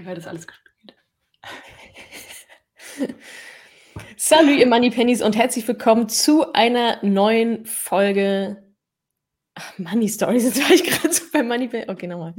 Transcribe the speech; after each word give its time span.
Wer 0.00 0.14
das 0.14 0.26
alles 0.26 0.46
gespielt. 0.46 0.94
Salut, 4.16 4.58
ihr 4.58 4.66
Money 4.66 4.90
Pennies 4.90 5.22
und 5.22 5.36
herzlich 5.36 5.68
willkommen 5.68 6.08
zu 6.08 6.52
einer 6.52 7.04
neuen 7.04 7.66
Folge. 7.66 8.62
Ach, 9.54 9.78
Money 9.78 10.08
Stories, 10.08 10.44
jetzt 10.56 10.62
war 10.62 10.70
ich 10.70 10.84
gerade 10.84 11.12
so 11.12 11.24
bei 11.32 11.42
Money 11.42 11.68
Pennies. 11.68 11.88
Okay, 11.88 12.06
nochmal. 12.06 12.34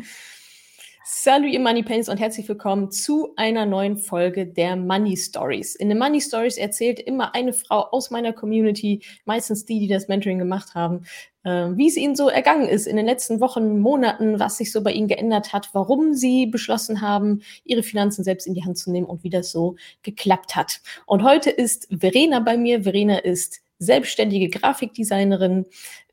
Salut, 1.25 1.53
ihr 1.53 1.61
Money 1.61 1.83
Pennies 1.83 2.09
und 2.09 2.19
herzlich 2.19 2.49
willkommen 2.49 2.91
zu 2.91 3.31
einer 3.37 3.65
neuen 3.65 3.95
Folge 3.95 4.45
der 4.45 4.75
Money 4.75 5.15
Stories. 5.15 5.73
In 5.73 5.87
den 5.87 5.97
Money 5.97 6.19
Stories 6.19 6.57
erzählt 6.57 6.99
immer 6.99 7.33
eine 7.33 7.53
Frau 7.53 7.79
aus 7.91 8.11
meiner 8.11 8.33
Community, 8.33 9.01
meistens 9.23 9.63
die, 9.63 9.79
die 9.79 9.87
das 9.87 10.09
Mentoring 10.09 10.37
gemacht 10.37 10.75
haben, 10.75 11.05
äh, 11.45 11.69
wie 11.77 11.87
es 11.87 11.95
ihnen 11.95 12.17
so 12.17 12.27
ergangen 12.27 12.67
ist 12.67 12.87
in 12.87 12.97
den 12.97 13.05
letzten 13.05 13.39
Wochen, 13.39 13.79
Monaten, 13.79 14.37
was 14.41 14.57
sich 14.57 14.73
so 14.73 14.83
bei 14.83 14.91
ihnen 14.91 15.07
geändert 15.07 15.53
hat, 15.53 15.69
warum 15.71 16.13
sie 16.13 16.45
beschlossen 16.45 16.99
haben, 16.99 17.41
ihre 17.63 17.83
Finanzen 17.83 18.25
selbst 18.25 18.45
in 18.45 18.53
die 18.53 18.65
Hand 18.65 18.77
zu 18.77 18.91
nehmen 18.91 19.07
und 19.07 19.23
wie 19.23 19.29
das 19.29 19.49
so 19.49 19.77
geklappt 20.01 20.57
hat. 20.57 20.81
Und 21.05 21.23
heute 21.23 21.51
ist 21.51 21.87
Verena 21.89 22.41
bei 22.41 22.57
mir. 22.57 22.83
Verena 22.83 23.19
ist 23.19 23.62
selbstständige 23.79 24.49
Grafikdesignerin, 24.49 25.65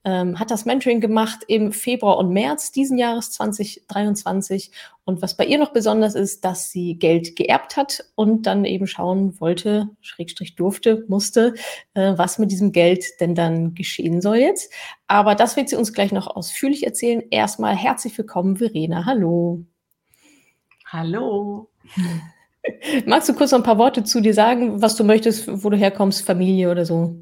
ähm, 0.05 0.39
hat 0.39 0.51
das 0.51 0.65
Mentoring 0.65 1.01
gemacht 1.01 1.41
im 1.47 1.73
Februar 1.73 2.17
und 2.19 2.31
März 2.33 2.73
diesen 2.73 2.97
Jahres 2.97 3.33
2023. 3.33 4.71
Und 5.05 5.21
was 5.21 5.37
bei 5.37 5.45
ihr 5.45 5.59
noch 5.59 5.73
besonders 5.73 6.15
ist, 6.15 6.45
dass 6.45 6.71
sie 6.71 6.95
Geld 6.95 7.37
geerbt 7.37 7.77
hat 7.77 8.05
und 8.15 8.47
dann 8.47 8.65
eben 8.65 8.87
schauen 8.87 9.39
wollte, 9.41 9.91
Schrägstrich 10.01 10.57
durfte, 10.57 11.05
musste, 11.09 11.55
äh, 11.95 12.15
was 12.17 12.39
mit 12.39 12.51
diesem 12.51 12.73
Geld 12.73 13.05
denn 13.21 13.35
dann 13.35 13.75
geschehen 13.75 14.23
soll 14.23 14.37
jetzt. 14.37 14.73
Aber 15.07 15.35
das 15.35 15.57
wird 15.57 15.69
sie 15.69 15.77
uns 15.77 15.93
gleich 15.93 16.13
noch 16.13 16.29
ausführlich 16.29 16.87
erzählen. 16.87 17.23
Erstmal 17.31 17.77
herzlich 17.77 18.17
willkommen, 18.17 18.57
Verena. 18.57 19.05
Hallo. 19.05 19.65
Hallo. 20.87 21.69
Magst 23.07 23.29
du 23.29 23.35
kurz 23.35 23.53
noch 23.53 23.59
ein 23.59 23.65
paar 23.65 23.79
Worte 23.79 24.05
zu 24.05 24.21
dir 24.21 24.35
sagen, 24.35 24.81
was 24.81 24.97
du 24.97 25.05
möchtest, 25.05 25.63
wo 25.63 25.71
du 25.71 25.77
herkommst, 25.77 26.25
Familie 26.25 26.71
oder 26.71 26.85
so? 26.85 27.17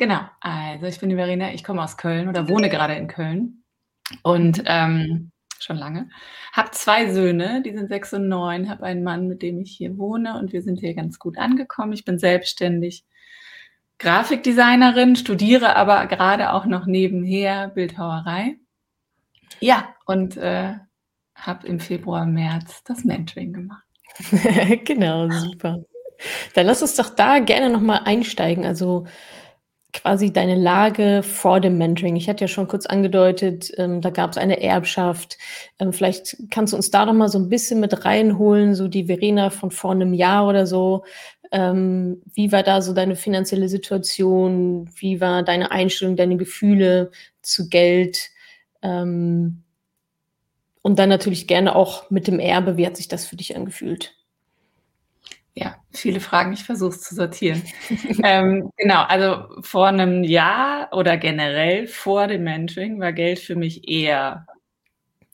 Genau, 0.00 0.20
also 0.40 0.86
ich 0.86 0.98
bin 0.98 1.10
die 1.10 1.16
Verena, 1.16 1.52
ich 1.52 1.62
komme 1.62 1.84
aus 1.84 1.98
Köln 1.98 2.26
oder 2.30 2.48
wohne 2.48 2.70
gerade 2.70 2.94
in 2.94 3.06
Köln 3.06 3.64
und 4.22 4.62
ähm, 4.64 5.30
schon 5.58 5.76
lange. 5.76 6.08
Habe 6.54 6.70
zwei 6.70 7.12
Söhne, 7.12 7.60
die 7.62 7.76
sind 7.76 7.88
sechs 7.88 8.14
und 8.14 8.26
neun, 8.26 8.70
habe 8.70 8.84
einen 8.84 9.04
Mann, 9.04 9.28
mit 9.28 9.42
dem 9.42 9.60
ich 9.60 9.76
hier 9.76 9.98
wohne 9.98 10.38
und 10.38 10.54
wir 10.54 10.62
sind 10.62 10.80
hier 10.80 10.94
ganz 10.94 11.18
gut 11.18 11.36
angekommen. 11.36 11.92
Ich 11.92 12.06
bin 12.06 12.18
selbstständig 12.18 13.04
Grafikdesignerin, 13.98 15.16
studiere 15.16 15.76
aber 15.76 16.06
gerade 16.06 16.54
auch 16.54 16.64
noch 16.64 16.86
nebenher 16.86 17.68
Bildhauerei. 17.68 18.56
Ja, 19.60 19.94
und 20.06 20.38
äh, 20.38 20.76
habe 21.34 21.66
im 21.66 21.78
Februar, 21.78 22.24
März 22.24 22.84
das 22.84 23.04
Mentoring 23.04 23.52
gemacht. 23.52 23.84
genau, 24.86 25.28
super. 25.28 25.84
Dann 26.54 26.64
lass 26.64 26.80
uns 26.80 26.96
doch 26.96 27.10
da 27.10 27.38
gerne 27.40 27.68
nochmal 27.68 28.00
einsteigen. 28.06 28.64
Also 28.64 29.06
quasi 29.92 30.32
deine 30.32 30.54
Lage 30.54 31.22
vor 31.22 31.60
dem 31.60 31.78
Mentoring? 31.78 32.16
Ich 32.16 32.28
hatte 32.28 32.44
ja 32.44 32.48
schon 32.48 32.68
kurz 32.68 32.86
angedeutet, 32.86 33.70
ähm, 33.76 34.00
da 34.00 34.10
gab 34.10 34.30
es 34.30 34.38
eine 34.38 34.62
Erbschaft. 34.62 35.38
Ähm, 35.78 35.92
vielleicht 35.92 36.36
kannst 36.50 36.72
du 36.72 36.76
uns 36.76 36.90
da 36.90 37.06
noch 37.06 37.12
mal 37.12 37.28
so 37.28 37.38
ein 37.38 37.48
bisschen 37.48 37.80
mit 37.80 38.04
reinholen, 38.04 38.74
so 38.74 38.88
die 38.88 39.06
Verena 39.06 39.50
von 39.50 39.70
vor 39.70 39.92
einem 39.92 40.14
Jahr 40.14 40.46
oder 40.48 40.66
so. 40.66 41.04
Ähm, 41.52 42.22
wie 42.32 42.52
war 42.52 42.62
da 42.62 42.82
so 42.82 42.92
deine 42.92 43.16
finanzielle 43.16 43.68
Situation? 43.68 44.88
Wie 44.96 45.20
war 45.20 45.42
deine 45.42 45.70
Einstellung, 45.70 46.16
deine 46.16 46.36
Gefühle 46.36 47.10
zu 47.42 47.68
Geld? 47.68 48.30
Ähm, 48.82 49.64
und 50.82 50.98
dann 50.98 51.08
natürlich 51.08 51.46
gerne 51.46 51.74
auch 51.76 52.10
mit 52.10 52.26
dem 52.26 52.38
Erbe. 52.38 52.76
Wie 52.76 52.86
hat 52.86 52.96
sich 52.96 53.08
das 53.08 53.26
für 53.26 53.36
dich 53.36 53.56
angefühlt? 53.56 54.14
Ja, 55.54 55.76
viele 55.92 56.20
Fragen, 56.20 56.52
ich 56.52 56.64
versuche 56.64 56.90
es 56.90 57.02
zu 57.02 57.14
sortieren. 57.14 57.62
ähm, 58.22 58.70
genau, 58.76 59.02
also 59.02 59.46
vor 59.62 59.88
einem 59.88 60.22
Jahr 60.22 60.92
oder 60.92 61.16
generell 61.16 61.86
vor 61.86 62.28
dem 62.28 62.44
Mentoring 62.44 63.00
war 63.00 63.12
Geld 63.12 63.40
für 63.40 63.56
mich 63.56 63.88
eher 63.88 64.46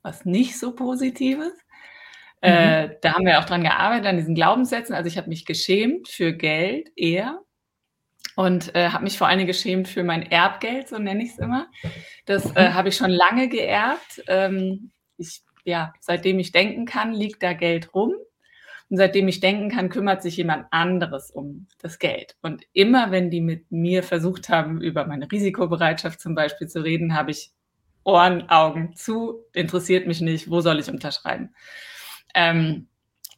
was 0.03 0.25
nicht 0.25 0.59
so 0.59 0.75
Positives. 0.75 1.53
Äh, 2.41 2.87
mhm. 2.87 2.93
da 3.03 3.15
haben 3.15 3.27
wir 3.27 3.39
auch 3.41 3.45
dran 3.45 3.63
gearbeitet, 3.63 4.07
an 4.07 4.17
diesen 4.17 4.35
Glaubenssätzen. 4.35 4.95
Also 4.95 5.09
ich 5.09 5.19
habe 5.19 5.29
mich 5.29 5.45
geschämt 5.45 6.09
für 6.09 6.33
Geld 6.33 6.91
eher 6.97 7.41
und 8.37 8.75
äh, 8.75 8.91
habe 8.91 9.05
mich 9.05 9.19
vor 9.19 9.27
allem 9.27 9.47
geschämt 9.47 9.89
für 9.89 10.05
mein 10.05 10.23
Erbgeld, 10.23 10.89
so 10.89 10.99
nenne 10.99 11.25
ich 11.25 11.31
es 11.31 11.39
immer. 11.39 11.69
Das 12.27 12.45
äh, 12.55 12.69
mhm. 12.69 12.75
habe 12.75 12.89
ich 12.91 12.97
schon 12.97 13.11
lange 13.11 13.49
geerbt. 13.49 14.23
Ähm, 14.29 14.93
ich, 15.17 15.43
ja, 15.65 15.93
seitdem 16.01 16.39
ich 16.39 16.53
denken 16.53 16.85
kann, 16.85 17.13
liegt 17.13 17.43
da 17.43 17.53
Geld 17.53 17.95
rum. 17.95 18.15
Und 18.89 18.99
seitdem 18.99 19.27
ich 19.27 19.41
denken 19.41 19.69
kann, 19.71 19.89
kümmert 19.89 20.23
sich 20.23 20.37
jemand 20.37 20.67
anderes 20.71 21.31
um 21.31 21.67
das 21.81 21.99
Geld. 21.99 22.37
Und 22.43 22.63
immer 22.73 23.11
wenn 23.11 23.31
die 23.31 23.41
mit 23.41 23.71
mir 23.73 24.05
versucht 24.05 24.49
haben, 24.49 24.81
über 24.81 25.07
meine 25.07 25.31
Risikobereitschaft 25.31 26.21
zum 26.21 26.35
Beispiel 26.35 26.69
zu 26.69 26.85
reden, 26.85 27.17
habe 27.17 27.33
ich 27.33 27.51
Ohren, 28.05 28.49
Augen 28.49 28.95
zu, 28.95 29.43
interessiert 29.53 30.07
mich 30.07 30.21
nicht, 30.21 30.49
wo 30.49 30.61
soll 30.61 30.79
ich 30.79 30.89
unterschreiben? 30.89 31.53
Ähm, 32.35 32.87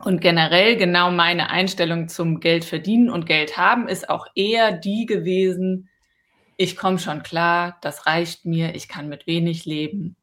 und 0.01 0.21
generell 0.21 0.77
genau 0.77 1.11
meine 1.11 1.49
Einstellung 1.49 2.09
zum 2.09 2.41
Geld 2.41 2.65
verdienen 2.65 3.09
und 3.09 3.25
Geld 3.25 3.57
haben 3.57 3.89
ist 3.89 4.11
auch 4.11 4.27
eher 4.35 4.73
die 4.73 5.07
gewesen, 5.07 5.89
ich 6.59 6.77
komme 6.77 6.99
schon 6.99 7.23
klar, 7.23 7.79
das 7.81 8.07
reicht 8.07 8.45
mir, 8.45 8.75
ich 8.75 8.89
kann 8.89 9.09
mit 9.09 9.27
wenig 9.27 9.65
leben. 9.65 10.17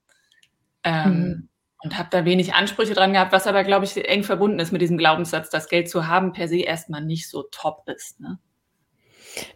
Ähm, 0.84 1.20
mhm 1.20 1.50
und 1.84 1.98
habe 1.98 2.10
da 2.12 2.26
wenig 2.26 2.54
Ansprüche 2.54 2.94
dran 2.94 3.14
gehabt, 3.14 3.32
was 3.32 3.48
aber, 3.48 3.64
glaube 3.64 3.86
ich, 3.86 4.10
eng 4.10 4.24
verbunden 4.24 4.60
ist 4.60 4.72
mit 4.72 4.82
diesem 4.82 4.98
Glaubenssatz, 4.98 5.50
dass 5.50 5.70
Geld 5.70 5.90
zu 5.90 6.08
haben 6.08 6.34
per 6.34 6.48
se 6.48 6.60
erstmal 6.60 7.04
nicht 7.04 7.30
so 7.30 7.44
top 7.52 7.88
ist. 7.88 8.20
Ne? 8.20 8.40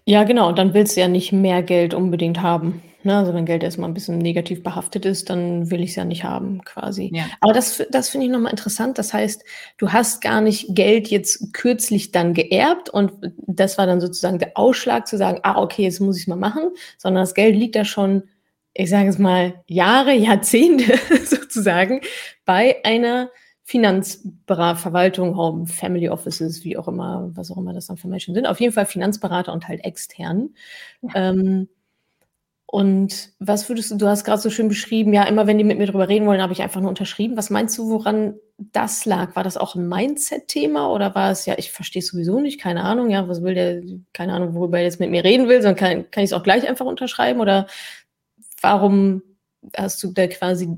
Ja, 0.06 0.24
genau. 0.24 0.50
Und 0.50 0.58
dann 0.58 0.74
willst 0.74 0.96
du 0.96 1.02
ja 1.02 1.08
nicht 1.08 1.32
mehr 1.32 1.64
Geld 1.64 1.94
unbedingt 1.94 2.42
haben. 2.42 2.84
Ne? 3.04 3.18
Also 3.18 3.34
wenn 3.34 3.46
Geld 3.46 3.64
erstmal 3.64 3.90
ein 3.90 3.94
bisschen 3.94 4.18
negativ 4.18 4.62
behaftet 4.62 5.06
ist, 5.06 5.30
dann 5.30 5.72
will 5.72 5.82
ich 5.82 5.92
es 5.92 5.96
ja 5.96 6.06
nicht 6.06 6.24
haben, 6.26 6.64
quasi. 6.66 7.12
Ja. 7.14 7.26
Aber 7.40 7.54
das, 7.54 7.82
das 7.90 8.10
finde 8.10 8.26
ich 8.26 8.32
nochmal 8.32 8.52
interessant. 8.52 8.98
Das 8.98 9.14
heißt, 9.14 9.44
du 9.78 9.92
hast 9.92 10.22
gar 10.22 10.42
nicht 10.42 10.76
Geld 10.76 11.08
jetzt 11.08 11.54
kürzlich 11.54 12.12
dann 12.12 12.34
geerbt 12.34 12.90
und 12.90 13.14
das 13.38 13.78
war 13.78 13.88
dann 13.88 14.02
sozusagen 14.02 14.40
der 14.40 14.52
Ausschlag 14.56 15.08
zu 15.08 15.18
sagen, 15.18 15.40
ah, 15.44 15.62
okay, 15.62 15.84
jetzt 15.84 16.02
muss 16.02 16.18
ich 16.18 16.24
es 16.24 16.28
mal 16.28 16.36
machen, 16.36 16.72
sondern 16.98 17.24
das 17.24 17.34
Geld 17.34 17.56
liegt 17.56 17.76
da 17.76 17.86
schon 17.86 18.24
ich 18.74 18.90
sage 18.90 19.10
es 19.10 19.18
mal, 19.18 19.64
Jahre, 19.68 20.14
Jahrzehnte 20.14 20.98
sozusagen 21.26 22.02
bei 22.46 22.84
einer 22.84 23.30
Finanzverwaltung, 23.64 25.68
Family 25.68 26.10
Offices, 26.10 26.64
wie 26.64 26.76
auch 26.76 26.88
immer, 26.88 27.30
was 27.34 27.52
auch 27.52 27.58
immer 27.58 27.74
das 27.74 27.88
dann 27.88 27.98
für 27.98 28.08
Menschen 28.08 28.34
sind. 28.34 28.48
Auf 28.48 28.60
jeden 28.60 28.74
Fall 28.74 28.88
Finanzberater 28.88 29.54
und 29.54 29.68
halt 29.68 29.86
extern. 29.86 30.50
Ja. 31.02 31.30
Ähm, 31.30 31.70
und 32.72 33.32
was 33.40 33.68
würdest 33.68 33.90
du, 33.90 33.98
du 33.98 34.08
hast 34.08 34.24
gerade 34.24 34.42
so 34.42 34.52
schön 34.52 34.68
beschrieben, 34.68 35.12
ja, 35.12 35.24
immer 35.24 35.48
wenn 35.48 35.58
die 35.58 35.64
mit 35.64 35.80
mir 35.80 35.88
drüber 35.88 36.08
reden 36.08 36.28
wollen, 36.28 36.42
habe 36.42 36.54
ich 36.54 36.62
einfach 36.62 36.82
nur 36.82 36.90
unterschrieben. 36.90 37.36
Was 37.36 37.50
meinst 37.50 37.76
du, 37.80 37.90
woran 37.90 38.36
das 38.58 39.06
lag? 39.06 39.36
War 39.36 39.44
das 39.44 39.58
auch 39.58 39.74
ein 39.74 39.90
Mindset-Thema 39.90 40.92
oder 40.92 41.16
war 41.16 41.32
es, 41.32 41.48
ja, 41.48 41.56
ich 41.58 41.72
verstehe 41.72 42.04
sowieso 42.04 42.40
nicht, 42.40 42.62
keine 42.62 42.84
Ahnung, 42.84 43.10
ja, 43.10 43.28
was 43.28 43.42
will 43.42 43.56
der, 43.56 43.82
keine 44.14 44.34
Ahnung, 44.34 44.54
worüber 44.54 44.78
er 44.78 44.84
jetzt 44.84 45.00
mit 45.00 45.10
mir 45.10 45.24
reden 45.24 45.48
will, 45.48 45.64
sondern 45.64 45.78
kann, 45.78 46.12
kann 46.12 46.24
ich 46.24 46.30
es 46.30 46.34
auch 46.34 46.44
gleich 46.44 46.70
einfach 46.70 46.86
unterschreiben 46.86 47.40
oder 47.40 47.66
warum 48.62 49.22
hast 49.76 50.02
du 50.04 50.12
da 50.12 50.28
quasi 50.28 50.70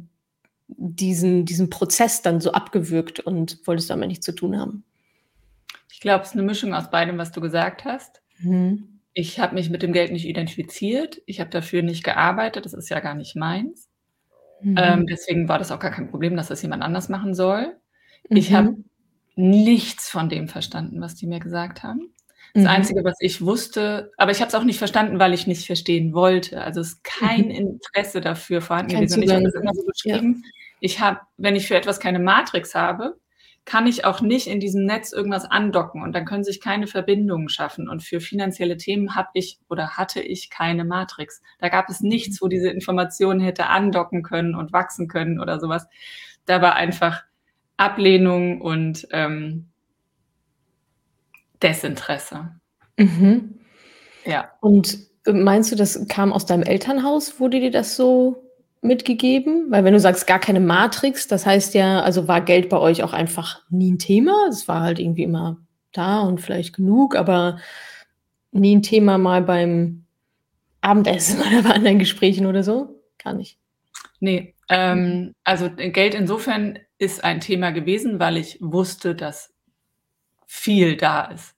diesen, 0.68 1.46
diesen 1.46 1.70
Prozess 1.70 2.22
dann 2.22 2.40
so 2.42 2.52
abgewürgt 2.52 3.20
und 3.20 3.60
wolltest 3.66 3.90
damit 3.90 4.08
nichts 4.08 4.26
zu 4.26 4.34
tun 4.34 4.58
haben? 4.58 4.84
Ich 5.92 6.00
glaube, 6.00 6.24
es 6.24 6.30
ist 6.30 6.36
eine 6.36 6.44
Mischung 6.44 6.74
aus 6.74 6.90
beidem, 6.90 7.18
was 7.18 7.32
du 7.32 7.42
gesagt 7.42 7.86
hast. 7.86 8.22
Mhm. 8.40 9.00
Ich 9.14 9.40
habe 9.40 9.56
mich 9.56 9.70
mit 9.70 9.84
dem 9.84 9.94
Geld 9.94 10.12
nicht 10.12 10.26
identifiziert. 10.26 11.22
Ich 11.26 11.40
habe 11.40 11.50
dafür 11.50 11.82
nicht 11.82 12.04
gearbeitet. 12.04 12.66
Das 12.66 12.74
ist 12.74 12.90
ja 12.90 13.00
gar 13.02 13.14
nicht 13.14 13.36
meins. 13.36 13.90
Mhm. 14.62 14.76
Ähm, 14.78 15.08
deswegen 15.08 15.50
war 15.50 15.60
das 15.60 15.72
auch 15.72 15.80
gar 15.80 15.92
kein 15.92 16.10
Problem, 16.10 16.36
dass 16.38 16.48
das 16.48 16.62
jemand 16.62 16.84
anders 16.84 17.10
machen 17.10 17.34
soll. 17.34 17.78
Mhm. 18.30 18.38
Ich 18.38 18.54
habe 18.54 18.78
nichts 19.36 20.10
von 20.10 20.30
dem 20.30 20.48
verstanden, 20.48 21.02
was 21.02 21.16
die 21.16 21.28
mir 21.28 21.40
gesagt 21.40 21.84
haben. 21.84 22.11
Das 22.54 22.64
mhm. 22.64 22.70
Einzige, 22.70 23.04
was 23.04 23.16
ich 23.20 23.42
wusste, 23.42 24.12
aber 24.18 24.32
ich 24.32 24.40
habe 24.40 24.50
es 24.50 24.56
auch 24.56 24.64
nicht 24.64 24.80
verstanden, 24.80 25.20
weil 25.20 25.34
ich 25.34 25.48
nicht 25.48 25.66
verstehen 25.66 26.14
wollte. 26.14 26.62
Also 26.62 26.82
es 26.82 26.94
ist 26.94 27.04
kein 27.04 27.46
mhm. 27.46 27.52
Interesse 27.52 28.20
dafür 28.22 28.62
vorhanden 28.62 28.92
kein 28.94 29.02
gewesen. 29.06 29.24
ich 29.24 29.32
habe 29.32 29.44
das 29.44 29.54
immer 29.54 29.74
so 29.74 29.84
beschrieben. 29.86 30.44
Ja. 30.44 30.50
Ich 30.82 31.00
habe, 31.00 31.20
wenn 31.38 31.56
ich 31.56 31.68
für 31.68 31.76
etwas 31.76 32.00
keine 32.00 32.20
Matrix 32.20 32.76
habe, 32.76 33.16
kann 33.64 33.86
ich 33.86 34.06
auch 34.06 34.22
nicht 34.22 34.48
in 34.48 34.60
diesem 34.60 34.86
Netz 34.86 35.14
irgendwas 35.14 35.46
andocken 35.46 36.02
und 36.02 36.14
dann 36.14 36.26
können 36.26 36.44
sich 36.44 36.60
keine 36.60 36.88
Verbindungen 36.88 37.48
schaffen. 37.48 37.88
Und 37.88 38.04
für 38.04 38.20
finanzielle 38.20 38.78
Themen 38.78 39.16
habe 39.16 39.30
ich 39.34 39.60
oder 39.70 39.98
hatte 39.98 40.20
ich 40.22 40.50
keine 40.50 40.84
Matrix. 40.84 41.42
Da 41.60 41.70
gab 41.70 41.88
es 41.90 42.02
nichts, 42.02 42.42
wo 42.42 42.48
diese 42.48 42.70
Information 42.70 43.40
hätte 43.40 43.68
andocken 43.68 44.24
können 44.24 44.56
und 44.56 44.74
wachsen 44.74 45.08
können 45.08 45.40
oder 45.40 45.60
sowas. 45.60 45.88
Da 46.46 46.62
war 46.62 46.76
einfach 46.76 47.24
Ablehnung 47.78 48.62
und 48.62 49.08
ähm, 49.12 49.71
Desinteresse. 51.62 52.52
Mhm. 52.98 53.60
Ja. 54.26 54.52
Und 54.62 55.00
meinst 55.26 55.72
du, 55.72 55.76
das 55.76 56.08
kam 56.08 56.34
aus 56.34 56.46
deinem 56.46 56.64
Elternhaus? 56.64 57.40
Wurde 57.40 57.60
dir 57.60 57.72
das 57.72 57.96
so 57.96 58.52
mitgegeben? 58.82 59.68
Weil 59.70 59.84
wenn 59.84 59.94
du 59.94 60.00
sagst, 60.00 60.28
gar 60.28 60.40
keine 60.40 60.60
Matrix, 60.60 61.28
das 61.28 61.46
heißt 61.46 61.74
ja, 61.74 62.02
also 62.02 62.28
war 62.28 62.42
Geld 62.42 62.70
bei 62.70 62.78
euch 62.78 63.04
auch 63.04 63.14
einfach 63.14 63.62
nie 63.70 63.92
ein 63.92 64.00
Thema? 64.00 64.48
Es 64.50 64.68
war 64.68 64.82
halt 64.82 65.00
irgendwie 65.00 65.24
immer 65.24 65.58
da 65.92 66.22
und 66.22 66.42
vielleicht 66.42 66.76
genug, 66.76 67.16
aber 67.16 67.60
nie 68.52 68.76
ein 68.76 68.82
Thema 68.82 69.18
mal 69.18 69.42
beim 69.42 70.06
Abendessen 70.82 71.40
oder 71.48 71.64
bei 71.64 71.76
anderen 71.76 72.00
Gesprächen 72.00 72.46
oder 72.46 72.64
so? 72.64 73.02
Gar 73.24 73.34
nicht. 73.34 73.58
Nee, 74.20 74.56
ähm, 74.70 75.34
also 75.44 75.70
Geld 75.70 76.16
insofern 76.16 76.80
ist 76.98 77.24
ein 77.24 77.40
Thema 77.40 77.72
gewesen, 77.72 78.20
weil 78.20 78.38
ich 78.38 78.58
wusste, 78.62 79.16
dass 79.16 79.54
viel 80.52 80.98
da 80.98 81.32
ist. 81.32 81.56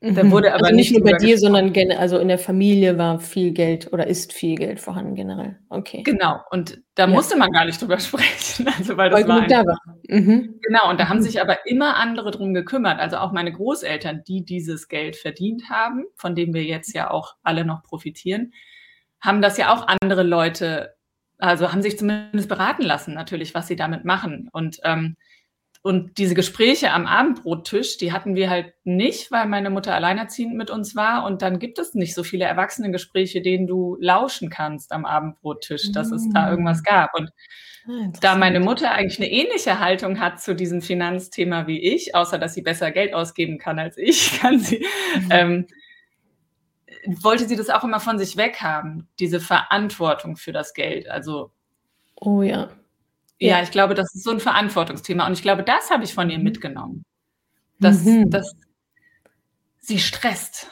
Da 0.00 0.22
mhm. 0.22 0.30
wurde 0.30 0.54
aber 0.54 0.66
also 0.66 0.76
nicht, 0.76 0.92
nur 0.92 1.02
bei 1.02 1.18
dir, 1.18 1.36
sondern 1.36 1.74
also 1.98 2.18
in 2.18 2.28
der 2.28 2.38
Familie 2.38 2.96
war 2.96 3.18
viel 3.18 3.50
Geld 3.50 3.92
oder 3.92 4.06
ist 4.06 4.32
viel 4.32 4.54
Geld 4.54 4.80
vorhanden 4.80 5.16
generell. 5.16 5.58
Okay. 5.68 6.04
Genau. 6.04 6.40
Und 6.50 6.80
da 6.94 7.02
ja. 7.02 7.08
musste 7.08 7.36
man 7.36 7.50
gar 7.50 7.64
nicht 7.66 7.82
drüber 7.82 7.98
sprechen, 8.00 8.68
also 8.68 8.96
weil 8.96 9.10
das 9.10 9.20
weil 9.20 9.28
war, 9.28 9.46
da 9.46 9.66
war. 9.66 9.78
Mhm. 10.08 10.60
Genau. 10.62 10.88
Und 10.88 11.00
da 11.00 11.08
haben 11.08 11.18
mhm. 11.18 11.22
sich 11.22 11.40
aber 11.40 11.66
immer 11.66 11.96
andere 11.96 12.30
drum 12.30 12.54
gekümmert. 12.54 13.00
Also 13.00 13.16
auch 13.16 13.32
meine 13.32 13.52
Großeltern, 13.52 14.22
die 14.26 14.44
dieses 14.44 14.88
Geld 14.88 15.16
verdient 15.16 15.68
haben, 15.68 16.04
von 16.14 16.36
dem 16.36 16.54
wir 16.54 16.64
jetzt 16.64 16.94
ja 16.94 17.10
auch 17.10 17.34
alle 17.42 17.64
noch 17.64 17.82
profitieren, 17.82 18.54
haben 19.20 19.42
das 19.42 19.58
ja 19.58 19.74
auch 19.74 19.86
andere 20.00 20.22
Leute, 20.22 20.94
also 21.38 21.72
haben 21.72 21.82
sich 21.82 21.98
zumindest 21.98 22.48
beraten 22.48 22.82
lassen, 22.82 23.14
natürlich, 23.14 23.54
was 23.54 23.66
sie 23.66 23.76
damit 23.76 24.06
machen. 24.06 24.48
Und 24.52 24.78
ähm, 24.84 25.16
und 25.82 26.18
diese 26.18 26.34
Gespräche 26.34 26.92
am 26.92 27.06
Abendbrottisch, 27.06 27.96
die 27.96 28.12
hatten 28.12 28.34
wir 28.34 28.50
halt 28.50 28.74
nicht, 28.84 29.30
weil 29.30 29.46
meine 29.46 29.70
Mutter 29.70 29.94
alleinerziehend 29.94 30.54
mit 30.54 30.70
uns 30.70 30.94
war. 30.94 31.24
Und 31.24 31.40
dann 31.40 31.58
gibt 31.58 31.78
es 31.78 31.94
nicht 31.94 32.14
so 32.14 32.22
viele 32.22 32.44
Erwachsenengespräche, 32.44 33.40
denen 33.40 33.66
du 33.66 33.96
lauschen 33.98 34.50
kannst 34.50 34.92
am 34.92 35.06
Abendbrottisch, 35.06 35.90
dass 35.92 36.12
es 36.12 36.28
da 36.34 36.50
irgendwas 36.50 36.80
mm. 36.80 36.84
gab. 36.84 37.14
Und 37.14 37.30
ah, 37.88 38.12
da 38.20 38.36
meine 38.36 38.60
Mutter 38.60 38.90
eigentlich 38.90 39.18
eine 39.20 39.30
ähnliche 39.30 39.80
Haltung 39.80 40.20
hat 40.20 40.42
zu 40.42 40.54
diesem 40.54 40.82
Finanzthema 40.82 41.66
wie 41.66 41.80
ich, 41.80 42.14
außer 42.14 42.38
dass 42.38 42.52
sie 42.52 42.62
besser 42.62 42.90
Geld 42.90 43.14
ausgeben 43.14 43.56
kann 43.56 43.78
als 43.78 43.96
ich, 43.96 44.32
kann 44.40 44.60
sie, 44.60 44.84
mhm. 45.16 45.28
ähm, 45.30 45.66
wollte 47.06 47.48
sie 47.48 47.56
das 47.56 47.70
auch 47.70 47.84
immer 47.84 48.00
von 48.00 48.18
sich 48.18 48.36
weghaben, 48.36 49.08
diese 49.18 49.40
Verantwortung 49.40 50.36
für 50.36 50.52
das 50.52 50.74
Geld. 50.74 51.08
Also. 51.08 51.52
Oh 52.16 52.42
ja. 52.42 52.68
Ja, 53.40 53.56
ja, 53.56 53.62
ich 53.62 53.70
glaube, 53.70 53.94
das 53.94 54.14
ist 54.14 54.22
so 54.22 54.30
ein 54.30 54.40
Verantwortungsthema. 54.40 55.26
Und 55.26 55.32
ich 55.32 55.42
glaube, 55.42 55.62
das 55.62 55.90
habe 55.90 56.04
ich 56.04 56.12
von 56.12 56.28
ihr 56.28 56.38
mhm. 56.38 56.44
mitgenommen. 56.44 57.04
Dass, 57.78 58.04
mhm. 58.04 58.30
dass 58.30 58.54
sie 59.78 59.98
stresst. 59.98 60.66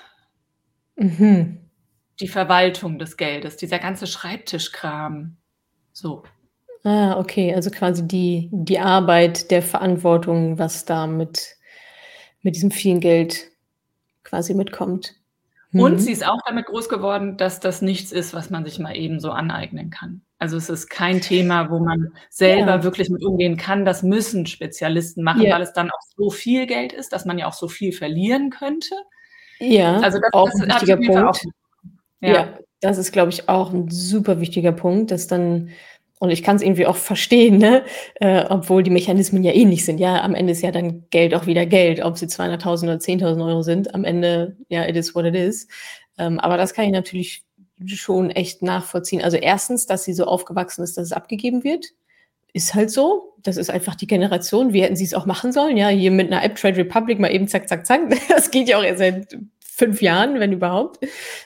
Mhm. 0.96 1.58
Die 2.20 2.28
Verwaltung 2.28 2.98
des 2.98 3.16
Geldes, 3.16 3.56
dieser 3.56 3.78
ganze 3.78 4.06
Schreibtischkram. 4.06 5.36
So. 5.92 6.24
Ah, 6.84 7.18
okay. 7.18 7.54
Also 7.54 7.70
quasi 7.70 8.06
die, 8.06 8.50
die 8.52 8.78
Arbeit 8.78 9.50
der 9.50 9.62
Verantwortung, 9.62 10.58
was 10.58 10.84
da 10.84 11.06
mit, 11.06 11.56
mit 12.42 12.54
diesem 12.54 12.70
vielen 12.70 13.00
Geld 13.00 13.46
quasi 14.24 14.52
mitkommt. 14.52 15.14
Und 15.72 15.92
mhm. 15.92 15.98
sie 15.98 16.12
ist 16.12 16.26
auch 16.26 16.40
damit 16.46 16.66
groß 16.66 16.90
geworden, 16.90 17.38
dass 17.38 17.60
das 17.60 17.80
nichts 17.80 18.12
ist, 18.12 18.34
was 18.34 18.50
man 18.50 18.64
sich 18.64 18.78
mal 18.78 18.96
eben 18.96 19.20
so 19.20 19.30
aneignen 19.30 19.90
kann. 19.90 20.22
Also 20.38 20.56
es 20.56 20.68
ist 20.68 20.88
kein 20.88 21.20
Thema, 21.20 21.70
wo 21.70 21.80
man 21.80 22.12
selber 22.30 22.76
ja. 22.76 22.82
wirklich 22.84 23.10
mit 23.10 23.24
umgehen 23.24 23.56
kann. 23.56 23.84
Das 23.84 24.02
müssen 24.02 24.46
Spezialisten 24.46 25.24
machen, 25.24 25.42
ja. 25.42 25.54
weil 25.54 25.62
es 25.62 25.72
dann 25.72 25.90
auch 25.90 26.00
so 26.16 26.30
viel 26.30 26.66
Geld 26.66 26.92
ist, 26.92 27.12
dass 27.12 27.24
man 27.24 27.38
ja 27.38 27.48
auch 27.48 27.54
so 27.54 27.66
viel 27.66 27.92
verlieren 27.92 28.50
könnte. 28.50 28.94
Ja, 29.58 29.98
also 30.00 30.18
das, 30.20 30.32
auch 30.32 30.48
das 30.50 30.60
ein 30.60 30.68
wichtiger 30.68 30.96
Punkt. 30.96 31.16
Auch, 31.16 31.50
ja. 32.20 32.32
ja, 32.32 32.58
das 32.80 32.98
ist, 32.98 33.12
glaube 33.12 33.30
ich, 33.30 33.48
auch 33.48 33.72
ein 33.72 33.90
super 33.90 34.40
wichtiger 34.40 34.72
Punkt, 34.72 35.10
dass 35.10 35.26
dann 35.26 35.70
und 36.20 36.30
ich 36.30 36.42
kann 36.42 36.56
es 36.56 36.62
irgendwie 36.62 36.86
auch 36.86 36.96
verstehen, 36.96 37.58
ne? 37.58 37.84
Äh, 38.16 38.44
obwohl 38.48 38.82
die 38.82 38.90
Mechanismen 38.90 39.44
ja 39.44 39.52
ähnlich 39.52 39.84
sind. 39.84 39.98
Ja, 40.00 40.22
am 40.22 40.34
Ende 40.34 40.52
ist 40.52 40.62
ja 40.62 40.72
dann 40.72 41.04
Geld 41.10 41.32
auch 41.34 41.46
wieder 41.46 41.64
Geld, 41.64 42.02
ob 42.04 42.18
sie 42.18 42.26
200.000 42.26 42.84
oder 42.84 42.94
10.000 42.94 43.46
Euro 43.46 43.62
sind. 43.62 43.94
Am 43.94 44.04
Ende, 44.04 44.56
ja, 44.68 44.84
it 44.84 44.96
is 44.96 45.14
what 45.14 45.24
it 45.24 45.36
is. 45.36 45.68
Ähm, 46.18 46.40
aber 46.40 46.56
das 46.56 46.74
kann 46.74 46.86
ich 46.86 46.90
natürlich 46.90 47.44
schon 47.86 48.30
echt 48.30 48.62
nachvollziehen. 48.62 49.22
Also 49.22 49.36
erstens, 49.36 49.86
dass 49.86 50.04
sie 50.04 50.12
so 50.12 50.24
aufgewachsen 50.24 50.82
ist, 50.82 50.96
dass 50.96 51.06
es 51.06 51.12
abgegeben 51.12 51.64
wird. 51.64 51.86
Ist 52.52 52.74
halt 52.74 52.90
so. 52.90 53.34
Das 53.42 53.56
ist 53.56 53.70
einfach 53.70 53.94
die 53.94 54.06
Generation. 54.06 54.72
Wie 54.72 54.82
hätten 54.82 54.96
sie 54.96 55.04
es 55.04 55.14
auch 55.14 55.26
machen 55.26 55.52
sollen? 55.52 55.76
Ja, 55.76 55.88
hier 55.88 56.10
mit 56.10 56.32
einer 56.32 56.42
App 56.42 56.56
Trade 56.56 56.78
Republic 56.78 57.18
mal 57.18 57.32
eben 57.32 57.46
zack, 57.46 57.68
zack, 57.68 57.86
zack. 57.86 58.00
Das 58.28 58.50
geht 58.50 58.68
ja 58.68 58.78
auch 58.78 58.82
erst 58.82 58.98
seit 58.98 59.38
fünf 59.60 60.02
Jahren, 60.02 60.40
wenn 60.40 60.52
überhaupt. 60.52 61.04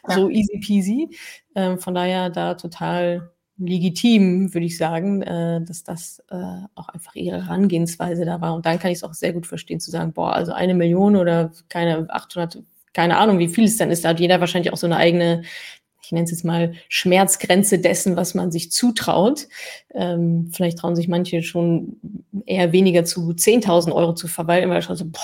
Ja. 0.08 0.14
So 0.14 0.30
easy 0.30 0.58
peasy. 0.58 1.08
Ähm, 1.54 1.78
von 1.78 1.94
daher 1.94 2.30
da 2.30 2.54
total 2.54 3.32
legitim, 3.58 4.52
würde 4.54 4.66
ich 4.66 4.76
sagen, 4.76 5.22
äh, 5.22 5.60
dass 5.64 5.84
das 5.84 6.22
äh, 6.30 6.36
auch 6.74 6.88
einfach 6.88 7.14
ihre 7.14 7.46
Herangehensweise 7.46 8.24
da 8.24 8.40
war. 8.40 8.54
Und 8.54 8.66
dann 8.66 8.78
kann 8.78 8.90
ich 8.90 8.98
es 8.98 9.04
auch 9.04 9.14
sehr 9.14 9.32
gut 9.32 9.46
verstehen, 9.46 9.80
zu 9.80 9.90
sagen, 9.90 10.12
boah, 10.12 10.32
also 10.32 10.52
eine 10.52 10.74
Million 10.74 11.16
oder 11.16 11.52
keine 11.68 12.06
800, 12.08 12.62
keine 12.92 13.18
Ahnung, 13.18 13.38
wie 13.38 13.48
viel 13.48 13.64
es 13.64 13.76
dann 13.76 13.90
ist. 13.90 14.04
Da 14.04 14.10
hat 14.10 14.20
jeder 14.20 14.40
wahrscheinlich 14.40 14.72
auch 14.72 14.78
so 14.78 14.86
eine 14.86 14.96
eigene, 14.96 15.42
ich 16.04 16.12
nenne 16.12 16.24
es 16.24 16.30
jetzt 16.30 16.44
mal 16.44 16.74
Schmerzgrenze 16.88 17.78
dessen, 17.78 18.16
was 18.16 18.34
man 18.34 18.50
sich 18.50 18.70
zutraut. 18.72 19.48
Ähm, 19.94 20.50
vielleicht 20.52 20.78
trauen 20.78 20.96
sich 20.96 21.08
manche 21.08 21.42
schon 21.42 22.00
eher 22.46 22.72
weniger 22.72 23.04
zu 23.04 23.30
10.000 23.30 23.92
Euro 23.92 24.14
zu 24.14 24.28
verwalten, 24.28 24.70
weil 24.70 24.82
schon 24.82 24.96
so, 24.96 25.06
boah, 25.06 25.20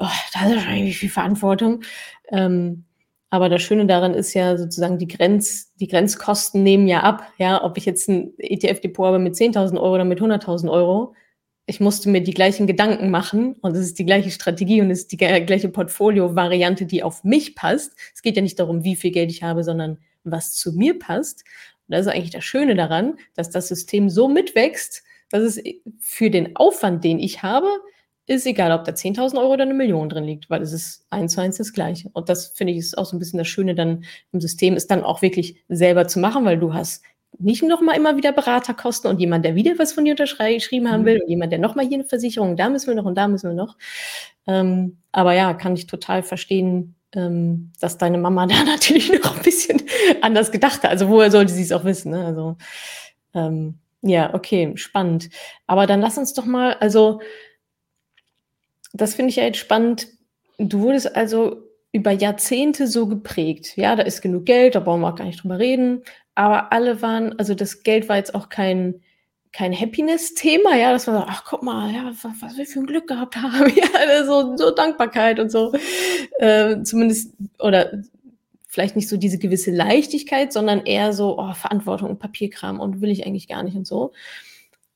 oh, 0.00 0.06
das 0.32 0.52
ist 0.52 0.66
eigentlich 0.66 0.98
viel 0.98 1.10
Verantwortung. 1.10 1.82
Ähm, 2.30 2.84
aber 3.30 3.48
das 3.48 3.62
Schöne 3.62 3.86
daran 3.86 4.14
ist 4.14 4.32
ja 4.32 4.56
sozusagen, 4.56 4.98
die, 4.98 5.08
Grenz, 5.08 5.74
die 5.74 5.88
Grenzkosten 5.88 6.62
nehmen 6.62 6.88
ja 6.88 7.00
ab. 7.02 7.30
Ja, 7.36 7.62
ob 7.62 7.76
ich 7.76 7.84
jetzt 7.84 8.08
ein 8.08 8.32
ETF-Depot 8.38 9.06
habe 9.06 9.18
mit 9.18 9.34
10.000 9.34 9.78
Euro 9.78 9.94
oder 9.94 10.04
mit 10.04 10.20
100.000 10.20 10.70
Euro. 10.70 11.14
Ich 11.70 11.80
musste 11.80 12.08
mir 12.08 12.22
die 12.22 12.32
gleichen 12.32 12.66
Gedanken 12.66 13.10
machen 13.10 13.52
und 13.60 13.76
es 13.76 13.84
ist 13.84 13.98
die 13.98 14.06
gleiche 14.06 14.30
Strategie 14.30 14.80
und 14.80 14.90
es 14.90 15.00
ist 15.00 15.12
die 15.12 15.18
gleiche 15.18 15.68
Portfolio-Variante, 15.68 16.86
die 16.86 17.02
auf 17.02 17.24
mich 17.24 17.54
passt. 17.54 17.92
Es 18.14 18.22
geht 18.22 18.36
ja 18.36 18.42
nicht 18.42 18.58
darum, 18.58 18.84
wie 18.84 18.96
viel 18.96 19.10
Geld 19.10 19.30
ich 19.30 19.42
habe, 19.42 19.62
sondern 19.62 19.98
was 20.24 20.54
zu 20.54 20.72
mir 20.72 20.98
passt. 20.98 21.44
Und 21.86 21.92
das 21.92 22.06
ist 22.06 22.12
eigentlich 22.12 22.30
das 22.30 22.44
Schöne 22.44 22.74
daran, 22.74 23.18
dass 23.34 23.50
das 23.50 23.68
System 23.68 24.08
so 24.08 24.28
mitwächst, 24.28 25.02
dass 25.28 25.42
es 25.42 25.62
für 26.00 26.30
den 26.30 26.56
Aufwand, 26.56 27.04
den 27.04 27.18
ich 27.18 27.42
habe, 27.42 27.68
ist 28.24 28.46
egal, 28.46 28.72
ob 28.72 28.84
da 28.84 28.92
10.000 28.92 29.38
Euro 29.38 29.52
oder 29.52 29.64
eine 29.64 29.74
Million 29.74 30.08
drin 30.08 30.24
liegt, 30.24 30.48
weil 30.48 30.62
es 30.62 30.72
ist 30.72 31.04
eins 31.10 31.34
zu 31.34 31.42
eins 31.42 31.58
das 31.58 31.74
Gleiche. 31.74 32.08
Und 32.14 32.30
das 32.30 32.48
finde 32.48 32.72
ich 32.72 32.78
ist 32.78 32.96
auch 32.96 33.04
so 33.04 33.14
ein 33.14 33.18
bisschen 33.18 33.38
das 33.38 33.48
Schöne 33.48 33.74
dann 33.74 34.04
im 34.32 34.40
System, 34.40 34.74
ist 34.74 34.90
dann 34.90 35.04
auch 35.04 35.20
wirklich 35.20 35.62
selber 35.68 36.08
zu 36.08 36.18
machen, 36.18 36.46
weil 36.46 36.58
du 36.58 36.72
hast 36.72 37.02
nicht 37.38 37.62
noch 37.62 37.80
mal 37.80 37.96
immer 37.96 38.16
wieder 38.16 38.32
Beraterkosten 38.32 39.10
und 39.10 39.20
jemand, 39.20 39.44
der 39.44 39.54
wieder 39.54 39.78
was 39.78 39.92
von 39.92 40.04
dir 40.04 40.12
unterschrieben 40.12 40.90
haben 40.90 41.02
mhm. 41.02 41.06
will 41.06 41.22
und 41.22 41.28
jemand, 41.28 41.52
der 41.52 41.58
noch 41.58 41.74
mal 41.74 41.86
hier 41.86 41.98
eine 41.98 42.04
Versicherung, 42.04 42.56
da 42.56 42.68
müssen 42.68 42.88
wir 42.88 42.94
noch 42.94 43.04
und 43.04 43.14
da 43.14 43.28
müssen 43.28 43.50
wir 43.50 43.54
noch. 43.54 43.76
Ähm, 44.46 44.98
aber 45.12 45.34
ja, 45.34 45.54
kann 45.54 45.74
ich 45.74 45.86
total 45.86 46.22
verstehen, 46.22 46.94
ähm, 47.14 47.72
dass 47.80 47.98
deine 47.98 48.18
Mama 48.18 48.46
da 48.48 48.64
natürlich 48.64 49.12
noch 49.22 49.36
ein 49.36 49.42
bisschen 49.42 49.82
anders 50.20 50.50
gedacht 50.50 50.82
hat. 50.82 50.90
Also 50.90 51.08
woher 51.08 51.30
sollte 51.30 51.52
sie 51.52 51.62
es 51.62 51.72
auch 51.72 51.84
wissen? 51.84 52.12
Ne? 52.12 52.24
Also 52.24 52.56
ähm, 53.34 53.78
ja, 54.02 54.34
okay, 54.34 54.72
spannend. 54.76 55.28
Aber 55.66 55.86
dann 55.86 56.00
lass 56.00 56.18
uns 56.18 56.32
doch 56.32 56.44
mal, 56.44 56.74
also 56.74 57.20
das 58.92 59.14
finde 59.14 59.30
ich 59.30 59.36
ja 59.36 59.44
jetzt 59.44 59.58
spannend. 59.58 60.08
Du 60.58 60.80
wurdest 60.80 61.14
also 61.14 61.62
über 61.92 62.12
Jahrzehnte 62.12 62.86
so 62.86 63.06
geprägt. 63.06 63.76
Ja, 63.76 63.96
da 63.96 64.02
ist 64.02 64.22
genug 64.22 64.46
Geld, 64.46 64.74
da 64.74 64.80
brauchen 64.80 65.00
wir 65.00 65.08
auch 65.08 65.16
gar 65.16 65.24
nicht 65.24 65.42
drüber 65.42 65.58
reden. 65.58 66.02
Aber 66.38 66.72
alle 66.72 67.02
waren, 67.02 67.36
also 67.40 67.52
das 67.52 67.82
Geld 67.82 68.08
war 68.08 68.16
jetzt 68.16 68.32
auch 68.32 68.48
kein, 68.48 69.02
kein 69.52 69.74
Happiness-Thema, 69.74 70.76
ja, 70.76 70.92
dass 70.92 71.08
man 71.08 71.16
sagt, 71.16 71.28
ach 71.28 71.44
guck 71.44 71.64
mal, 71.64 71.92
ja, 71.92 72.04
was, 72.04 72.22
was 72.40 72.56
wir 72.56 72.64
für 72.64 72.78
ein 72.78 72.86
Glück 72.86 73.08
gehabt 73.08 73.34
haben, 73.34 73.72
ja, 73.74 74.24
so, 74.24 74.56
so 74.56 74.70
Dankbarkeit 74.70 75.40
und 75.40 75.50
so. 75.50 75.72
Äh, 76.38 76.84
zumindest, 76.84 77.34
oder 77.58 78.04
vielleicht 78.68 78.94
nicht 78.94 79.08
so 79.08 79.16
diese 79.16 79.38
gewisse 79.38 79.72
Leichtigkeit, 79.72 80.52
sondern 80.52 80.86
eher 80.86 81.12
so, 81.12 81.40
oh, 81.40 81.54
Verantwortung 81.54 82.08
und 82.08 82.20
Papierkram 82.20 82.78
und 82.78 83.00
will 83.00 83.10
ich 83.10 83.26
eigentlich 83.26 83.48
gar 83.48 83.64
nicht 83.64 83.76
und 83.76 83.88
so. 83.88 84.12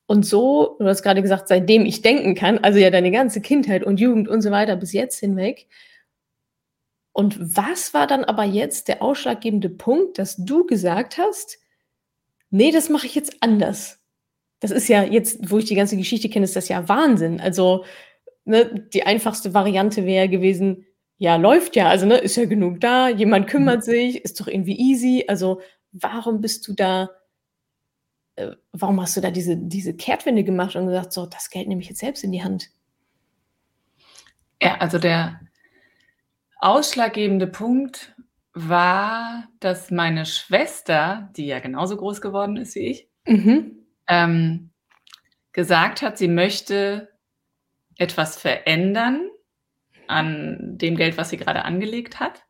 Und 0.05 0.25
so, 0.25 0.77
du 0.79 0.85
hast 0.85 1.03
gerade 1.03 1.21
gesagt, 1.21 1.49
seitdem 1.49 1.85
ich 1.85 2.01
denken 2.01 2.35
kann, 2.35 2.57
also 2.59 2.79
ja 2.79 2.89
deine 2.89 3.11
ganze 3.11 3.41
Kindheit 3.41 3.83
und 3.83 3.99
Jugend 3.99 4.29
und 4.29 4.41
so 4.41 4.51
weiter 4.51 4.77
bis 4.77 4.93
jetzt 4.93 5.19
hinweg. 5.19 5.67
Und 7.13 7.37
was 7.55 7.93
war 7.93 8.07
dann 8.07 8.23
aber 8.23 8.43
jetzt 8.43 8.87
der 8.87 9.01
ausschlaggebende 9.01 9.69
Punkt, 9.69 10.17
dass 10.17 10.35
du 10.35 10.65
gesagt 10.65 11.17
hast, 11.17 11.59
nee, 12.49 12.71
das 12.71 12.89
mache 12.89 13.05
ich 13.05 13.15
jetzt 13.15 13.37
anders? 13.41 13.99
Das 14.59 14.71
ist 14.71 14.87
ja 14.87 15.03
jetzt, 15.03 15.51
wo 15.51 15.59
ich 15.59 15.65
die 15.65 15.75
ganze 15.75 15.95
Geschichte 15.95 16.29
kenne, 16.29 16.45
ist 16.45 16.55
das 16.55 16.69
ja 16.69 16.89
Wahnsinn. 16.89 17.39
Also 17.39 17.85
ne, 18.45 18.87
die 18.93 19.03
einfachste 19.03 19.53
Variante 19.53 20.05
wäre 20.05 20.27
gewesen, 20.27 20.85
ja, 21.17 21.35
läuft 21.35 21.75
ja, 21.75 21.87
also 21.89 22.05
ne, 22.05 22.17
ist 22.17 22.35
ja 22.35 22.45
genug 22.45 22.81
da, 22.81 23.09
jemand 23.09 23.47
kümmert 23.47 23.79
mhm. 23.87 23.91
sich, 23.91 24.23
ist 24.23 24.39
doch 24.39 24.47
irgendwie 24.47 24.77
easy. 24.77 25.25
Also 25.27 25.61
warum 25.91 26.41
bist 26.41 26.67
du 26.67 26.73
da 26.73 27.09
äh, 28.35 28.55
warum 28.71 28.99
hast 29.01 29.15
du 29.15 29.21
da 29.21 29.31
diese, 29.31 29.57
diese 29.57 29.93
Kehrtwende 29.93 30.43
gemacht 30.43 30.75
und 30.75 30.87
gesagt, 30.87 31.13
so, 31.13 31.25
das 31.25 31.49
Geld 31.49 31.67
nehme 31.67 31.81
ich 31.81 31.89
jetzt 31.89 31.99
selbst 31.99 32.23
in 32.23 32.31
die 32.31 32.43
Hand? 32.43 32.69
Ja, 34.61 34.77
also 34.77 34.97
der 34.97 35.39
ausschlaggebende 36.63 37.47
Punkt 37.47 38.15
war, 38.53 39.47
dass 39.59 39.91
meine 39.91 40.25
Schwester, 40.25 41.29
die 41.35 41.47
ja 41.47 41.59
genauso 41.59 41.97
groß 41.97 42.21
geworden 42.21 42.57
ist 42.57 42.75
wie 42.75 42.87
ich, 42.87 43.09
mhm. 43.27 43.85
ähm, 44.07 44.71
gesagt 45.51 46.01
hat, 46.01 46.17
sie 46.17 46.27
möchte 46.27 47.09
etwas 47.97 48.37
verändern 48.37 49.29
an 50.07 50.77
dem 50.77 50.95
Geld, 50.95 51.17
was 51.17 51.29
sie 51.29 51.37
gerade 51.37 51.65
angelegt 51.65 52.19
hat 52.19 52.43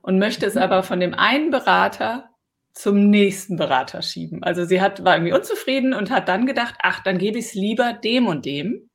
und 0.00 0.18
möchte 0.18 0.46
es 0.46 0.54
mhm. 0.54 0.62
aber 0.62 0.82
von 0.82 1.00
dem 1.00 1.14
einen 1.14 1.50
Berater 1.50 2.30
zum 2.72 3.10
nächsten 3.10 3.56
Berater 3.56 4.02
schieben. 4.02 4.42
Also 4.42 4.64
sie 4.64 4.80
hat, 4.80 5.04
war 5.04 5.14
irgendwie 5.14 5.32
unzufrieden 5.32 5.94
und 5.94 6.10
hat 6.10 6.28
dann 6.28 6.46
gedacht, 6.46 6.74
ach, 6.80 7.02
dann 7.02 7.18
gebe 7.18 7.38
ich 7.38 7.46
es 7.46 7.54
lieber 7.54 7.92
dem 7.92 8.26
und 8.26 8.46
dem. 8.46 8.88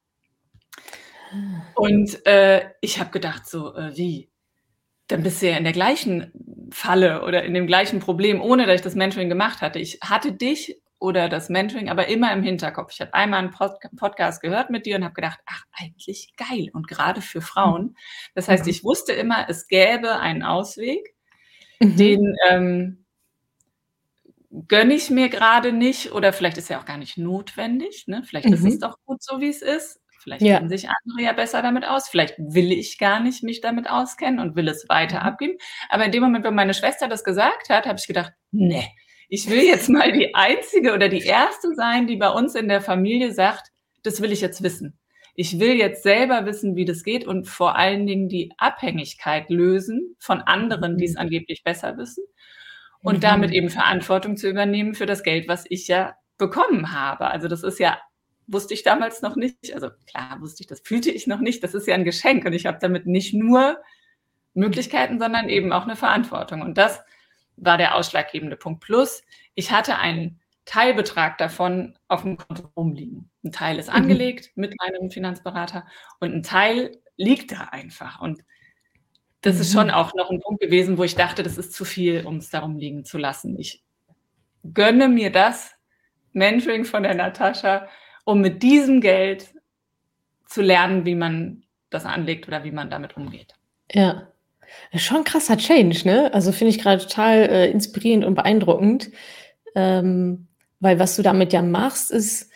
Und 1.75 2.25
äh, 2.25 2.69
ich 2.81 2.99
habe 2.99 3.09
gedacht, 3.11 3.47
so, 3.47 3.75
äh, 3.75 3.95
wie? 3.97 4.32
Dann 5.13 5.21
bist 5.21 5.43
du 5.43 5.47
ja 5.47 5.57
in 5.57 5.63
der 5.63 5.73
gleichen 5.73 6.31
Falle 6.71 7.23
oder 7.23 7.43
in 7.43 7.53
dem 7.53 7.67
gleichen 7.67 7.99
Problem, 7.99 8.41
ohne 8.41 8.65
dass 8.65 8.77
ich 8.77 8.81
das 8.81 8.95
Mentoring 8.95 9.29
gemacht 9.29 9.61
hatte. 9.61 9.77
Ich 9.77 9.99
hatte 10.01 10.31
dich 10.31 10.81
oder 10.97 11.29
das 11.29 11.49
Mentoring, 11.49 11.87
aber 11.87 12.07
immer 12.07 12.33
im 12.33 12.41
Hinterkopf. 12.41 12.93
Ich 12.93 12.99
habe 12.99 13.13
einmal 13.13 13.37
einen 13.37 13.51
Pod 13.51 13.73
Podcast 13.95 14.41
gehört 14.41 14.71
mit 14.71 14.87
dir 14.87 14.95
und 14.95 15.03
habe 15.03 15.13
gedacht, 15.13 15.39
ach, 15.45 15.65
eigentlich 15.71 16.33
geil 16.35 16.71
und 16.73 16.87
gerade 16.87 17.21
für 17.21 17.41
Frauen. 17.41 17.95
Das 18.33 18.47
heißt, 18.47 18.65
mhm. 18.65 18.71
ich 18.71 18.83
wusste 18.83 19.13
immer, 19.13 19.45
es 19.47 19.67
gäbe 19.67 20.19
einen 20.19 20.41
Ausweg, 20.41 21.13
mhm. 21.79 21.95
den 21.95 22.35
ähm, 22.49 23.05
gönne 24.67 24.95
ich 24.95 25.11
mir 25.11 25.29
gerade 25.29 25.73
nicht 25.73 26.11
oder 26.11 26.33
vielleicht 26.33 26.57
ist 26.57 26.71
er 26.71 26.79
auch 26.79 26.85
gar 26.85 26.97
nicht 26.97 27.19
notwendig. 27.19 28.05
Ne? 28.07 28.23
Vielleicht 28.25 28.47
mhm. 28.47 28.53
ist 28.53 28.65
es 28.65 28.75
mhm. 28.75 28.79
doch 28.79 28.97
gut 29.05 29.21
so, 29.21 29.39
wie 29.39 29.49
es 29.49 29.61
ist. 29.61 30.01
Vielleicht 30.23 30.41
ja. 30.41 30.57
kennen 30.57 30.69
sich 30.69 30.87
andere 30.87 31.21
ja 31.21 31.33
besser 31.33 31.61
damit 31.61 31.85
aus. 31.85 32.07
Vielleicht 32.07 32.35
will 32.37 32.71
ich 32.71 32.97
gar 32.97 33.19
nicht 33.19 33.43
mich 33.43 33.61
damit 33.61 33.89
auskennen 33.89 34.39
und 34.39 34.55
will 34.55 34.67
es 34.67 34.87
weiter 34.89 35.19
mhm. 35.19 35.25
abgeben. 35.27 35.57
Aber 35.89 36.05
in 36.05 36.11
dem 36.11 36.23
Moment, 36.23 36.45
wenn 36.45 36.55
meine 36.55 36.73
Schwester 36.73 37.07
das 37.07 37.23
gesagt 37.23 37.69
hat, 37.69 37.85
habe 37.85 37.99
ich 37.99 38.07
gedacht, 38.07 38.31
nee, 38.51 38.87
ich 39.29 39.49
will 39.49 39.63
jetzt 39.63 39.89
mal 39.89 40.11
die 40.11 40.33
einzige 40.33 40.93
oder 40.93 41.09
die 41.09 41.21
erste 41.21 41.73
sein, 41.75 42.07
die 42.07 42.15
bei 42.15 42.29
uns 42.29 42.55
in 42.55 42.67
der 42.67 42.81
Familie 42.81 43.33
sagt, 43.33 43.69
das 44.03 44.21
will 44.21 44.31
ich 44.31 44.41
jetzt 44.41 44.63
wissen. 44.63 44.99
Ich 45.35 45.59
will 45.59 45.73
jetzt 45.73 46.03
selber 46.03 46.45
wissen, 46.45 46.75
wie 46.75 46.85
das 46.85 47.03
geht 47.03 47.25
und 47.25 47.47
vor 47.47 47.75
allen 47.75 48.05
Dingen 48.05 48.29
die 48.29 48.51
Abhängigkeit 48.57 49.49
lösen 49.49 50.15
von 50.19 50.41
anderen, 50.41 50.97
die 50.97 51.05
es 51.05 51.13
mhm. 51.13 51.21
angeblich 51.21 51.63
besser 51.63 51.97
wissen 51.97 52.23
und 53.01 53.17
mhm. 53.17 53.21
damit 53.21 53.51
eben 53.51 53.69
Verantwortung 53.69 54.37
zu 54.37 54.49
übernehmen 54.49 54.93
für 54.93 55.05
das 55.05 55.23
Geld, 55.23 55.47
was 55.47 55.65
ich 55.69 55.87
ja 55.87 56.15
bekommen 56.37 56.91
habe. 56.91 57.27
Also 57.27 57.47
das 57.47 57.63
ist 57.63 57.79
ja, 57.79 57.99
wusste 58.47 58.73
ich 58.73 58.83
damals 58.83 59.21
noch 59.21 59.35
nicht, 59.35 59.73
also 59.73 59.89
klar 60.07 60.37
wusste 60.41 60.63
ich, 60.63 60.67
das 60.67 60.81
fühlte 60.81 61.11
ich 61.11 61.27
noch 61.27 61.39
nicht, 61.39 61.63
das 61.63 61.73
ist 61.73 61.87
ja 61.87 61.95
ein 61.95 62.03
Geschenk 62.03 62.45
und 62.45 62.53
ich 62.53 62.65
habe 62.65 62.77
damit 62.81 63.05
nicht 63.05 63.33
nur 63.33 63.77
Möglichkeiten, 64.53 65.19
sondern 65.19 65.49
eben 65.49 65.71
auch 65.71 65.83
eine 65.83 65.95
Verantwortung. 65.95 66.61
Und 66.61 66.77
das 66.77 67.01
war 67.55 67.77
der 67.77 67.95
ausschlaggebende 67.95 68.55
Punkt. 68.55 68.81
Plus, 68.81 69.23
ich 69.55 69.71
hatte 69.71 69.97
einen 69.97 70.39
Teilbetrag 70.65 71.37
davon 71.37 71.97
auf 72.07 72.21
dem 72.21 72.37
Konto 72.37 72.69
rumliegen. 72.75 73.29
Ein 73.43 73.51
Teil 73.51 73.79
ist 73.79 73.89
mhm. 73.89 73.95
angelegt 73.95 74.51
mit 74.55 74.73
meinem 74.79 75.11
Finanzberater 75.11 75.85
und 76.19 76.33
ein 76.33 76.43
Teil 76.43 76.97
liegt 77.17 77.51
da 77.51 77.69
einfach. 77.71 78.21
Und 78.21 78.43
das 79.41 79.59
ist 79.59 79.73
schon 79.73 79.87
mhm. 79.87 79.93
auch 79.93 80.13
noch 80.13 80.29
ein 80.29 80.39
Punkt 80.39 80.61
gewesen, 80.61 80.97
wo 80.97 81.03
ich 81.03 81.15
dachte, 81.15 81.43
das 81.43 81.57
ist 81.57 81.73
zu 81.73 81.83
viel, 81.85 82.25
um 82.25 82.37
es 82.37 82.49
darum 82.49 82.77
liegen 82.77 83.03
zu 83.03 83.17
lassen. 83.17 83.59
Ich 83.59 83.83
gönne 84.73 85.09
mir 85.09 85.31
das 85.31 85.71
Mentoring 86.31 86.85
von 86.85 87.03
der 87.03 87.13
Natascha, 87.13 87.89
um 88.23 88.41
mit 88.41 88.63
diesem 88.63 89.01
Geld 89.01 89.53
zu 90.45 90.61
lernen, 90.61 91.05
wie 91.05 91.15
man 91.15 91.63
das 91.89 92.05
anlegt 92.05 92.47
oder 92.47 92.63
wie 92.63 92.71
man 92.71 92.89
damit 92.89 93.17
umgeht. 93.17 93.55
Ja. 93.91 94.27
Schon 94.95 95.23
krasser 95.23 95.57
Change, 95.57 96.01
ne? 96.05 96.33
Also 96.33 96.51
finde 96.51 96.71
ich 96.71 96.79
gerade 96.79 97.01
total 97.01 97.37
äh, 97.49 97.71
inspirierend 97.71 98.25
und 98.25 98.35
beeindruckend. 98.35 99.11
Ähm, 99.75 100.47
weil 100.79 100.99
was 100.99 101.15
du 101.15 101.21
damit 101.21 101.53
ja 101.53 101.61
machst, 101.61 102.11
ist, 102.11 102.49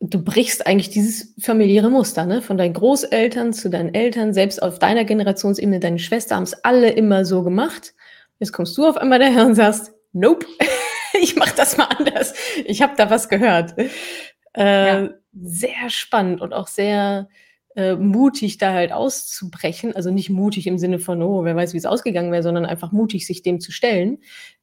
du 0.00 0.22
brichst 0.22 0.66
eigentlich 0.66 0.90
dieses 0.90 1.34
familiäre 1.40 1.90
Muster, 1.90 2.26
ne? 2.26 2.42
Von 2.42 2.58
deinen 2.58 2.74
Großeltern 2.74 3.52
zu 3.52 3.70
deinen 3.70 3.94
Eltern, 3.94 4.34
selbst 4.34 4.62
auf 4.62 4.78
deiner 4.78 5.04
Generationsebene, 5.04 5.80
deine 5.80 5.98
Schwester 5.98 6.36
haben 6.36 6.42
es 6.42 6.64
alle 6.64 6.90
immer 6.90 7.24
so 7.24 7.42
gemacht. 7.42 7.94
Jetzt 8.38 8.52
kommst 8.52 8.76
du 8.76 8.86
auf 8.86 8.96
einmal 8.96 9.18
daher 9.18 9.46
und 9.46 9.54
sagst, 9.54 9.92
nope, 10.12 10.46
ich 11.20 11.36
mache 11.36 11.54
das 11.56 11.76
mal 11.76 11.86
anders. 11.86 12.34
Ich 12.64 12.82
habe 12.82 12.94
da 12.96 13.10
was 13.10 13.28
gehört. 13.28 13.74
Äh, 14.54 15.04
ja. 15.04 15.10
Sehr 15.32 15.90
spannend 15.90 16.40
und 16.40 16.52
auch 16.52 16.68
sehr 16.68 17.28
äh, 17.76 17.96
mutig 17.96 18.58
da 18.58 18.72
halt 18.72 18.92
auszubrechen. 18.92 19.96
Also 19.96 20.12
nicht 20.12 20.30
mutig 20.30 20.66
im 20.68 20.78
Sinne 20.78 21.00
von, 21.00 21.20
oh, 21.22 21.44
wer 21.44 21.56
weiß, 21.56 21.72
wie 21.72 21.78
es 21.78 21.86
ausgegangen 21.86 22.30
wäre, 22.30 22.42
sondern 22.44 22.64
einfach 22.64 22.92
mutig, 22.92 23.26
sich 23.26 23.42
dem 23.42 23.60
zu 23.60 23.72
stellen 23.72 24.18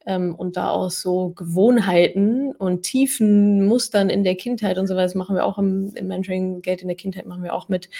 ähm, 0.06 0.34
und 0.34 0.56
da 0.56 0.70
aus 0.70 1.02
so 1.02 1.30
Gewohnheiten 1.30 2.52
und 2.56 2.84
tiefen 2.84 3.66
Mustern 3.66 4.08
in 4.08 4.24
der 4.24 4.36
Kindheit 4.36 4.78
und 4.78 4.86
so 4.86 4.94
weiter, 4.94 5.04
das 5.04 5.14
machen 5.14 5.36
wir 5.36 5.44
auch 5.44 5.58
im, 5.58 5.92
im 5.94 6.08
Mentoring 6.08 6.62
Geld 6.62 6.80
in 6.80 6.88
der 6.88 6.96
Kindheit, 6.96 7.26
machen 7.26 7.42
wir 7.42 7.54
auch 7.54 7.68
mit, 7.68 7.90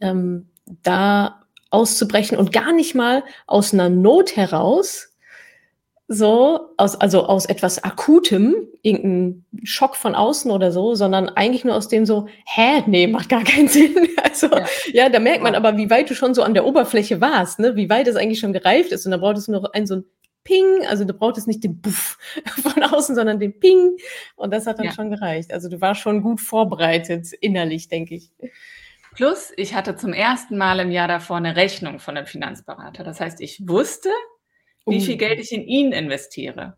ähm, 0.00 0.48
da 0.82 1.42
auszubrechen 1.70 2.36
und 2.38 2.52
gar 2.52 2.72
nicht 2.72 2.94
mal 2.94 3.24
aus 3.46 3.72
einer 3.72 3.88
Not 3.88 4.36
heraus, 4.36 5.11
so, 6.12 6.74
aus, 6.76 6.96
also 6.96 7.26
aus 7.26 7.46
etwas 7.46 7.82
Akutem, 7.82 8.54
irgendein 8.82 9.44
Schock 9.64 9.96
von 9.96 10.14
außen 10.14 10.50
oder 10.50 10.72
so, 10.72 10.94
sondern 10.94 11.28
eigentlich 11.28 11.64
nur 11.64 11.74
aus 11.74 11.88
dem 11.88 12.06
so, 12.06 12.26
hä, 12.46 12.82
nee, 12.86 13.06
macht 13.06 13.28
gar 13.28 13.44
keinen 13.44 13.68
Sinn. 13.68 14.08
Also, 14.22 14.48
ja, 14.48 14.66
ja 14.92 15.08
da 15.08 15.18
merkt 15.18 15.42
man 15.42 15.54
aber, 15.54 15.76
wie 15.76 15.90
weit 15.90 16.10
du 16.10 16.14
schon 16.14 16.34
so 16.34 16.42
an 16.42 16.54
der 16.54 16.66
Oberfläche 16.66 17.20
warst, 17.20 17.58
ne? 17.58 17.76
wie 17.76 17.90
weit 17.90 18.06
es 18.08 18.16
eigentlich 18.16 18.40
schon 18.40 18.52
gereift 18.52 18.92
ist. 18.92 19.06
Und 19.06 19.12
da 19.12 19.18
braucht 19.18 19.36
es 19.36 19.48
nur 19.48 19.74
ein 19.74 19.86
so 19.86 19.96
ein 19.96 20.04
Ping, 20.44 20.86
also 20.88 21.04
du 21.04 21.14
brauchtest 21.14 21.46
nicht 21.46 21.62
den 21.62 21.80
Buff 21.80 22.18
von 22.62 22.82
außen, 22.82 23.14
sondern 23.14 23.38
den 23.38 23.58
Ping. 23.58 23.96
Und 24.36 24.52
das 24.52 24.66
hat 24.66 24.78
dann 24.78 24.86
ja. 24.86 24.92
schon 24.92 25.10
gereicht. 25.10 25.52
Also 25.52 25.68
du 25.68 25.80
warst 25.80 26.00
schon 26.00 26.22
gut 26.22 26.40
vorbereitet, 26.40 27.32
innerlich, 27.40 27.88
denke 27.88 28.14
ich. 28.16 28.30
Plus, 29.14 29.52
ich 29.56 29.74
hatte 29.74 29.94
zum 29.96 30.14
ersten 30.14 30.56
Mal 30.56 30.80
im 30.80 30.90
Jahr 30.90 31.08
davor 31.08 31.36
eine 31.36 31.54
Rechnung 31.54 31.98
von 31.98 32.16
einem 32.16 32.26
Finanzberater. 32.26 33.04
Das 33.04 33.20
heißt, 33.20 33.40
ich 33.40 33.68
wusste, 33.68 34.08
wie 34.86 35.00
viel 35.00 35.16
Geld 35.16 35.40
ich 35.40 35.52
in 35.52 35.66
ihn 35.66 35.92
investiere. 35.92 36.76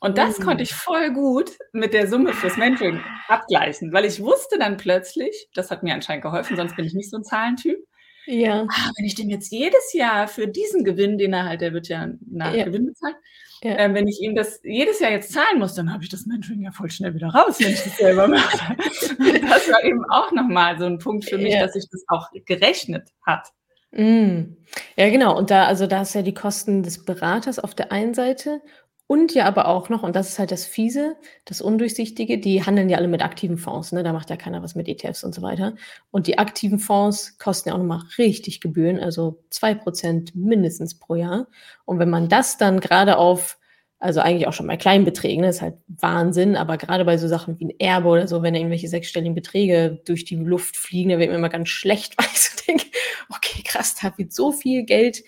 Und 0.00 0.16
das 0.16 0.40
konnte 0.40 0.62
ich 0.62 0.72
voll 0.72 1.12
gut 1.12 1.50
mit 1.72 1.92
der 1.92 2.06
Summe 2.06 2.32
fürs 2.32 2.56
Mentoring 2.56 3.00
abgleichen, 3.26 3.92
weil 3.92 4.04
ich 4.04 4.20
wusste 4.20 4.58
dann 4.58 4.76
plötzlich, 4.76 5.48
das 5.54 5.70
hat 5.70 5.82
mir 5.82 5.94
anscheinend 5.94 6.22
geholfen, 6.22 6.56
sonst 6.56 6.76
bin 6.76 6.84
ich 6.84 6.94
nicht 6.94 7.10
so 7.10 7.16
ein 7.16 7.24
Zahlentyp. 7.24 7.78
Ja. 8.26 8.66
Ah, 8.70 8.90
wenn 8.96 9.06
ich 9.06 9.14
dem 9.14 9.30
jetzt 9.30 9.50
jedes 9.50 9.92
Jahr 9.94 10.28
für 10.28 10.46
diesen 10.46 10.84
Gewinn, 10.84 11.18
den 11.18 11.32
er 11.32 11.46
halt, 11.46 11.62
der 11.62 11.72
wird 11.72 11.88
ja 11.88 12.08
nach 12.30 12.54
ja. 12.54 12.64
Gewinn 12.64 12.86
bezahlt, 12.86 13.16
ja. 13.62 13.76
äh, 13.76 13.94
wenn 13.94 14.06
ich 14.06 14.20
ihm 14.20 14.36
das 14.36 14.60
jedes 14.62 15.00
Jahr 15.00 15.10
jetzt 15.10 15.32
zahlen 15.32 15.58
muss, 15.58 15.74
dann 15.74 15.92
habe 15.92 16.04
ich 16.04 16.10
das 16.10 16.26
Mentoring 16.26 16.62
ja 16.62 16.70
voll 16.70 16.90
schnell 16.90 17.14
wieder 17.14 17.28
raus, 17.28 17.58
wenn 17.58 17.72
ich 17.72 17.82
das 17.82 17.96
selber 17.96 18.28
mache. 18.28 18.76
das 18.76 19.68
war 19.68 19.82
eben 19.82 20.04
auch 20.10 20.30
nochmal 20.30 20.78
so 20.78 20.84
ein 20.84 20.98
Punkt 20.98 21.24
für 21.24 21.38
mich, 21.38 21.54
ja. 21.54 21.60
dass 21.60 21.72
sich 21.72 21.86
das 21.90 22.04
auch 22.08 22.28
gerechnet 22.44 23.08
hat. 23.26 23.48
Mm. 23.92 24.56
Ja, 24.96 25.08
genau. 25.08 25.36
Und 25.36 25.50
da, 25.50 25.64
also 25.66 25.86
da 25.86 26.02
du 26.02 26.18
ja 26.18 26.22
die 26.22 26.34
Kosten 26.34 26.82
des 26.82 27.04
Beraters 27.04 27.58
auf 27.58 27.74
der 27.74 27.90
einen 27.92 28.14
Seite 28.14 28.60
und 29.06 29.32
ja 29.34 29.46
aber 29.46 29.68
auch 29.68 29.88
noch, 29.88 30.02
und 30.02 30.14
das 30.14 30.28
ist 30.28 30.38
halt 30.38 30.50
das 30.50 30.66
Fiese, 30.66 31.16
das 31.46 31.62
Undurchsichtige, 31.62 32.38
die 32.38 32.64
handeln 32.66 32.90
ja 32.90 32.98
alle 32.98 33.08
mit 33.08 33.22
aktiven 33.24 33.56
Fonds, 33.56 33.92
ne? 33.92 34.02
Da 34.02 34.12
macht 34.12 34.28
ja 34.28 34.36
keiner 34.36 34.62
was 34.62 34.74
mit 34.74 34.86
ETFs 34.86 35.24
und 35.24 35.34
so 35.34 35.40
weiter. 35.40 35.74
Und 36.10 36.26
die 36.26 36.38
aktiven 36.38 36.78
Fonds 36.78 37.38
kosten 37.38 37.70
ja 37.70 37.74
auch 37.74 37.78
nochmal 37.78 38.02
richtig 38.18 38.60
Gebühren, 38.60 39.00
also 39.00 39.42
zwei 39.48 39.74
Prozent 39.74 40.34
mindestens 40.34 40.98
pro 40.98 41.14
Jahr. 41.14 41.46
Und 41.86 41.98
wenn 41.98 42.10
man 42.10 42.28
das 42.28 42.58
dann 42.58 42.80
gerade 42.80 43.16
auf 43.16 43.58
also 44.00 44.20
eigentlich 44.20 44.46
auch 44.46 44.52
schon 44.52 44.66
bei 44.68 44.76
kleinen 44.76 45.04
Beträgen, 45.04 45.42
das 45.42 45.56
ist 45.56 45.62
halt 45.62 45.74
Wahnsinn, 45.88 46.56
aber 46.56 46.76
gerade 46.76 47.04
bei 47.04 47.18
so 47.18 47.26
Sachen 47.26 47.58
wie 47.58 47.66
ein 47.66 47.80
Erbe 47.80 48.08
oder 48.08 48.28
so, 48.28 48.42
wenn 48.42 48.54
irgendwelche 48.54 48.88
sechsstelligen 48.88 49.34
Beträge 49.34 50.00
durch 50.06 50.24
die 50.24 50.36
Luft 50.36 50.76
fliegen, 50.76 51.10
da 51.10 51.18
wird 51.18 51.30
mir 51.30 51.36
immer 51.36 51.48
ganz 51.48 51.68
schlecht, 51.68 52.14
weil 52.18 52.26
ich 52.32 52.40
so 52.40 52.56
denke, 52.66 52.86
okay, 53.30 53.62
krass, 53.64 53.94
da 54.00 54.12
wird 54.16 54.32
so 54.32 54.52
viel 54.52 54.84
Geld, 54.84 55.24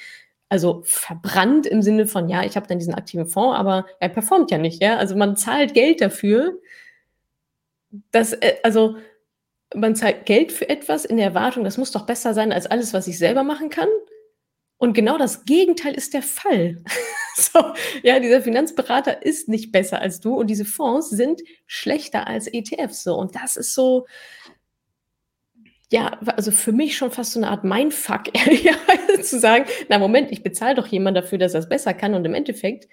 also 0.49 0.83
verbrannt 0.85 1.67
im 1.67 1.83
Sinne 1.83 2.07
von, 2.07 2.29
ja, 2.29 2.45
ich 2.45 2.57
habe 2.57 2.67
dann 2.67 2.79
diesen 2.79 2.95
aktiven 2.95 3.27
Fonds, 3.27 3.59
aber 3.59 3.87
er 4.01 4.09
performt 4.09 4.51
ja 4.51 4.59
nicht, 4.59 4.83
ja. 4.83 4.97
Also 4.97 5.17
man 5.17 5.37
zahlt 5.37 5.75
Geld 5.75 6.01
dafür, 6.01 6.59
dass, 8.11 8.33
äh, 8.33 8.57
also 8.63 8.97
man 9.75 9.95
zahlt 9.95 10.27
Geld 10.27 10.53
für 10.53 10.69
etwas 10.69 11.05
in 11.05 11.17
der 11.17 11.27
Erwartung, 11.27 11.65
das 11.65 11.79
muss 11.79 11.93
doch 11.93 12.07
besser 12.07 12.35
sein 12.35 12.53
als 12.53 12.67
alles, 12.67 12.93
was 12.93 13.07
ich 13.07 13.19
selber 13.19 13.45
machen 13.45 13.71
kann. 13.71 13.89
Und 14.79 14.95
genau 14.95 15.19
das 15.19 15.45
Gegenteil 15.45 15.95
ist 15.95 16.15
der 16.15 16.23
Fall. 16.23 16.83
so, 17.37 17.75
ja, 18.03 18.19
dieser 18.19 18.41
Finanzberater 18.41 19.23
ist 19.25 19.49
nicht 19.49 19.73
besser 19.73 20.01
als 20.01 20.21
du 20.21 20.35
und 20.35 20.49
diese 20.49 20.65
Fonds 20.65 21.11
sind 21.11 21.43
schlechter 21.67 22.27
als 22.27 22.47
ETFs. 22.47 23.05
So, 23.05 23.15
und 23.15 23.35
das 23.35 23.57
ist 23.57 23.75
so, 23.75 24.07
ja, 25.93 26.19
also 26.37 26.53
für 26.53 26.73
mich 26.73 26.97
schon 26.97 27.11
fast 27.11 27.33
so 27.33 27.41
eine 27.41 27.49
Art 27.49 27.65
Mindfuck, 27.65 28.25
ehrlicherweise 28.33 29.23
zu 29.23 29.39
sagen, 29.39 29.65
na 29.89 29.99
Moment, 29.99 30.31
ich 30.31 30.43
bezahle 30.43 30.77
doch 30.77 30.87
jemand 30.87 31.17
dafür, 31.17 31.39
dass 31.39 31.55
er 31.55 31.61
es 31.61 31.69
besser 31.69 31.95
kann 31.95 32.15
und 32.15 32.25
im 32.25 32.35
Endeffekt 32.35 32.89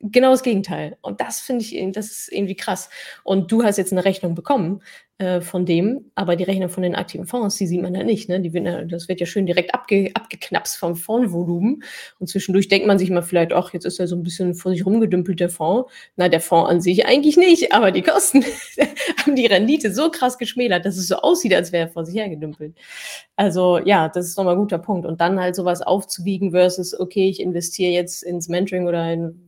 genau 0.00 0.30
das 0.30 0.42
Gegenteil. 0.42 0.96
Und 1.00 1.20
das 1.20 1.40
finde 1.40 1.64
ich, 1.64 1.92
das 1.92 2.06
ist 2.06 2.32
irgendwie 2.32 2.56
krass. 2.56 2.90
Und 3.24 3.50
du 3.50 3.62
hast 3.62 3.78
jetzt 3.78 3.92
eine 3.92 4.04
Rechnung 4.04 4.34
bekommen 4.34 4.82
äh, 5.18 5.40
von 5.40 5.64
dem, 5.64 6.10
aber 6.14 6.36
die 6.36 6.44
Rechnung 6.44 6.68
von 6.68 6.82
den 6.82 6.94
aktiven 6.94 7.26
Fonds, 7.26 7.56
die 7.56 7.66
sieht 7.66 7.80
man 7.80 7.94
ja 7.94 8.04
nicht. 8.04 8.28
Ne? 8.28 8.40
Die 8.40 8.52
wird, 8.52 8.92
das 8.92 9.08
wird 9.08 9.20
ja 9.20 9.26
schön 9.26 9.46
direkt 9.46 9.74
abge, 9.74 10.10
abgeknapst 10.12 10.76
vom 10.76 10.96
Fondsvolumen. 10.96 11.82
Und 12.18 12.26
zwischendurch 12.26 12.68
denkt 12.68 12.86
man 12.86 12.98
sich 12.98 13.10
mal 13.10 13.22
vielleicht, 13.22 13.54
ach, 13.54 13.72
jetzt 13.72 13.86
ist 13.86 13.98
ja 13.98 14.06
so 14.06 14.16
ein 14.16 14.22
bisschen 14.22 14.54
vor 14.54 14.72
sich 14.72 14.84
rumgedümpelt 14.84 15.40
der 15.40 15.48
Fonds. 15.48 15.90
Na, 16.16 16.28
der 16.28 16.40
Fonds 16.40 16.70
an 16.70 16.80
sich 16.82 17.06
eigentlich 17.06 17.38
nicht, 17.38 17.72
aber 17.72 17.90
die 17.90 18.02
Kosten 18.02 18.44
haben 19.24 19.36
die 19.36 19.46
Rendite 19.46 19.94
so 19.94 20.10
krass 20.10 20.36
geschmälert, 20.36 20.84
dass 20.84 20.98
es 20.98 21.08
so 21.08 21.16
aussieht, 21.16 21.54
als 21.54 21.72
wäre 21.72 21.88
er 21.88 21.92
vor 21.92 22.04
sich 22.04 22.16
hergedümpelt. 22.16 22.76
Also 23.36 23.78
ja, 23.78 24.08
das 24.08 24.26
ist 24.26 24.36
nochmal 24.36 24.54
ein 24.54 24.60
guter 24.60 24.78
Punkt. 24.78 25.06
Und 25.06 25.22
dann 25.22 25.40
halt 25.40 25.56
sowas 25.56 25.80
aufzuwiegen 25.80 26.50
versus, 26.50 26.98
okay, 26.98 27.30
ich 27.30 27.40
investiere 27.40 27.92
jetzt 27.92 28.22
ins 28.22 28.48
Mentoring 28.48 28.86
oder 28.86 29.10
in 29.10 29.45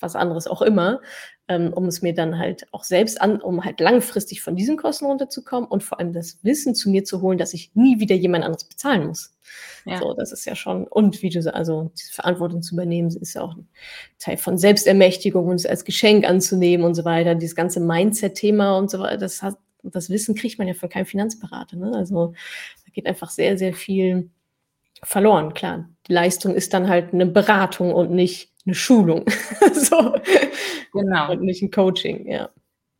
was 0.00 0.16
anderes 0.16 0.46
auch 0.46 0.62
immer, 0.62 1.00
ähm, 1.48 1.72
um 1.72 1.86
es 1.86 2.02
mir 2.02 2.14
dann 2.14 2.38
halt 2.38 2.66
auch 2.72 2.84
selbst 2.84 3.20
an, 3.20 3.40
um 3.40 3.64
halt 3.64 3.80
langfristig 3.80 4.42
von 4.42 4.54
diesen 4.54 4.76
Kosten 4.76 5.06
runterzukommen 5.06 5.68
und 5.68 5.82
vor 5.82 5.98
allem 5.98 6.12
das 6.12 6.38
Wissen 6.42 6.74
zu 6.74 6.90
mir 6.90 7.04
zu 7.04 7.22
holen, 7.22 7.38
dass 7.38 7.54
ich 7.54 7.70
nie 7.74 7.98
wieder 8.00 8.14
jemand 8.14 8.44
anderes 8.44 8.64
bezahlen 8.64 9.06
muss. 9.06 9.32
Ja. 9.86 9.98
So, 9.98 10.12
das 10.12 10.32
ist 10.32 10.44
ja 10.44 10.54
schon, 10.54 10.86
und 10.86 11.22
wie 11.22 11.30
du 11.30 11.40
sagst, 11.40 11.56
also 11.56 11.90
diese 11.98 12.12
Verantwortung 12.12 12.62
zu 12.62 12.74
übernehmen, 12.74 13.08
ist 13.08 13.34
ja 13.34 13.42
auch 13.42 13.56
ein 13.56 13.68
Teil 14.18 14.36
von 14.36 14.58
Selbstermächtigung 14.58 15.46
und 15.46 15.56
es 15.56 15.66
als 15.66 15.84
Geschenk 15.84 16.28
anzunehmen 16.28 16.84
und 16.84 16.94
so 16.94 17.04
weiter. 17.04 17.34
Dieses 17.34 17.56
ganze 17.56 17.80
Mindset-Thema 17.80 18.76
und 18.76 18.90
so 18.90 18.98
weiter, 18.98 19.16
das 19.16 19.42
hat, 19.42 19.56
das 19.82 20.10
Wissen 20.10 20.34
kriegt 20.34 20.58
man 20.58 20.68
ja 20.68 20.74
von 20.74 20.90
keinem 20.90 21.06
Finanzberater. 21.06 21.76
Ne? 21.76 21.92
Also 21.94 22.34
da 22.84 22.92
geht 22.92 23.06
einfach 23.06 23.30
sehr, 23.30 23.56
sehr 23.56 23.72
viel 23.72 24.30
verloren, 25.02 25.54
klar. 25.54 25.88
Die 26.08 26.12
Leistung 26.12 26.54
ist 26.54 26.74
dann 26.74 26.88
halt 26.88 27.12
eine 27.12 27.26
Beratung 27.26 27.94
und 27.94 28.10
nicht 28.10 28.52
eine 28.68 28.74
Schulung. 28.74 29.24
so. 29.72 30.14
Genau. 30.92 31.32
Und 31.32 31.42
nicht 31.42 31.62
ein 31.62 31.70
Coaching, 31.70 32.30
ja. 32.30 32.50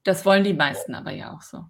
Das 0.04 0.24
wollen 0.24 0.44
die 0.44 0.54
meisten 0.54 0.94
aber 0.94 1.12
ja 1.12 1.32
auch 1.34 1.42
so. 1.42 1.64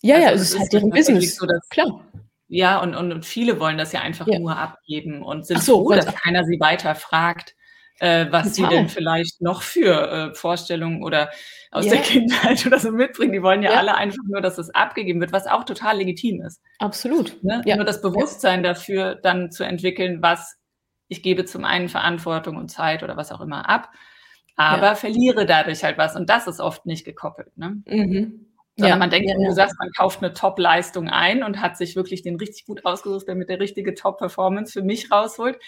Ja, 0.00 0.16
also 0.16 0.26
ja, 0.26 0.32
es 0.32 0.42
ist 0.42 0.58
halt 0.58 0.72
deren 0.72 0.90
Business. 0.90 1.36
So, 1.36 1.46
dass, 1.46 1.68
Klar. 1.68 2.04
Ja, 2.48 2.80
und, 2.80 2.94
und, 2.94 3.10
und, 3.10 3.24
viele 3.24 3.58
wollen 3.58 3.78
das 3.78 3.92
ja 3.92 4.00
einfach 4.00 4.26
ja. 4.26 4.38
nur 4.38 4.56
abgeben 4.56 5.22
und 5.22 5.46
sind 5.46 5.62
so, 5.62 5.82
froh, 5.82 5.94
dass 5.94 6.14
keiner 6.14 6.44
sie 6.44 6.60
weiter 6.60 6.94
fragt, 6.94 7.56
äh, 8.00 8.26
was 8.30 8.54
Total. 8.54 8.70
sie 8.70 8.76
denn 8.76 8.88
vielleicht 8.88 9.40
noch 9.40 9.62
für 9.62 10.10
äh, 10.10 10.34
Vorstellungen 10.34 11.02
oder 11.02 11.30
aus 11.70 11.86
ja. 11.86 11.92
der 11.92 12.02
Kindheit 12.02 12.64
oder 12.66 12.78
so 12.78 12.92
mitbringen. 12.92 13.32
Die 13.32 13.42
wollen 13.42 13.62
ja, 13.62 13.72
ja, 13.72 13.78
alle 13.78 13.94
einfach 13.94 14.22
nur, 14.28 14.40
dass 14.40 14.58
es 14.58 14.70
abgegeben 14.70 15.20
wird, 15.20 15.32
was 15.32 15.46
auch 15.46 15.64
total 15.64 15.96
legitim 15.96 16.42
ist. 16.42 16.60
Absolut. 16.78 17.42
Ne? 17.42 17.62
Nur 17.64 17.84
das 17.84 18.02
Bewusstsein 18.02 18.62
dafür 18.62 19.16
dann 19.16 19.50
zu 19.50 19.64
entwickeln, 19.64 20.22
was 20.22 20.56
ich 21.08 21.22
gebe 21.22 21.44
zum 21.44 21.64
einen 21.64 21.88
Verantwortung 21.88 22.56
und 22.56 22.68
Zeit 22.68 23.02
oder 23.02 23.16
was 23.16 23.32
auch 23.32 23.40
immer 23.40 23.68
ab, 23.68 23.90
aber 24.56 24.88
ja. 24.88 24.94
verliere 24.94 25.46
dadurch 25.46 25.84
halt 25.84 25.98
was. 25.98 26.16
Und 26.16 26.30
das 26.30 26.46
ist 26.46 26.60
oft 26.60 26.86
nicht 26.86 27.04
gekoppelt. 27.04 27.56
Ne? 27.56 27.82
Mhm. 27.86 28.46
Sondern 28.76 28.96
ja. 28.96 28.96
man 28.96 29.10
denkt, 29.10 29.28
ja, 29.28 29.36
du 29.36 29.52
sagst, 29.52 29.76
man 29.78 29.90
kauft 29.96 30.22
eine 30.22 30.32
Top-Leistung 30.32 31.08
ein 31.08 31.42
und 31.44 31.60
hat 31.60 31.76
sich 31.76 31.94
wirklich 31.94 32.22
den 32.22 32.36
richtig 32.36 32.66
gut 32.66 32.84
ausgesucht, 32.84 33.28
damit 33.28 33.48
der 33.48 33.60
richtige 33.60 33.94
Top-Performance 33.94 34.72
für 34.72 34.82
mich 34.82 35.10
rausholt. 35.10 35.58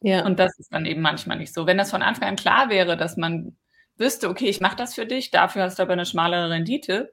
Ja. 0.00 0.24
Und 0.24 0.38
das 0.38 0.58
ist 0.58 0.72
dann 0.72 0.86
eben 0.86 1.02
manchmal 1.02 1.36
nicht 1.36 1.52
so. 1.52 1.66
Wenn 1.66 1.76
das 1.76 1.90
von 1.90 2.02
Anfang 2.02 2.28
an 2.28 2.36
klar 2.36 2.70
wäre, 2.70 2.96
dass 2.96 3.16
man 3.16 3.56
wüsste, 3.96 4.30
okay, 4.30 4.46
ich 4.46 4.60
mache 4.60 4.76
das 4.76 4.94
für 4.94 5.04
dich, 5.04 5.30
dafür 5.30 5.62
hast 5.62 5.78
du 5.78 5.82
aber 5.82 5.92
eine 5.92 6.06
schmalere 6.06 6.48
Rendite, 6.48 7.12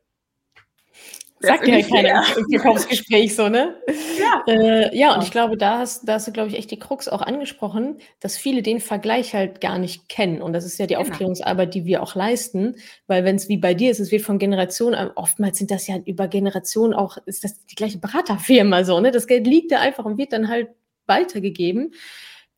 Sagt 1.39 1.67
ja 1.67 1.81
keiner 1.81 2.23
im 2.35 2.45
Verkaufsgespräch 2.49 3.35
so, 3.35 3.47
ne? 3.47 3.75
Ja. 4.19 4.43
Äh, 4.47 4.97
ja, 4.97 5.13
und 5.13 5.23
ich 5.23 5.29
glaube, 5.29 5.55
da 5.55 5.77
hast, 5.77 6.07
da 6.07 6.13
hast 6.13 6.27
du, 6.27 6.31
glaube 6.31 6.49
ich, 6.49 6.55
echt 6.55 6.71
die 6.71 6.79
Krux 6.79 7.07
auch 7.07 7.21
angesprochen, 7.21 7.99
dass 8.19 8.37
viele 8.37 8.63
den 8.63 8.79
Vergleich 8.79 9.35
halt 9.35 9.61
gar 9.61 9.77
nicht 9.77 10.09
kennen. 10.09 10.41
Und 10.41 10.53
das 10.53 10.65
ist 10.65 10.79
ja 10.79 10.87
die 10.87 10.95
genau. 10.95 11.07
Aufklärungsarbeit, 11.07 11.75
die 11.75 11.85
wir 11.85 12.01
auch 12.01 12.15
leisten. 12.15 12.75
Weil 13.05 13.23
wenn 13.23 13.35
es 13.35 13.49
wie 13.49 13.57
bei 13.57 13.75
dir 13.75 13.91
ist, 13.91 13.99
es 13.99 14.11
wird 14.11 14.23
von 14.23 14.39
Generation, 14.39 14.93
äh, 14.93 15.09
oftmals 15.15 15.59
sind 15.59 15.69
das 15.69 15.85
ja 15.85 15.97
über 16.05 16.27
Generationen 16.27 16.93
auch, 16.93 17.17
ist 17.25 17.43
das 17.43 17.65
die 17.67 17.75
gleiche 17.75 17.99
Beraterfirma 17.99 18.83
so, 18.83 18.99
ne? 18.99 19.11
Das 19.11 19.27
Geld 19.27 19.45
liegt 19.45 19.71
da 19.71 19.79
einfach 19.79 20.05
und 20.05 20.17
wird 20.17 20.33
dann 20.33 20.47
halt 20.47 20.69
weitergegeben. 21.05 21.93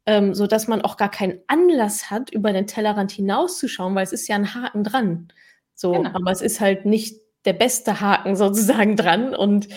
Ähm, 0.05 0.33
so 0.33 0.47
dass 0.47 0.67
man 0.67 0.81
auch 0.81 0.95
gar 0.95 1.11
keinen 1.11 1.39
Anlass 1.47 2.09
hat, 2.09 2.31
über 2.31 2.53
den 2.53 2.65
Tellerrand 2.65 3.11
hinauszuschauen, 3.11 3.93
weil 3.93 4.03
es 4.03 4.13
ist 4.13 4.27
ja 4.27 4.37
ein 4.37 4.55
Haken 4.55 4.83
dran. 4.83 5.27
So, 5.75 5.91
genau. 5.91 6.09
aber 6.13 6.31
es 6.31 6.41
ist 6.41 6.61
halt 6.61 6.85
nicht 6.85 7.19
der 7.45 7.53
beste 7.53 8.01
Haken 8.01 8.35
sozusagen 8.35 8.95
dran. 8.95 9.35
Und 9.35 9.69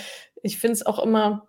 ich 0.42 0.58
finde 0.58 0.74
es 0.74 0.86
auch 0.86 0.98
immer, 0.98 1.48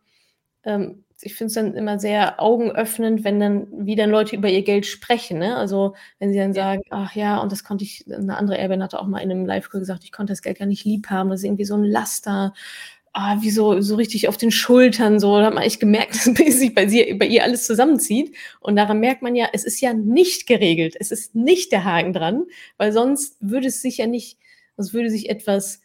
ähm, 0.64 1.04
ich 1.26 1.36
finde 1.36 1.48
es 1.48 1.54
dann 1.54 1.74
immer 1.74 2.00
sehr 2.00 2.42
augenöffnend, 2.42 3.24
wenn 3.24 3.40
dann 3.40 3.86
wieder 3.86 4.08
Leute 4.08 4.36
über 4.36 4.50
ihr 4.50 4.64
Geld 4.64 4.86
sprechen. 4.86 5.40
Ne? 5.40 5.56
Also 5.56 5.96
wenn 6.20 6.32
sie 6.32 6.38
dann 6.38 6.54
sagen, 6.54 6.82
ach 6.90 7.16
ja, 7.16 7.40
und 7.40 7.52
das 7.52 7.64
konnte 7.64 7.84
ich, 7.84 8.06
eine 8.12 8.38
andere 8.38 8.58
Erbin 8.58 8.84
hatte 8.84 9.00
auch 9.00 9.08
mal 9.08 9.20
in 9.20 9.32
einem 9.32 9.46
Live-Call 9.46 9.80
gesagt, 9.80 10.04
ich 10.04 10.12
konnte 10.12 10.34
das 10.34 10.42
Geld 10.42 10.60
gar 10.60 10.66
nicht 10.66 10.86
lieb 10.86 11.10
haben, 11.10 11.30
das 11.30 11.42
ist 11.42 11.46
irgendwie 11.46 11.66
so 11.66 11.76
ein 11.76 11.86
Laster. 11.86 12.54
Ah, 13.16 13.38
wie 13.42 13.52
so, 13.52 13.80
so 13.80 13.96
richtig 13.96 14.28
auf 14.28 14.38
den 14.38 14.50
Schultern, 14.50 15.20
so, 15.20 15.38
da 15.38 15.46
hat 15.46 15.54
man 15.54 15.62
echt 15.62 15.80
gemerkt, 15.80 16.16
dass 16.26 16.26
sich 16.26 16.74
bei, 16.74 16.88
sie, 16.88 17.14
bei 17.14 17.28
ihr 17.28 17.44
alles 17.44 17.68
zusammenzieht. 17.68 18.36
Und 18.60 18.76
daran 18.76 19.00
merkt 19.00 19.22
man 19.22 19.36
ja, 19.36 19.50
es 19.54 19.64
ist 19.64 19.82
ja 19.82 19.94
nicht 19.94 20.48
geregelt. 20.48 20.96
Es 21.00 21.12
ist 21.12 21.36
nicht 21.36 21.72
der 21.72 21.84
Haken 21.86 22.14
dran, 22.14 22.46
weil 22.78 22.92
sonst 22.92 23.38
würde 23.40 23.68
es 23.68 23.84
sich 23.84 23.98
ja 23.98 24.08
nicht, 24.08 24.40
sonst 24.78 24.94
würde 24.96 25.12
sich 25.12 25.30
etwas 25.30 25.83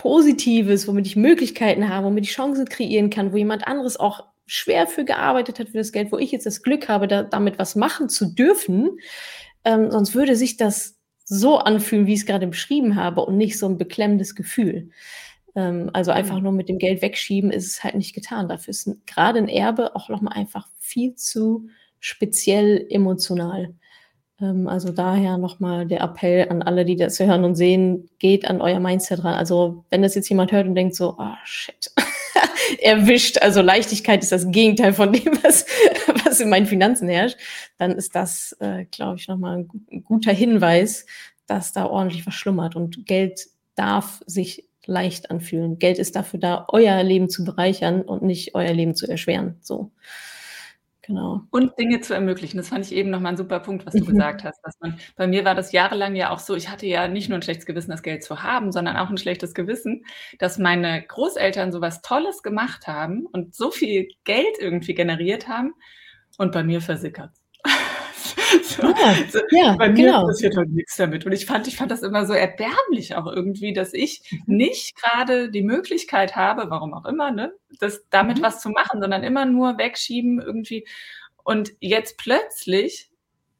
Positives, 0.00 0.88
womit 0.88 1.06
ich 1.06 1.14
Möglichkeiten 1.14 1.90
habe, 1.90 2.06
womit 2.06 2.24
ich 2.24 2.32
Chancen 2.32 2.64
kreieren 2.64 3.10
kann, 3.10 3.34
wo 3.34 3.36
jemand 3.36 3.66
anderes 3.66 4.00
auch 4.00 4.24
schwer 4.46 4.86
für 4.86 5.04
gearbeitet 5.04 5.58
hat 5.58 5.68
für 5.68 5.76
das 5.76 5.92
Geld, 5.92 6.10
wo 6.10 6.16
ich 6.16 6.32
jetzt 6.32 6.46
das 6.46 6.62
Glück 6.62 6.88
habe, 6.88 7.06
da, 7.06 7.22
damit 7.22 7.58
was 7.58 7.76
machen 7.76 8.08
zu 8.08 8.24
dürfen. 8.34 8.98
Ähm, 9.62 9.90
sonst 9.90 10.14
würde 10.14 10.36
sich 10.36 10.56
das 10.56 10.96
so 11.26 11.58
anfühlen, 11.58 12.06
wie 12.06 12.14
ich 12.14 12.20
es 12.20 12.26
gerade 12.26 12.46
beschrieben 12.46 12.96
habe 12.96 13.20
und 13.26 13.36
nicht 13.36 13.58
so 13.58 13.66
ein 13.66 13.76
beklemmendes 13.76 14.34
Gefühl. 14.34 14.88
Ähm, 15.54 15.90
also 15.92 16.12
einfach 16.12 16.38
mhm. 16.38 16.44
nur 16.44 16.52
mit 16.52 16.70
dem 16.70 16.78
Geld 16.78 17.02
wegschieben 17.02 17.50
ist 17.50 17.66
es 17.66 17.84
halt 17.84 17.94
nicht 17.94 18.14
getan. 18.14 18.48
Dafür 18.48 18.70
ist 18.70 18.90
gerade 19.04 19.38
ein 19.38 19.48
Erbe 19.48 19.94
auch 19.96 20.08
nochmal 20.08 20.32
einfach 20.32 20.66
viel 20.78 21.14
zu 21.14 21.68
speziell 21.98 22.86
emotional. 22.88 23.74
Ähm, 24.40 24.68
also 24.68 24.92
daher 24.92 25.38
nochmal 25.38 25.86
der 25.86 26.00
Appell 26.00 26.48
an 26.48 26.62
alle, 26.62 26.84
die 26.84 26.96
das 26.96 27.18
hören 27.18 27.44
und 27.44 27.54
sehen, 27.54 28.08
geht 28.18 28.48
an 28.48 28.60
euer 28.60 28.80
Mindset 28.80 29.24
ran. 29.24 29.34
Also 29.34 29.84
wenn 29.90 30.02
das 30.02 30.14
jetzt 30.14 30.28
jemand 30.28 30.52
hört 30.52 30.66
und 30.66 30.74
denkt 30.74 30.94
so, 30.94 31.16
oh 31.18 31.34
shit, 31.44 31.90
erwischt, 32.82 33.38
also 33.38 33.60
Leichtigkeit 33.62 34.22
ist 34.22 34.32
das 34.32 34.50
Gegenteil 34.50 34.92
von 34.92 35.12
dem, 35.12 35.38
was, 35.42 35.66
was 36.24 36.40
in 36.40 36.48
meinen 36.48 36.66
Finanzen 36.66 37.08
herrscht, 37.08 37.38
dann 37.78 37.92
ist 37.92 38.14
das, 38.14 38.56
äh, 38.60 38.84
glaube 38.86 39.16
ich, 39.16 39.28
nochmal 39.28 39.58
ein 39.58 40.04
guter 40.04 40.32
Hinweis, 40.32 41.06
dass 41.46 41.72
da 41.72 41.86
ordentlich 41.86 42.26
was 42.26 42.34
schlummert 42.34 42.76
und 42.76 43.06
Geld 43.06 43.48
darf 43.74 44.22
sich 44.26 44.64
leicht 44.86 45.30
anfühlen. 45.30 45.78
Geld 45.78 45.98
ist 45.98 46.16
dafür 46.16 46.40
da, 46.40 46.64
euer 46.68 47.02
Leben 47.02 47.28
zu 47.28 47.44
bereichern 47.44 48.02
und 48.02 48.22
nicht 48.22 48.54
euer 48.54 48.72
Leben 48.72 48.94
zu 48.94 49.06
erschweren. 49.06 49.56
So. 49.60 49.90
Genau. 51.10 51.42
Und 51.50 51.76
Dinge 51.76 52.00
zu 52.02 52.14
ermöglichen. 52.14 52.56
Das 52.56 52.68
fand 52.68 52.86
ich 52.86 52.92
eben 52.92 53.10
nochmal 53.10 53.32
ein 53.32 53.36
super 53.36 53.58
Punkt, 53.58 53.84
was 53.84 53.94
du 53.94 54.04
mhm. 54.04 54.06
gesagt 54.06 54.44
hast. 54.44 54.60
Dass 54.62 54.78
man, 54.78 54.96
bei 55.16 55.26
mir 55.26 55.44
war 55.44 55.56
das 55.56 55.72
jahrelang 55.72 56.14
ja 56.14 56.30
auch 56.30 56.38
so, 56.38 56.54
ich 56.54 56.68
hatte 56.68 56.86
ja 56.86 57.08
nicht 57.08 57.28
nur 57.28 57.36
ein 57.36 57.42
schlechtes 57.42 57.66
Gewissen, 57.66 57.90
das 57.90 58.04
Geld 58.04 58.22
zu 58.22 58.44
haben, 58.44 58.70
sondern 58.70 58.96
auch 58.96 59.10
ein 59.10 59.18
schlechtes 59.18 59.52
Gewissen, 59.52 60.04
dass 60.38 60.56
meine 60.58 61.02
Großeltern 61.02 61.72
so 61.72 61.80
was 61.80 62.00
Tolles 62.02 62.44
gemacht 62.44 62.86
haben 62.86 63.26
und 63.26 63.56
so 63.56 63.72
viel 63.72 64.06
Geld 64.22 64.56
irgendwie 64.60 64.94
generiert 64.94 65.48
haben 65.48 65.74
und 66.38 66.52
bei 66.52 66.62
mir 66.62 66.80
versickert. 66.80 67.32
so, 68.62 68.82
ja, 68.82 69.14
so, 69.28 69.38
ja, 69.50 69.76
bei 69.76 69.88
mir 69.88 70.06
genau. 70.06 70.26
passiert 70.26 70.56
halt 70.56 70.70
nichts 70.70 70.96
damit. 70.96 71.26
Und 71.26 71.32
ich 71.32 71.46
fand, 71.46 71.66
ich 71.68 71.76
fand 71.76 71.90
das 71.90 72.02
immer 72.02 72.26
so 72.26 72.32
erbärmlich 72.32 73.14
auch 73.14 73.26
irgendwie, 73.26 73.72
dass 73.72 73.92
ich 73.92 74.22
mhm. 74.30 74.56
nicht 74.56 74.96
gerade 74.96 75.50
die 75.50 75.62
Möglichkeit 75.62 76.36
habe, 76.36 76.70
warum 76.70 76.94
auch 76.94 77.04
immer, 77.04 77.30
ne, 77.30 77.52
das 77.78 78.06
damit 78.10 78.38
mhm. 78.38 78.42
was 78.42 78.60
zu 78.60 78.70
machen, 78.70 79.00
sondern 79.00 79.22
immer 79.22 79.44
nur 79.44 79.78
wegschieben 79.78 80.40
irgendwie. 80.40 80.86
Und 81.44 81.72
jetzt 81.80 82.18
plötzlich, 82.18 83.10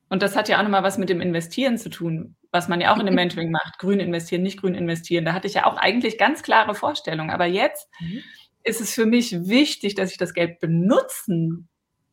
und 0.08 0.22
das 0.22 0.36
hat 0.36 0.48
ja 0.48 0.58
auch 0.58 0.62
nochmal 0.62 0.82
was 0.82 0.98
mit 0.98 1.08
dem 1.08 1.20
Investieren 1.20 1.78
zu 1.78 1.90
tun, 1.90 2.36
was 2.50 2.68
man 2.68 2.80
ja 2.80 2.92
auch 2.94 2.98
in 2.98 3.06
dem 3.06 3.14
Mentoring 3.16 3.50
macht, 3.50 3.78
grün 3.78 4.00
investieren, 4.00 4.42
nicht 4.42 4.60
grün 4.60 4.74
investieren. 4.74 5.24
Da 5.24 5.32
hatte 5.32 5.46
ich 5.46 5.54
ja 5.54 5.66
auch 5.66 5.76
eigentlich 5.76 6.18
ganz 6.18 6.42
klare 6.42 6.74
Vorstellungen. 6.74 7.30
Aber 7.30 7.46
jetzt 7.46 7.88
mhm. 8.00 8.22
ist 8.64 8.80
es 8.80 8.94
für 8.94 9.06
mich 9.06 9.48
wichtig, 9.48 9.94
dass 9.94 10.10
ich 10.10 10.18
das 10.18 10.34
Geld 10.34 10.58
benutzen 10.58 11.68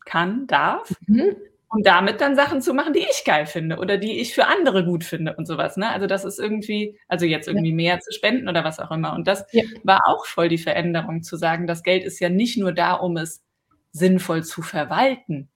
kann, 0.06 0.48
darf, 0.48 0.94
mhm 1.06 1.36
um 1.70 1.84
damit 1.84 2.22
dann 2.22 2.36
Sachen 2.36 2.62
zu 2.62 2.74
machen, 2.74 2.94
die 2.94 3.06
ich 3.10 3.24
geil 3.26 3.46
finde 3.46 3.78
oder 3.78 3.98
die 3.98 4.20
ich 4.20 4.34
für 4.34 4.48
andere 4.48 4.86
gut 4.86 5.04
finde 5.04 5.36
und 5.36 5.46
sowas. 5.46 5.76
Ne? 5.76 5.90
Also 5.90 6.08
das 6.08 6.24
ist 6.24 6.40
irgendwie, 6.40 6.98
also 7.08 7.26
jetzt 7.26 7.48
irgendwie 7.48 7.74
mehr 7.74 8.00
zu 8.00 8.14
spenden 8.14 8.48
oder 8.48 8.64
was 8.64 8.80
auch 8.80 8.92
immer. 8.92 9.14
Und 9.14 9.28
das 9.28 9.46
ja. 9.52 9.64
war 9.84 10.02
auch 10.08 10.26
voll 10.26 10.48
die 10.48 10.58
Veränderung, 10.58 11.24
zu 11.24 11.36
sagen, 11.36 11.68
das 11.68 11.84
Geld 11.84 12.04
ist 12.04 12.20
ja 12.20 12.30
nicht 12.30 12.58
nur 12.58 12.72
da, 12.72 12.94
um 12.94 13.18
es 13.18 13.44
sinnvoll 13.92 14.44
zu 14.44 14.62
verwalten, 14.62 15.50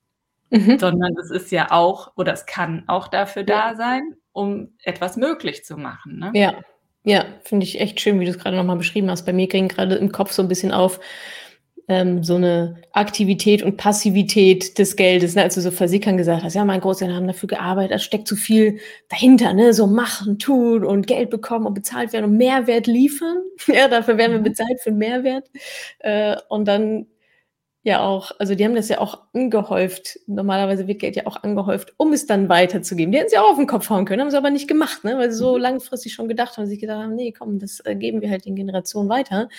mhm. 0.50 0.78
sondern 0.80 1.15
es 1.17 1.32
ist 1.32 1.52
ja 1.52 1.71
auch, 1.71 2.12
oder 2.17 2.34
es 2.34 2.45
kann 2.45 2.84
auch 2.88 3.08
dafür 3.08 3.43
ja. 3.47 3.71
da 3.71 3.76
sein, 3.76 4.15
um 4.34 4.74
etwas 4.84 5.15
möglich 5.15 5.63
zu 5.63 5.78
machen. 5.78 6.19
Ne? 6.19 6.32
Ja, 6.34 6.56
ja, 7.04 7.26
finde 7.43 7.65
ich 7.65 7.80
echt 7.80 8.00
schön, 8.00 8.19
wie 8.19 8.26
du 8.26 8.32
es 8.32 8.38
gerade 8.38 8.56
nochmal 8.56 8.78
beschrieben 8.78 9.10
hast. 9.10 9.26
Bei 9.26 9.34
mir 9.34 9.47
ging 9.47 9.67
gerade 9.67 9.95
im 9.95 10.12
Kopf 10.12 10.32
so 10.32 10.41
ein 10.41 10.47
bisschen 10.47 10.71
auf, 10.71 11.00
ähm, 11.91 12.23
so 12.23 12.36
eine 12.36 12.77
Aktivität 12.93 13.62
und 13.62 13.77
Passivität 13.77 14.77
des 14.80 14.95
Geldes. 14.95 15.36
Ne? 15.36 15.43
Als 15.43 15.56
du 15.56 15.62
so 15.62 15.71
versickern 15.71 16.17
gesagt 16.17 16.43
hast, 16.43 16.56
ja, 16.56 16.65
mein 16.65 16.82
Großeltern 16.82 17.15
haben 17.15 17.27
dafür 17.27 17.47
gearbeitet, 17.47 17.91
da 17.91 17.99
steckt 17.99 18.27
zu 18.27 18.36
viel 18.36 18.80
dahinter, 19.10 19.54
ne? 19.54 19.73
so 19.73 19.88
machen, 19.88 20.39
tun 20.39 20.86
und 20.86 21.08
Geld 21.08 21.30
bekommen 21.30 21.65
und 21.65 21.73
bezahlt 21.73 22.13
werden 22.13 22.25
und 22.25 22.38
Mehrwert 22.38 22.88
liefern. 22.88 23.38
ja, 23.67 23.88
dafür 23.88 24.17
werden 24.17 24.32
wir 24.32 24.39
mhm. 24.39 24.45
bezahlt 24.45 24.80
für 24.82 24.91
Mehrwert. 24.91 25.49
Äh, 25.99 26.38
und 26.49 26.67
dann 26.67 27.08
ja 27.84 28.01
auch, 28.01 28.32
also 28.39 28.56
die 28.56 28.63
haben 28.63 28.75
das 28.75 28.89
ja 28.89 28.99
auch 28.99 29.23
angehäuft. 29.34 30.19
Normalerweise 30.27 30.88
wird 30.88 30.99
Geld 30.99 31.15
ja 31.15 31.25
auch 31.25 31.43
angehäuft, 31.43 31.93
um 31.97 32.13
es 32.13 32.27
dann 32.27 32.47
weiterzugeben. 32.47 33.12
Die 33.12 33.17
hätten 33.17 33.30
sie 33.30 33.38
auch 33.38 33.49
auf 33.51 33.58
den 33.58 33.67
Kopf 33.67 33.89
hauen 33.89 34.06
können, 34.06 34.21
haben 34.21 34.32
sie 34.32 34.38
aber 34.38 34.51
nicht 34.51 34.67
gemacht, 34.67 35.04
ne? 35.04 35.17
weil 35.17 35.32
sie 35.32 35.38
so 35.38 35.56
mhm. 35.56 35.62
langfristig 35.62 36.13
schon 36.13 36.27
gedacht 36.27 36.58
haben, 36.58 36.67
sich 36.67 36.80
gedacht 36.80 37.04
haben, 37.04 37.15
nee, 37.15 37.32
komm, 37.32 37.60
das 37.60 37.80
äh, 37.86 37.95
geben 37.95 38.21
wir 38.21 38.30
halt 38.30 38.45
den 38.45 38.56
Generationen 38.56 39.10
weiter. 39.10 39.49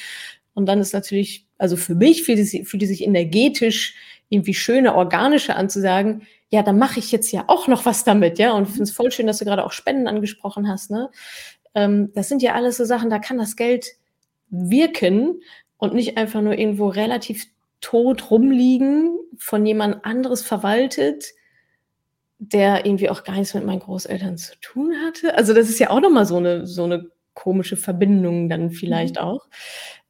Und 0.54 0.66
dann 0.66 0.80
ist 0.80 0.92
natürlich, 0.92 1.46
also 1.62 1.76
für 1.76 1.94
mich 1.94 2.24
fühlt 2.24 2.40
es, 2.40 2.50
fühlt 2.68 2.82
es 2.82 2.88
sich 2.88 3.04
energetisch 3.04 3.94
irgendwie 4.28 4.52
schöner, 4.52 4.96
organischer 4.96 5.54
an 5.54 5.70
zu 5.70 5.80
sagen, 5.80 6.26
ja, 6.48 6.64
dann 6.64 6.76
mache 6.76 6.98
ich 6.98 7.12
jetzt 7.12 7.30
ja 7.30 7.44
auch 7.46 7.68
noch 7.68 7.86
was 7.86 8.02
damit, 8.02 8.40
ja. 8.40 8.50
Und 8.50 8.64
ich 8.64 8.70
finde 8.70 8.82
es 8.82 8.90
voll 8.90 9.12
schön, 9.12 9.28
dass 9.28 9.38
du 9.38 9.44
gerade 9.44 9.64
auch 9.64 9.70
Spenden 9.70 10.08
angesprochen 10.08 10.68
hast, 10.68 10.90
ne? 10.90 11.08
Ähm, 11.76 12.10
das 12.14 12.28
sind 12.28 12.42
ja 12.42 12.54
alles 12.54 12.78
so 12.78 12.84
Sachen, 12.84 13.10
da 13.10 13.20
kann 13.20 13.38
das 13.38 13.54
Geld 13.54 13.92
wirken 14.48 15.40
und 15.76 15.94
nicht 15.94 16.18
einfach 16.18 16.40
nur 16.40 16.58
irgendwo 16.58 16.88
relativ 16.88 17.46
tot 17.80 18.32
rumliegen, 18.32 19.16
von 19.38 19.64
jemand 19.64 20.04
anderes 20.04 20.42
verwaltet, 20.42 21.26
der 22.40 22.84
irgendwie 22.86 23.08
auch 23.08 23.22
gar 23.22 23.36
nichts 23.36 23.54
mit 23.54 23.64
meinen 23.64 23.78
Großeltern 23.78 24.36
zu 24.36 24.58
tun 24.60 24.96
hatte. 25.06 25.36
Also 25.36 25.54
das 25.54 25.68
ist 25.68 25.78
ja 25.78 25.90
auch 25.90 26.00
nochmal 26.00 26.26
so 26.26 26.38
eine, 26.38 26.66
so 26.66 26.82
eine 26.82 27.08
komische 27.34 27.76
Verbindung 27.76 28.48
dann 28.48 28.72
vielleicht 28.72 29.14
mhm. 29.14 29.22
auch. 29.22 29.46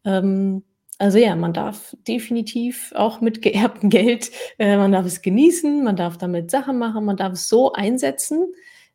Ähm, 0.07 0.65
also 0.99 1.19
ja, 1.19 1.35
man 1.35 1.53
darf 1.53 1.97
definitiv 2.07 2.93
auch 2.95 3.21
mit 3.21 3.43
geerbtem 3.43 3.91
Geld, 3.91 4.31
äh, 4.59 4.77
man 4.77 4.93
darf 4.93 5.07
es 5.07 5.23
genießen, 5.23 5.83
man 5.83 5.97
darf 5.97 6.17
damit 6.19 6.51
Sachen 6.51 6.79
machen, 6.79 7.05
man 7.05 7.17
darf 7.17 7.33
es 7.33 7.49
so 7.49 7.73
einsetzen, 7.73 8.53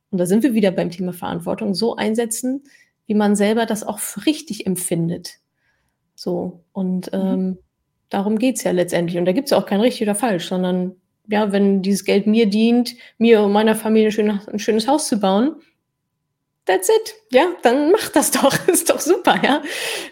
und 0.09 0.19
da 0.19 0.25
sind 0.25 0.43
wir 0.43 0.53
wieder 0.53 0.71
beim 0.71 0.89
Thema 0.89 1.13
Verantwortung, 1.13 1.73
so 1.73 1.95
einsetzen, 1.95 2.63
wie 3.07 3.13
man 3.13 3.35
selber 3.35 3.65
das 3.65 3.83
auch 3.83 3.99
richtig 4.25 4.65
empfindet. 4.65 5.39
So, 6.15 6.63
und 6.71 7.11
mhm. 7.11 7.19
ähm, 7.19 7.57
darum 8.09 8.39
geht's 8.39 8.63
ja 8.63 8.71
letztendlich. 8.71 9.17
Und 9.17 9.25
da 9.25 9.33
gibt's 9.33 9.51
ja 9.51 9.57
auch 9.57 9.65
kein 9.65 9.81
richtig 9.81 10.03
oder 10.03 10.15
falsch, 10.15 10.47
sondern 10.47 10.95
ja, 11.27 11.51
wenn 11.51 11.81
dieses 11.81 12.05
Geld 12.05 12.25
mir 12.25 12.49
dient, 12.49 12.95
mir 13.17 13.41
und 13.41 13.51
meiner 13.51 13.75
Familie 13.75 14.09
ein, 14.09 14.11
schön, 14.11 14.29
ein 14.29 14.59
schönes 14.59 14.87
Haus 14.87 15.07
zu 15.07 15.19
bauen, 15.19 15.57
that's 16.67 16.89
it. 16.89 17.15
Ja, 17.31 17.47
dann 17.63 17.91
mach 17.91 18.09
das 18.09 18.31
doch. 18.31 18.55
ist 18.67 18.89
doch 18.89 18.99
super, 18.99 19.41
ja. 19.43 19.63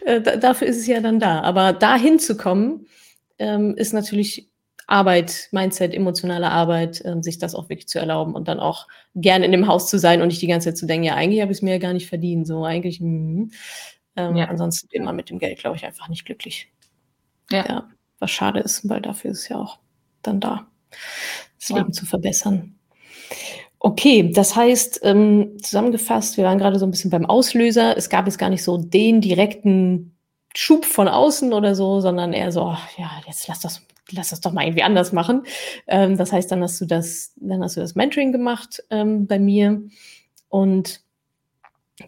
Äh, 0.06 0.40
dafür 0.40 0.68
ist 0.68 0.78
es 0.78 0.88
ja 0.88 1.00
dann 1.00 1.20
da. 1.20 1.42
Aber 1.42 1.74
dahin 1.74 2.18
zu 2.18 2.36
kommen, 2.36 2.88
ähm, 3.38 3.76
ist 3.78 3.94
natürlich 3.94 4.50
Arbeit, 4.88 5.50
Mindset, 5.52 5.94
emotionale 5.94 6.52
Arbeit, 6.52 7.02
ähm, 7.06 7.24
sich 7.24 7.38
das 7.38 7.56
auch 7.56 7.70
wirklich 7.70 7.88
zu 7.88 8.00
erlauben 8.00 8.36
und 8.36 8.48
dann 8.48 8.60
auch 8.60 8.88
gerne 9.16 9.46
in 9.46 9.52
dem 9.52 9.68
Haus 9.68 9.90
zu 9.90 9.98
sein 9.98 10.22
und 10.22 10.28
nicht 10.28 10.42
die 10.42 10.48
ganze 10.48 10.70
Zeit 10.70 10.78
zu 10.78 10.86
denken, 10.86 11.06
ja, 11.06 11.16
eigentlich 11.16 11.42
habe 11.42 11.52
ich 11.52 11.60
es 11.60 11.62
mir 11.62 11.72
ja 11.72 11.80
gar 11.80 11.94
nicht 11.94 12.08
verdient. 12.08 12.48
So, 12.48 12.66
eigentlich, 12.66 13.00
mh. 13.02 13.50
Ähm, 14.18 14.36
ja. 14.38 14.46
ansonsten 14.46 14.90
wird 14.92 15.04
man 15.04 15.16
mit 15.16 15.30
dem 15.30 15.40
Geld, 15.40 15.60
glaube 15.60 15.76
ich, 15.76 15.86
einfach 15.86 16.08
nicht 16.08 16.26
glücklich. 16.26 16.72
Ja. 17.52 17.66
ja. 17.68 17.90
Was 18.20 18.32
schade 18.32 18.60
ist, 18.62 18.88
weil 18.88 19.02
dafür 19.02 19.32
ist 19.32 19.40
es 19.40 19.50
ja 19.50 19.58
auch 19.58 19.80
dann 20.22 20.40
da, 20.40 20.68
das 21.60 21.70
ja. 21.70 21.78
Leben 21.78 21.92
zu 21.92 22.06
verbessern. 22.06 22.80
Okay, 23.80 24.32
das 24.32 24.56
heißt, 24.56 25.02
ähm, 25.04 25.58
zusammengefasst, 25.62 26.38
wir 26.38 26.46
waren 26.46 26.58
gerade 26.58 26.80
so 26.80 26.86
ein 26.86 26.92
bisschen 26.92 27.12
beim 27.12 27.26
Auslöser. 27.26 27.96
Es 27.98 28.10
gab 28.10 28.26
jetzt 28.26 28.40
gar 28.40 28.50
nicht 28.50 28.64
so 28.64 28.78
den 28.78 29.22
direkten 29.22 30.18
Schub 30.56 30.86
von 30.86 31.08
außen 31.08 31.54
oder 31.54 31.76
so, 31.76 32.00
sondern 32.00 32.34
eher 32.34 32.52
so, 32.52 32.64
ach, 32.64 32.98
ja, 32.98 33.12
jetzt 33.28 33.48
lass 33.48 33.60
das, 33.60 33.82
lass 34.12 34.30
das 34.30 34.42
doch 34.42 34.54
mal 34.54 34.64
irgendwie 34.64 34.84
anders 34.84 35.12
machen. 35.12 35.44
Ähm, 35.88 36.18
das 36.18 36.32
heißt, 36.32 36.52
dann 36.52 36.64
hast 36.64 36.80
du 36.82 36.86
das, 36.86 37.34
dann 37.36 37.62
hast 37.62 37.76
du 37.76 37.82
das 37.82 37.96
Mentoring 37.96 38.32
gemacht 38.32 38.82
ähm, 38.90 39.28
bei 39.28 39.38
mir 39.38 39.84
und 40.50 41.02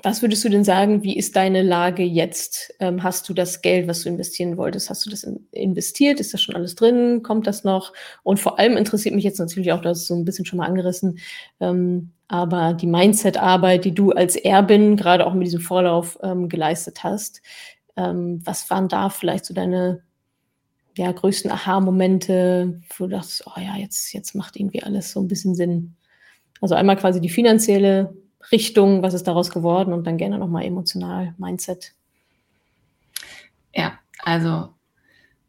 was 0.03 0.21
würdest 0.21 0.43
du 0.43 0.49
denn 0.49 0.65
sagen, 0.65 1.03
wie 1.03 1.15
ist 1.15 1.37
deine 1.37 1.61
Lage 1.61 2.03
jetzt? 2.03 2.75
Ähm, 2.79 3.03
hast 3.03 3.29
du 3.29 3.33
das 3.33 3.61
Geld, 3.61 3.87
was 3.87 4.03
du 4.03 4.09
investieren 4.09 4.57
wolltest, 4.57 4.89
hast 4.89 5.05
du 5.05 5.09
das 5.09 5.23
in, 5.23 5.47
investiert? 5.51 6.19
Ist 6.19 6.33
das 6.33 6.41
schon 6.41 6.55
alles 6.55 6.75
drin? 6.75 7.23
Kommt 7.23 7.47
das 7.47 7.63
noch? 7.63 7.93
Und 8.23 8.39
vor 8.39 8.59
allem 8.59 8.75
interessiert 8.75 9.15
mich 9.15 9.23
jetzt 9.23 9.39
natürlich 9.39 9.71
auch, 9.71 9.81
das 9.81 10.05
so 10.05 10.15
ein 10.15 10.25
bisschen 10.25 10.45
schon 10.45 10.57
mal 10.57 10.65
angerissen, 10.65 11.19
ähm, 11.61 12.11
aber 12.27 12.73
die 12.73 12.87
Mindset-Arbeit, 12.87 13.85
die 13.85 13.95
du 13.95 14.11
als 14.11 14.35
Erbin 14.35 14.97
gerade 14.97 15.25
auch 15.25 15.33
mit 15.33 15.47
diesem 15.47 15.61
Vorlauf 15.61 16.19
ähm, 16.21 16.49
geleistet 16.49 17.05
hast, 17.05 17.41
ähm, 17.95 18.41
was 18.43 18.69
waren 18.69 18.89
da 18.89 19.09
vielleicht 19.09 19.45
so 19.45 19.53
deine 19.53 20.03
ja, 20.97 21.09
größten 21.09 21.49
Aha-Momente, 21.49 22.81
wo 22.97 23.05
du 23.05 23.11
dachtest, 23.11 23.45
oh 23.47 23.59
ja, 23.59 23.77
jetzt, 23.77 24.11
jetzt 24.13 24.35
macht 24.35 24.57
irgendwie 24.57 24.83
alles 24.83 25.11
so 25.11 25.21
ein 25.21 25.29
bisschen 25.29 25.55
Sinn? 25.55 25.95
Also 26.59 26.75
einmal 26.75 26.97
quasi 26.97 27.21
die 27.21 27.29
finanzielle 27.29 28.13
Richtung, 28.51 29.03
was 29.03 29.13
ist 29.13 29.27
daraus 29.27 29.49
geworden 29.51 29.93
und 29.93 30.05
dann 30.05 30.17
gerne 30.17 30.37
nochmal 30.37 30.65
emotional, 30.65 31.33
Mindset. 31.37 31.93
Ja, 33.73 33.99
also 34.23 34.73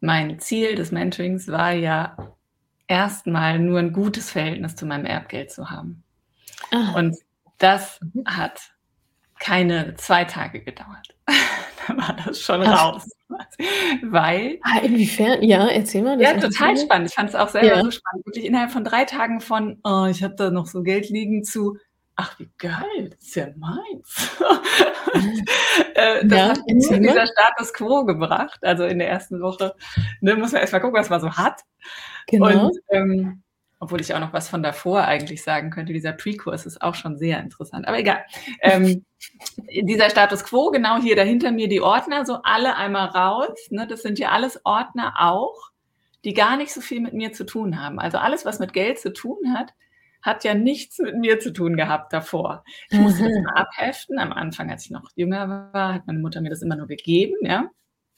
mein 0.01 0.39
Ziel 0.39 0.75
des 0.75 0.93
Mentorings 0.93 1.49
war 1.49 1.73
ja 1.73 2.17
erstmal 2.87 3.59
nur 3.59 3.79
ein 3.79 3.93
gutes 3.93 4.31
Verhältnis 4.31 4.77
zu 4.77 4.87
meinem 4.87 5.05
Erbgeld 5.05 5.51
zu 5.51 5.71
haben. 5.71 6.03
Ah. 6.73 6.95
Und 6.97 7.17
das 7.59 8.01
mhm. 8.01 8.25
hat 8.27 8.73
keine 9.39 9.95
zwei 9.95 10.25
Tage 10.25 10.61
gedauert. 10.61 11.15
da 11.27 11.97
war 11.97 12.17
das 12.25 12.41
schon 12.41 12.63
Ach. 12.63 12.95
raus. 12.95 13.09
Weil. 14.03 14.59
Ah, 14.63 14.79
inwiefern? 14.81 15.43
Ja, 15.43 15.69
erzähl 15.69 16.03
mal. 16.03 16.21
ja, 16.21 16.39
total 16.39 16.77
spannend. 16.77 17.09
Ich 17.09 17.15
fand 17.15 17.29
es 17.29 17.35
auch 17.35 17.49
selber 17.49 17.77
ja. 17.77 17.83
so 17.83 17.91
spannend. 17.91 18.27
Wirklich 18.27 18.47
innerhalb 18.47 18.71
von 18.71 18.85
drei 18.85 19.05
Tagen 19.05 19.41
von, 19.41 19.79
oh, 19.85 20.07
ich 20.07 20.23
habe 20.23 20.35
da 20.35 20.51
noch 20.51 20.67
so 20.67 20.83
Geld 20.83 21.09
liegen 21.09 21.45
zu, 21.45 21.77
ach 22.19 22.37
wie 22.41 22.51
geil, 22.59 23.11
das 23.11 23.21
ist 23.21 23.37
ja 23.37 23.47
meins. 23.57 24.37
äh, 25.95 26.27
das 26.27 26.39
ja, 26.39 26.49
hat 26.49 26.61
nur 26.67 26.99
dieser 26.99 27.27
Status 27.29 27.73
quo 27.73 28.05
gebracht. 28.05 28.59
Also 28.63 28.85
in 28.85 28.99
der 28.99 29.09
ersten 29.09 29.41
Woche 29.41 29.75
ne, 30.21 30.35
muss 30.35 30.51
man 30.51 30.61
erstmal 30.61 30.81
gucken, 30.81 30.99
was 30.99 31.11
man 31.11 31.21
so 31.21 31.37
hat. 31.37 31.63
Genau. 32.27 32.67
Und 32.67 32.79
ähm, 32.91 33.43
obwohl 33.79 34.01
ich 34.01 34.13
auch 34.13 34.19
noch 34.19 34.33
was 34.33 34.49
von 34.49 34.65
davor 34.65 35.03
eigentlich 35.03 35.45
sagen 35.45 35.71
könnte, 35.71 35.93
dieser 35.93 36.13
Pre-Kurs 36.13 36.67
ist 36.67 36.83
auch 36.83 36.97
schon 36.97 37.17
sehr 37.17 37.39
interessant. 37.39 37.87
Aber 37.87 38.01
egal. 38.01 38.25
Ähm, 38.63 39.05
dieser 39.71 40.11
Status 40.11 40.43
quo, 40.43 40.73
genau 40.73 41.01
hier 41.01 41.15
dahinter 41.15 41.53
mir 41.53 41.69
die 41.69 41.81
Ordner, 41.81 42.27
so 42.27 42.41
alle 42.43 42.75
einmal 42.75 43.07
raus. 43.11 43.69
Ne, 43.71 43.87
das 43.87 44.03
sind 44.03 44.19
ja 44.19 44.31
alles 44.31 44.61
Ordner 44.65 45.15
auch, 45.21 45.71
die 46.25 46.35
gar 46.35 46.57
nicht 46.57 46.75
so 46.75 46.81
viel 46.81 47.01
mit 47.01 47.15
mir 47.15 47.33
zu 47.33 47.47
tun 47.47 47.81
haben. 47.81 48.01
Also 48.01 48.19
alles, 48.19 48.45
was 48.45 48.59
mit 48.59 48.73
Geld 48.73 48.99
zu 48.99 49.13
tun 49.13 49.55
hat, 49.57 49.73
hat 50.23 50.45
ja 50.45 50.55
nichts 50.55 50.99
mit 50.99 51.17
mir 51.17 51.41
zu 51.41 51.53
tun 51.53 51.77
gehabt 51.77 52.13
davor. 52.13 52.65
Ich 52.91 52.99
musste 52.99 53.25
das 53.25 53.33
mal 53.45 53.55
abheften. 53.55 54.19
Am 54.19 54.33
Anfang, 54.33 54.71
als 54.71 54.85
ich 54.85 54.91
noch 54.91 55.11
jünger 55.15 55.71
war, 55.73 55.95
hat 55.95 56.07
meine 56.07 56.19
Mutter 56.19 56.41
mir 56.41 56.51
das 56.51 56.63
immer 56.63 56.77
nur 56.77 56.87
gegeben, 56.87 57.37
ja. 57.43 57.71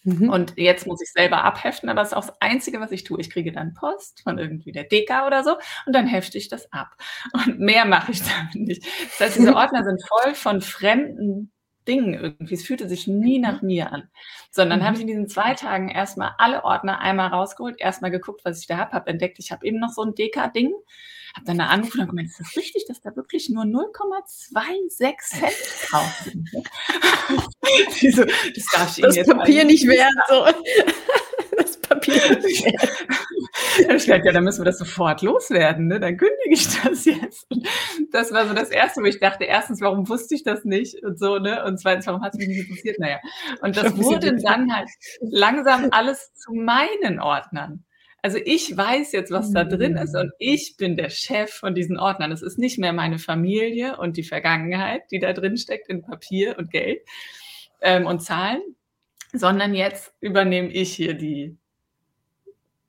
Mhm. 0.03 0.31
Und 0.31 0.55
jetzt 0.57 0.87
muss 0.87 1.03
ich 1.03 1.13
selber 1.13 1.45
abheften, 1.45 1.91
aber 1.91 2.01
das 2.01 2.09
ist 2.09 2.17
auch 2.17 2.27
das 2.27 2.41
Einzige, 2.41 2.81
was 2.81 2.91
ich 2.91 3.05
tue. 3.05 3.21
Ich 3.21 3.31
kriege 3.31 3.53
dann 3.53 3.75
Post 3.75 4.23
von 4.23 4.39
irgendwie 4.39 4.73
der 4.73 4.85
Deka 4.85 5.27
oder 5.27 5.45
so 5.45 5.57
und 5.87 5.93
dann 5.95 6.07
hefte 6.07 6.39
ich 6.39 6.49
das 6.49 6.73
ab. 6.73 6.97
Und 7.33 7.61
mehr 7.61 7.85
mache 7.85 8.13
ich 8.13 8.23
damit 8.53 8.69
nicht. 8.69 8.87
Das 8.87 9.21
heißt, 9.21 9.39
diese 9.39 9.55
Ordner 9.55 9.85
sind 9.85 10.03
voll 10.07 10.35
von 10.35 10.63
fremden 10.63 11.53
Dingen 11.87 12.15
irgendwie. 12.15 12.55
Es 12.55 12.65
fühlte 12.65 12.89
sich 12.89 13.07
nie 13.09 13.39
nach 13.39 13.63
mir 13.63 13.93
an. 13.93 14.09
Sondern 14.51 14.81
mhm. 14.81 14.85
habe 14.85 14.97
ich 14.97 15.03
in 15.03 15.09
diesen 15.09 15.29
zwei 15.29 15.55
Tagen 15.55 15.91
erstmal 15.91 16.33
alle 16.39 16.65
Ordner 16.65 17.01
einmal 17.01 17.29
rausgeholt, 17.29 17.79
erstmal 17.79 18.11
geguckt, 18.11 18.41
was 18.45 18.61
ich 18.61 18.67
da 18.67 18.79
habe, 18.79 18.93
habe 18.93 19.11
entdeckt, 19.11 19.39
ich 19.39 19.53
habe 19.53 19.67
eben 19.67 19.81
noch 19.81 19.91
so 19.91 20.03
ein 20.03 20.15
Deka-Ding 20.15 20.73
habe 21.35 21.47
dann 21.47 21.59
da 21.59 21.67
angerufen 21.67 22.01
und 22.01 22.09
gemeint, 22.09 22.29
ist 22.29 22.41
das 22.41 22.57
richtig, 22.57 22.87
dass 22.87 23.01
da 23.01 23.15
wirklich 23.17 23.49
nur 23.49 23.65
0,26 23.65 25.17
Cent 25.19 25.91
drauf 25.91 26.23
sind? 26.25 26.49
so, 28.15 28.25
das 28.25 28.67
darf 28.73 28.99
ich 28.99 29.05
das 29.05 29.17
Ihnen 29.17 29.27
Papier 29.27 29.65
nicht 29.65 29.87
wert. 29.87 30.13
So. 30.29 30.47
das 31.57 31.81
Papier 31.81 32.39
nicht 32.39 32.65
wert. 32.65 33.07
ich 33.97 34.07
dachte, 34.07 34.27
ja, 34.27 34.33
dann 34.33 34.45
müssen 34.45 34.61
wir 34.61 34.67
das 34.67 34.79
sofort 34.79 35.23
loswerden, 35.23 35.87
ne? 35.89 36.01
dann 36.01 36.17
kündige 36.17 36.51
ich 36.51 36.67
das 36.83 37.05
jetzt. 37.05 37.47
Und 37.51 37.67
das 38.13 38.33
war 38.33 38.47
so 38.47 38.55
das 38.55 38.71
Erste, 38.71 39.01
wo 39.01 39.07
ich 39.07 39.21
dachte, 39.21 39.45
erstens, 39.45 39.81
warum 39.81 40.09
wusste 40.09 40.35
ich 40.35 40.43
das 40.43 40.65
nicht 40.65 41.03
und 41.03 41.19
so, 41.19 41.39
ne? 41.39 41.65
Und 41.65 41.79
zweitens, 41.79 42.07
warum 42.07 42.23
hat 42.23 42.35
es 42.35 42.39
mich 42.39 42.49
nicht 42.49 42.69
interessiert? 42.69 42.99
Naja. 42.99 43.19
Und 43.61 43.77
das 43.77 43.97
wurde 43.97 44.37
dann 44.37 44.75
halt 44.75 44.89
langsam 45.21 45.89
alles 45.91 46.33
zu 46.35 46.53
meinen 46.53 47.21
Ordnern. 47.21 47.85
Also 48.23 48.39
ich 48.45 48.77
weiß 48.77 49.13
jetzt, 49.13 49.31
was 49.31 49.53
da 49.53 49.65
drin 49.65 49.97
ist 49.97 50.15
und 50.15 50.33
ich 50.39 50.77
bin 50.77 50.97
der 50.97 51.09
Chef 51.09 51.51
von 51.51 51.75
diesen 51.75 51.99
Ordnern. 51.99 52.33
Es 52.33 52.43
ist 52.43 52.59
nicht 52.59 52.79
mehr 52.79 52.93
meine 52.93 53.19
Familie 53.19 53.97
und 53.97 54.17
die 54.17 54.23
Vergangenheit, 54.23 55.03
die 55.11 55.19
da 55.19 55.33
drin 55.33 55.57
steckt 55.57 55.89
in 55.89 56.03
Papier 56.03 56.59
und 56.59 56.71
Geld 56.71 57.03
ähm, 57.81 58.07
und 58.07 58.21
Zahlen, 58.21 58.61
sondern 59.33 59.75
jetzt 59.75 60.13
übernehme 60.21 60.69
ich 60.69 60.95
hier 60.95 61.15
die 61.15 61.57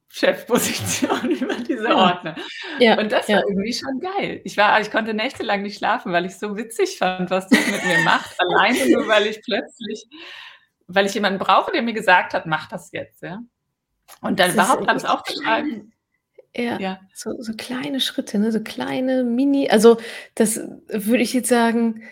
Chefposition 0.09 1.31
über 1.39 1.55
diese 1.55 1.95
Ordner. 1.95 2.35
Ja, 2.79 2.99
und 2.99 3.11
das 3.11 3.27
ja. 3.27 3.37
war 3.37 3.43
irgendwie 3.47 3.73
schon 3.73 3.99
geil. 4.01 4.41
Ich 4.43 4.57
war, 4.57 4.81
ich 4.81 4.91
konnte 4.91 5.13
nächtelang 5.13 5.61
nicht 5.61 5.77
schlafen, 5.77 6.11
weil 6.11 6.25
ich 6.25 6.37
so 6.37 6.57
witzig 6.57 6.97
fand, 6.97 7.29
was 7.29 7.47
das 7.47 7.65
mit 7.67 7.85
mir 7.85 8.03
macht. 8.03 8.35
Alleine 8.37 8.89
nur, 8.91 9.07
weil 9.07 9.27
ich 9.27 9.41
plötzlich, 9.41 10.05
weil 10.87 11.05
ich 11.05 11.13
jemanden 11.13 11.39
brauche, 11.39 11.71
der 11.71 11.81
mir 11.81 11.93
gesagt 11.93 12.33
hat, 12.33 12.45
mach 12.45 12.67
das 12.67 12.91
jetzt, 12.91 13.21
ja. 13.23 13.39
Und 14.21 14.39
dann 14.39 14.53
überhaupt 14.53 14.87
alles 14.87 15.05
aufzuschreiben. 15.05 15.93
Ja, 16.55 16.79
ja. 16.79 16.99
So, 17.13 17.31
so 17.39 17.53
kleine 17.53 18.01
Schritte, 18.01 18.37
ne? 18.37 18.51
so 18.51 18.59
kleine 18.59 19.23
Mini, 19.23 19.69
also 19.69 19.97
das 20.35 20.59
würde 20.89 21.23
ich 21.23 21.33
jetzt 21.33 21.47
sagen, 21.47 22.03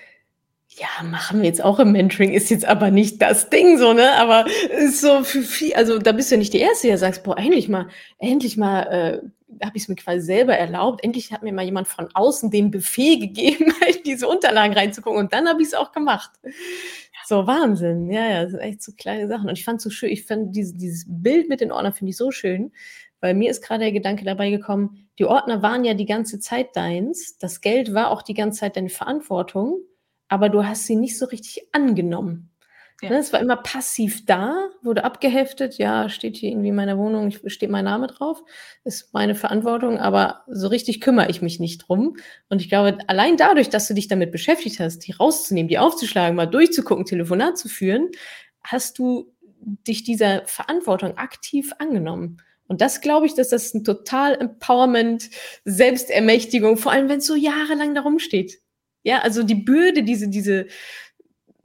ja, 0.69 1.03
machen 1.03 1.41
wir 1.41 1.47
jetzt 1.47 1.63
auch 1.63 1.79
im 1.79 1.91
Mentoring, 1.91 2.31
ist 2.31 2.49
jetzt 2.49 2.65
aber 2.65 2.89
nicht 2.89 3.21
das 3.21 3.49
Ding 3.49 3.77
so, 3.77 3.91
ne? 3.91 4.13
Aber 4.13 4.45
ist 4.69 5.01
so 5.01 5.23
für 5.23 5.41
viel, 5.41 5.73
also 5.73 5.97
da 5.97 6.11
bist 6.13 6.31
du 6.31 6.35
ja 6.35 6.39
nicht 6.39 6.53
die 6.53 6.59
Erste, 6.59 6.87
der 6.87 6.97
sagst, 6.97 7.23
boah, 7.23 7.37
endlich 7.37 7.67
mal, 7.67 7.89
endlich 8.19 8.55
mal 8.55 8.83
äh, 8.83 9.65
habe 9.65 9.75
ich 9.75 9.83
es 9.83 9.89
mir 9.89 9.95
quasi 9.95 10.21
selber 10.21 10.55
erlaubt. 10.55 11.03
Endlich 11.03 11.31
hat 11.31 11.43
mir 11.43 11.51
mal 11.53 11.65
jemand 11.65 11.87
von 11.87 12.07
außen 12.13 12.51
den 12.51 12.71
Befehl 12.71 13.19
gegeben, 13.19 13.73
in 13.87 14.03
diese 14.05 14.27
Unterlagen 14.27 14.73
reinzugucken 14.73 15.19
und 15.19 15.33
dann 15.33 15.49
habe 15.49 15.61
ich 15.61 15.69
es 15.69 15.73
auch 15.73 15.91
gemacht. 15.91 16.31
So 17.29 17.45
Wahnsinn, 17.47 18.11
ja, 18.11 18.27
ja, 18.27 18.43
das 18.43 18.51
sind 18.51 18.59
echt 18.59 18.81
so 18.81 18.91
kleine 18.97 19.27
Sachen. 19.27 19.49
Und 19.49 19.57
ich 19.57 19.63
fand 19.63 19.81
so 19.81 19.89
schön, 19.89 20.09
ich 20.09 20.25
fand 20.25 20.55
dieses, 20.55 20.75
dieses 20.75 21.05
Bild 21.07 21.47
mit 21.49 21.61
den 21.61 21.71
Ordnern 21.71 21.93
finde 21.93 22.09
ich 22.09 22.17
so 22.17 22.31
schön, 22.31 22.71
weil 23.21 23.35
mir 23.35 23.51
ist 23.51 23.63
gerade 23.63 23.81
der 23.81 23.91
Gedanke 23.91 24.25
dabei 24.25 24.49
gekommen, 24.49 25.09
die 25.19 25.25
Ordner 25.25 25.61
waren 25.61 25.85
ja 25.85 25.93
die 25.93 26.05
ganze 26.05 26.39
Zeit 26.39 26.75
deins, 26.75 27.37
das 27.37 27.61
Geld 27.61 27.93
war 27.93 28.11
auch 28.11 28.23
die 28.23 28.33
ganze 28.33 28.61
Zeit 28.61 28.77
deine 28.77 28.89
Verantwortung 28.89 29.81
aber 30.29 30.49
du 30.49 30.65
hast 30.65 30.85
sie 30.85 30.95
nicht 30.95 31.17
so 31.17 31.25
richtig 31.25 31.67
angenommen. 31.73 32.48
Ja. 33.01 33.09
Ne, 33.09 33.17
es 33.17 33.31
war 33.31 33.39
immer 33.39 33.55
passiv 33.55 34.25
da, 34.25 34.69
wurde 34.81 35.05
abgeheftet, 35.05 35.77
ja, 35.77 36.09
steht 36.09 36.35
hier 36.35 36.49
irgendwie 36.49 36.69
in 36.69 36.75
meiner 36.75 36.97
Wohnung, 36.97 37.31
steht 37.45 37.69
mein 37.69 37.85
Name 37.85 38.07
drauf, 38.07 38.43
ist 38.83 39.13
meine 39.13 39.35
Verantwortung, 39.35 39.99
aber 39.99 40.43
so 40.47 40.67
richtig 40.67 40.99
kümmere 40.99 41.29
ich 41.29 41.41
mich 41.41 41.59
nicht 41.59 41.87
drum. 41.87 42.17
Und 42.49 42.61
ich 42.61 42.67
glaube, 42.67 42.97
allein 43.07 43.37
dadurch, 43.37 43.69
dass 43.69 43.87
du 43.87 43.93
dich 43.93 44.09
damit 44.09 44.31
beschäftigt 44.31 44.79
hast, 44.79 44.99
die 45.07 45.13
rauszunehmen, 45.13 45.69
die 45.69 45.79
aufzuschlagen, 45.79 46.35
mal 46.35 46.45
durchzugucken, 46.45 47.05
Telefonat 47.05 47.57
zu 47.57 47.69
führen, 47.69 48.09
hast 48.63 48.99
du 48.99 49.31
dich 49.61 50.03
dieser 50.03 50.45
Verantwortung 50.45 51.17
aktiv 51.17 51.71
angenommen. 51.79 52.41
Und 52.67 52.81
das 52.81 53.01
glaube 53.01 53.25
ich, 53.25 53.33
dass 53.33 53.49
das 53.49 53.73
ein 53.73 53.83
total 53.83 54.35
Empowerment, 54.35 55.29
Selbstermächtigung, 55.65 56.77
vor 56.77 56.91
allem 56.91 57.09
wenn 57.09 57.19
es 57.19 57.25
so 57.25 57.35
jahrelang 57.35 57.95
darum 57.95 58.19
steht. 58.19 58.59
Ja, 59.03 59.19
also 59.19 59.43
die 59.43 59.55
Bürde, 59.55 60.03
diese, 60.03 60.27
diese, 60.27 60.67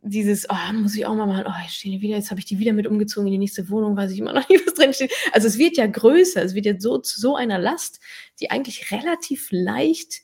dieses, 0.04 0.46
oh, 0.50 0.72
muss 0.74 0.94
ich 0.94 1.06
auch 1.06 1.14
mal 1.14 1.26
machen, 1.26 1.44
oh, 1.46 1.64
ich 1.66 1.72
stehe 1.72 2.00
wieder, 2.00 2.16
jetzt 2.16 2.30
habe 2.30 2.38
ich 2.38 2.46
die 2.46 2.58
wieder 2.58 2.74
mit 2.74 2.86
umgezogen 2.86 3.26
in 3.26 3.32
die 3.32 3.38
nächste 3.38 3.70
Wohnung, 3.70 3.96
weiß 3.96 4.12
ich 4.12 4.18
immer 4.18 4.34
noch 4.34 4.48
nicht, 4.48 4.64
was 4.66 4.74
drin 4.74 4.92
steht. 4.92 5.12
Also 5.32 5.48
es 5.48 5.58
wird 5.58 5.76
ja 5.76 5.86
größer, 5.86 6.42
es 6.42 6.54
wird 6.54 6.66
ja 6.66 6.78
so 6.78 6.98
zu 6.98 7.20
so 7.20 7.36
einer 7.36 7.58
Last, 7.58 8.00
die 8.40 8.50
eigentlich 8.50 8.92
relativ 8.92 9.48
leicht 9.50 10.20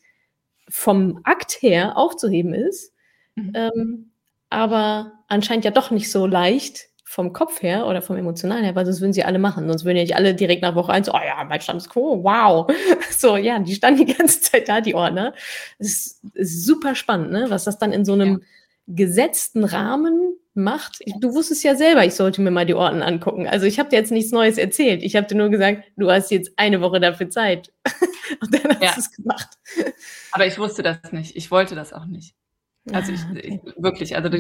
vom 0.68 1.20
Akt 1.24 1.62
her 1.62 1.96
aufzuheben 1.96 2.52
ist, 2.52 2.92
mhm. 3.34 3.52
ähm, 3.54 4.10
aber 4.50 5.12
anscheinend 5.28 5.64
ja 5.64 5.70
doch 5.70 5.90
nicht 5.90 6.10
so 6.10 6.26
leicht 6.26 6.90
vom 7.04 7.32
Kopf 7.32 7.62
her 7.62 7.88
oder 7.88 8.02
vom 8.02 8.16
Emotionalen 8.16 8.62
her, 8.62 8.76
weil 8.76 8.84
sonst 8.84 9.00
würden 9.00 9.12
sie 9.12 9.24
alle 9.24 9.40
machen. 9.40 9.66
Sonst 9.66 9.84
würden 9.84 9.96
ja 9.96 10.02
nicht 10.04 10.14
alle 10.14 10.32
direkt 10.32 10.62
nach 10.62 10.76
Woche 10.76 10.92
eins, 10.92 11.08
oh 11.08 11.18
ja, 11.18 11.42
mein 11.42 11.60
Status 11.60 11.88
quo, 11.88 12.22
wow. 12.22 12.70
So, 13.10 13.36
ja, 13.36 13.58
die 13.58 13.74
standen 13.74 14.06
die 14.06 14.14
ganze 14.14 14.40
Zeit 14.40 14.68
da, 14.68 14.80
die 14.80 14.94
Ordner. 14.94 15.34
Das 15.78 15.88
ist, 15.88 16.24
ist 16.34 16.64
super 16.64 16.94
spannend, 16.94 17.32
ne? 17.32 17.46
was 17.48 17.64
das 17.64 17.78
dann 17.78 17.92
in 17.92 18.04
so 18.04 18.12
einem 18.12 18.34
ja. 18.34 18.46
Gesetzten 18.94 19.64
Rahmen 19.64 20.36
macht. 20.54 20.98
Du 21.20 21.34
wusstest 21.34 21.62
ja 21.64 21.74
selber, 21.74 22.04
ich 22.04 22.14
sollte 22.14 22.42
mir 22.42 22.50
mal 22.50 22.66
die 22.66 22.74
Ordner 22.74 23.06
angucken. 23.06 23.46
Also 23.46 23.66
ich 23.66 23.78
habe 23.78 23.88
dir 23.88 23.96
jetzt 23.96 24.10
nichts 24.10 24.32
Neues 24.32 24.58
erzählt. 24.58 25.02
Ich 25.02 25.16
habe 25.16 25.26
dir 25.26 25.36
nur 25.36 25.48
gesagt, 25.48 25.84
du 25.96 26.10
hast 26.10 26.30
jetzt 26.30 26.52
eine 26.56 26.80
Woche 26.80 27.00
dafür 27.00 27.30
Zeit. 27.30 27.72
Und 28.40 28.54
dann 28.54 28.72
hast 28.72 28.82
ja. 28.82 28.92
du 28.94 29.00
es 29.00 29.12
gemacht. 29.12 29.48
Aber 30.32 30.46
ich 30.46 30.58
wusste 30.58 30.82
das 30.82 31.12
nicht. 31.12 31.36
Ich 31.36 31.50
wollte 31.50 31.74
das 31.74 31.92
auch 31.92 32.06
nicht. 32.06 32.34
Also 32.92 33.12
ich, 33.12 33.20
ich 33.44 33.60
wirklich, 33.76 34.16
also 34.16 34.30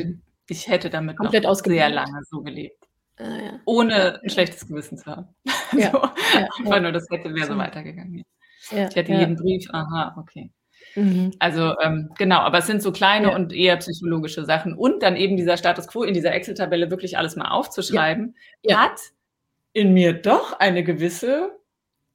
ich 0.48 0.68
hätte 0.68 0.90
damit 0.90 1.16
Komplett 1.16 1.44
noch 1.44 1.54
sehr 1.54 1.90
lange 1.90 2.22
so 2.28 2.40
gelebt. 2.42 2.84
Ah, 3.18 3.36
ja. 3.36 3.60
Ohne 3.66 3.92
ja, 3.92 4.20
ein 4.22 4.30
schlechtes 4.30 4.66
Gewissen 4.66 4.96
zu 4.96 5.06
haben. 5.06 5.28
Ja, 5.76 5.90
so, 5.92 6.00
einfach 6.00 6.80
nur, 6.80 6.92
das 6.92 7.06
hätte 7.10 7.34
wäre 7.34 7.46
so 7.46 7.56
weitergegangen. 7.56 8.24
ich 8.62 8.76
hätte 8.96 9.12
jeden 9.12 9.36
Brief, 9.36 9.68
aha, 9.72 10.16
okay. 10.18 10.50
Mhm. 10.94 11.32
Also 11.38 11.74
ähm, 11.80 12.10
genau, 12.18 12.38
aber 12.38 12.58
es 12.58 12.66
sind 12.66 12.82
so 12.82 12.92
kleine 12.92 13.34
und 13.34 13.52
eher 13.52 13.76
psychologische 13.76 14.44
Sachen. 14.44 14.74
Und 14.74 15.02
dann 15.02 15.16
eben 15.16 15.36
dieser 15.36 15.56
Status 15.56 15.86
quo 15.86 16.02
in 16.02 16.14
dieser 16.14 16.32
Excel-Tabelle 16.32 16.90
wirklich 16.90 17.16
alles 17.16 17.36
mal 17.36 17.50
aufzuschreiben, 17.50 18.34
hat 18.70 19.00
in 19.72 19.92
mir 19.92 20.12
doch 20.12 20.58
eine 20.58 20.82
gewisse 20.82 21.50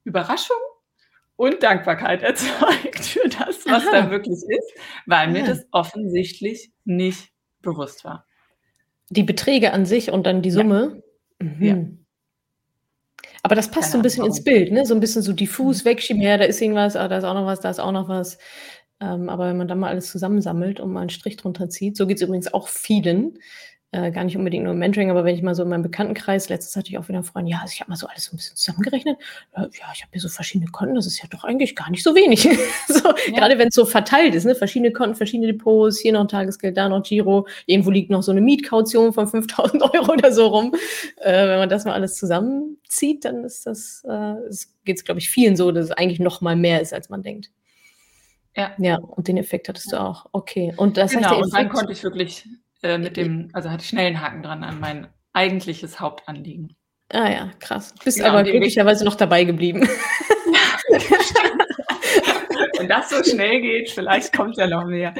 Überraschung 0.03 0.57
und 1.35 1.63
Dankbarkeit 1.63 2.21
erzeugt 2.23 3.05
für 3.05 3.27
das, 3.29 3.65
was 3.65 3.87
Aha. 3.87 3.91
da 3.91 4.11
wirklich 4.11 4.39
ist, 4.47 4.73
weil 5.05 5.29
mir 5.29 5.45
das 5.45 5.65
offensichtlich 5.71 6.71
nicht 6.83 7.29
bewusst 7.61 8.03
war. 8.03 8.25
Die 9.09 9.23
Beträge 9.23 9.71
an 9.71 9.85
sich 9.85 10.11
und 10.11 10.25
dann 10.25 10.41
die 10.41 10.51
Summe? 10.51 11.03
Ja. 11.41 11.75
Mhm. 11.75 12.04
Aber 13.45 13.53
das 13.53 13.69
passt 13.69 13.91
Keine 13.91 13.91
so 13.91 13.97
ein 13.99 14.01
bisschen 14.01 14.25
ins 14.25 14.43
Bild, 14.43 14.71
ne? 14.71 14.87
So 14.87 14.95
ein 14.95 14.99
bisschen 14.99 15.21
so 15.21 15.31
diffus 15.31 15.83
mhm. 15.83 15.89
wegschieben, 15.89 16.19
ja, 16.19 16.35
da 16.35 16.45
ist 16.45 16.59
irgendwas, 16.59 16.95
ah, 16.95 17.07
da 17.07 17.19
ist 17.19 17.23
auch 17.25 17.35
noch 17.35 17.45
was, 17.45 17.59
da 17.59 17.69
ist 17.69 17.77
auch 17.77 17.91
noch 17.91 18.09
was. 18.09 18.39
Ähm, 18.99 19.29
aber 19.29 19.47
wenn 19.47 19.57
man 19.57 19.67
dann 19.67 19.77
mal 19.77 19.89
alles 19.89 20.09
zusammensammelt 20.11 20.79
und 20.79 20.91
mal 20.91 21.01
einen 21.01 21.11
Strich 21.11 21.37
drunter 21.37 21.69
zieht, 21.69 21.95
so 21.95 22.07
geht 22.07 22.17
es 22.17 22.23
übrigens 22.23 22.51
auch 22.51 22.67
vielen, 22.67 23.37
äh, 23.95 24.11
gar 24.11 24.25
nicht 24.25 24.35
unbedingt 24.35 24.65
nur 24.65 24.73
im 24.73 24.79
Mentoring, 24.79 25.09
aber 25.09 25.23
wenn 25.23 25.35
ich 25.35 25.41
mal 25.41 25.55
so 25.55 25.63
in 25.63 25.69
meinem 25.69 25.83
Bekanntenkreis, 25.83 26.49
letztes 26.49 26.75
hatte 26.75 26.89
ich 26.89 26.97
auch 26.97 27.07
wieder 27.07 27.19
einen 27.19 27.23
Freund, 27.23 27.47
ja, 27.47 27.59
also 27.61 27.71
ich 27.71 27.79
habe 27.79 27.89
mal 27.89 27.95
so 27.95 28.07
alles 28.07 28.25
so 28.25 28.33
ein 28.33 28.37
bisschen 28.37 28.57
zusammengerechnet. 28.57 29.17
Ja, 29.55 29.69
ich 29.71 30.01
habe 30.01 30.09
hier 30.11 30.21
so 30.21 30.27
verschiedene 30.27 30.69
Konten, 30.69 30.95
das 30.95 31.05
ist 31.05 31.21
ja 31.21 31.29
doch 31.29 31.45
eigentlich 31.45 31.75
gar 31.75 31.89
nicht 31.89 32.03
so 32.03 32.13
wenig. 32.13 32.41
so, 32.87 33.09
ja. 33.27 33.33
Gerade 33.33 33.57
wenn 33.57 33.69
es 33.69 33.75
so 33.75 33.85
verteilt 33.85 34.35
ist, 34.35 34.43
ne? 34.43 34.53
verschiedene 34.53 34.91
Konten, 34.91 35.15
verschiedene 35.15 35.47
Depots, 35.47 35.99
hier 35.99 36.11
noch 36.11 36.21
ein 36.21 36.27
Tagesgeld, 36.27 36.75
da 36.75 36.89
noch 36.89 37.03
Giro, 37.03 37.47
irgendwo 37.67 37.91
liegt 37.91 38.09
noch 38.09 38.21
so 38.21 38.31
eine 38.31 38.41
Mietkaution 38.41 39.13
von 39.13 39.27
5000 39.27 39.81
Euro 39.93 40.11
oder 40.11 40.33
so 40.33 40.47
rum. 40.47 40.73
Äh, 41.21 41.47
wenn 41.47 41.59
man 41.59 41.69
das 41.69 41.85
mal 41.85 41.93
alles 41.93 42.15
zusammenzieht, 42.15 43.23
dann 43.23 43.45
ist 43.45 43.65
das, 43.65 44.03
äh, 44.05 44.35
geht 44.83 44.97
es, 44.97 45.05
glaube 45.05 45.21
ich, 45.21 45.29
vielen 45.29 45.55
so, 45.55 45.71
dass 45.71 45.85
es 45.85 45.91
eigentlich 45.91 46.19
noch 46.19 46.41
mal 46.41 46.57
mehr 46.57 46.81
ist, 46.81 46.93
als 46.93 47.09
man 47.09 47.23
denkt. 47.23 47.49
Ja. 48.57 48.71
Ja, 48.77 48.97
und 48.97 49.27
den 49.27 49.37
Effekt 49.37 49.69
hattest 49.69 49.91
du 49.91 50.01
auch. 50.01 50.25
Okay. 50.31 50.73
Und 50.77 50.97
das 50.97 51.11
genau, 51.11 51.29
heißt, 51.29 51.43
und 51.43 51.53
dann 51.53 51.69
konnte 51.69 51.91
ich 51.91 52.03
wirklich 52.03 52.45
äh, 52.85 52.97
mit 52.97 53.17
dem, 53.17 53.49
also 53.53 53.69
hatte 53.69 53.83
ich 53.83 53.89
schnell 53.89 54.07
einen 54.07 54.21
Haken 54.21 54.43
dran 54.43 54.63
an 54.63 54.79
mein 54.79 55.07
eigentliches 55.33 55.99
Hauptanliegen. 55.99 56.75
Ah 57.09 57.29
ja, 57.29 57.51
krass. 57.59 57.93
Bist 58.03 58.19
ja, 58.19 58.27
aber 58.31 58.43
glücklicherweise 58.43 59.03
noch 59.05 59.15
dabei 59.15 59.43
geblieben. 59.43 59.87
Wenn 62.77 62.87
das 62.87 63.09
so 63.09 63.23
schnell 63.23 63.61
geht, 63.61 63.89
vielleicht 63.89 64.35
kommt 64.35 64.57
ja 64.57 64.67
noch 64.67 64.85
mehr. 64.85 65.13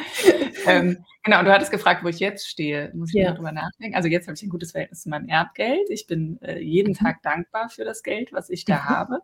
Ähm, 0.65 1.04
genau, 1.23 1.39
und 1.39 1.45
du 1.45 1.54
hattest 1.54 1.71
gefragt, 1.71 2.04
wo 2.04 2.08
ich 2.08 2.19
jetzt 2.19 2.47
stehe. 2.47 2.91
Muss 2.93 3.10
ich 3.13 3.21
ja. 3.21 3.30
mal 3.30 3.36
drüber 3.36 3.51
nachdenken. 3.51 3.95
Also 3.95 4.08
jetzt 4.08 4.28
habe 4.28 4.36
ich 4.36 4.43
ein 4.43 4.49
gutes 4.49 4.71
Verhältnis 4.71 5.01
zu 5.01 5.10
meinem 5.10 5.28
Erbgeld. 5.28 5.89
Ich 5.89 6.08
bin 6.08 6.41
äh, 6.41 6.60
jeden 6.60 6.91
mhm. 6.91 6.97
Tag 6.97 7.21
dankbar 7.23 7.69
für 7.69 7.84
das 7.84 8.04
Geld, 8.04 8.34
was 8.34 8.49
ich 8.49 8.65
da 8.65 8.75
mhm. 8.75 8.86
habe. 8.86 9.19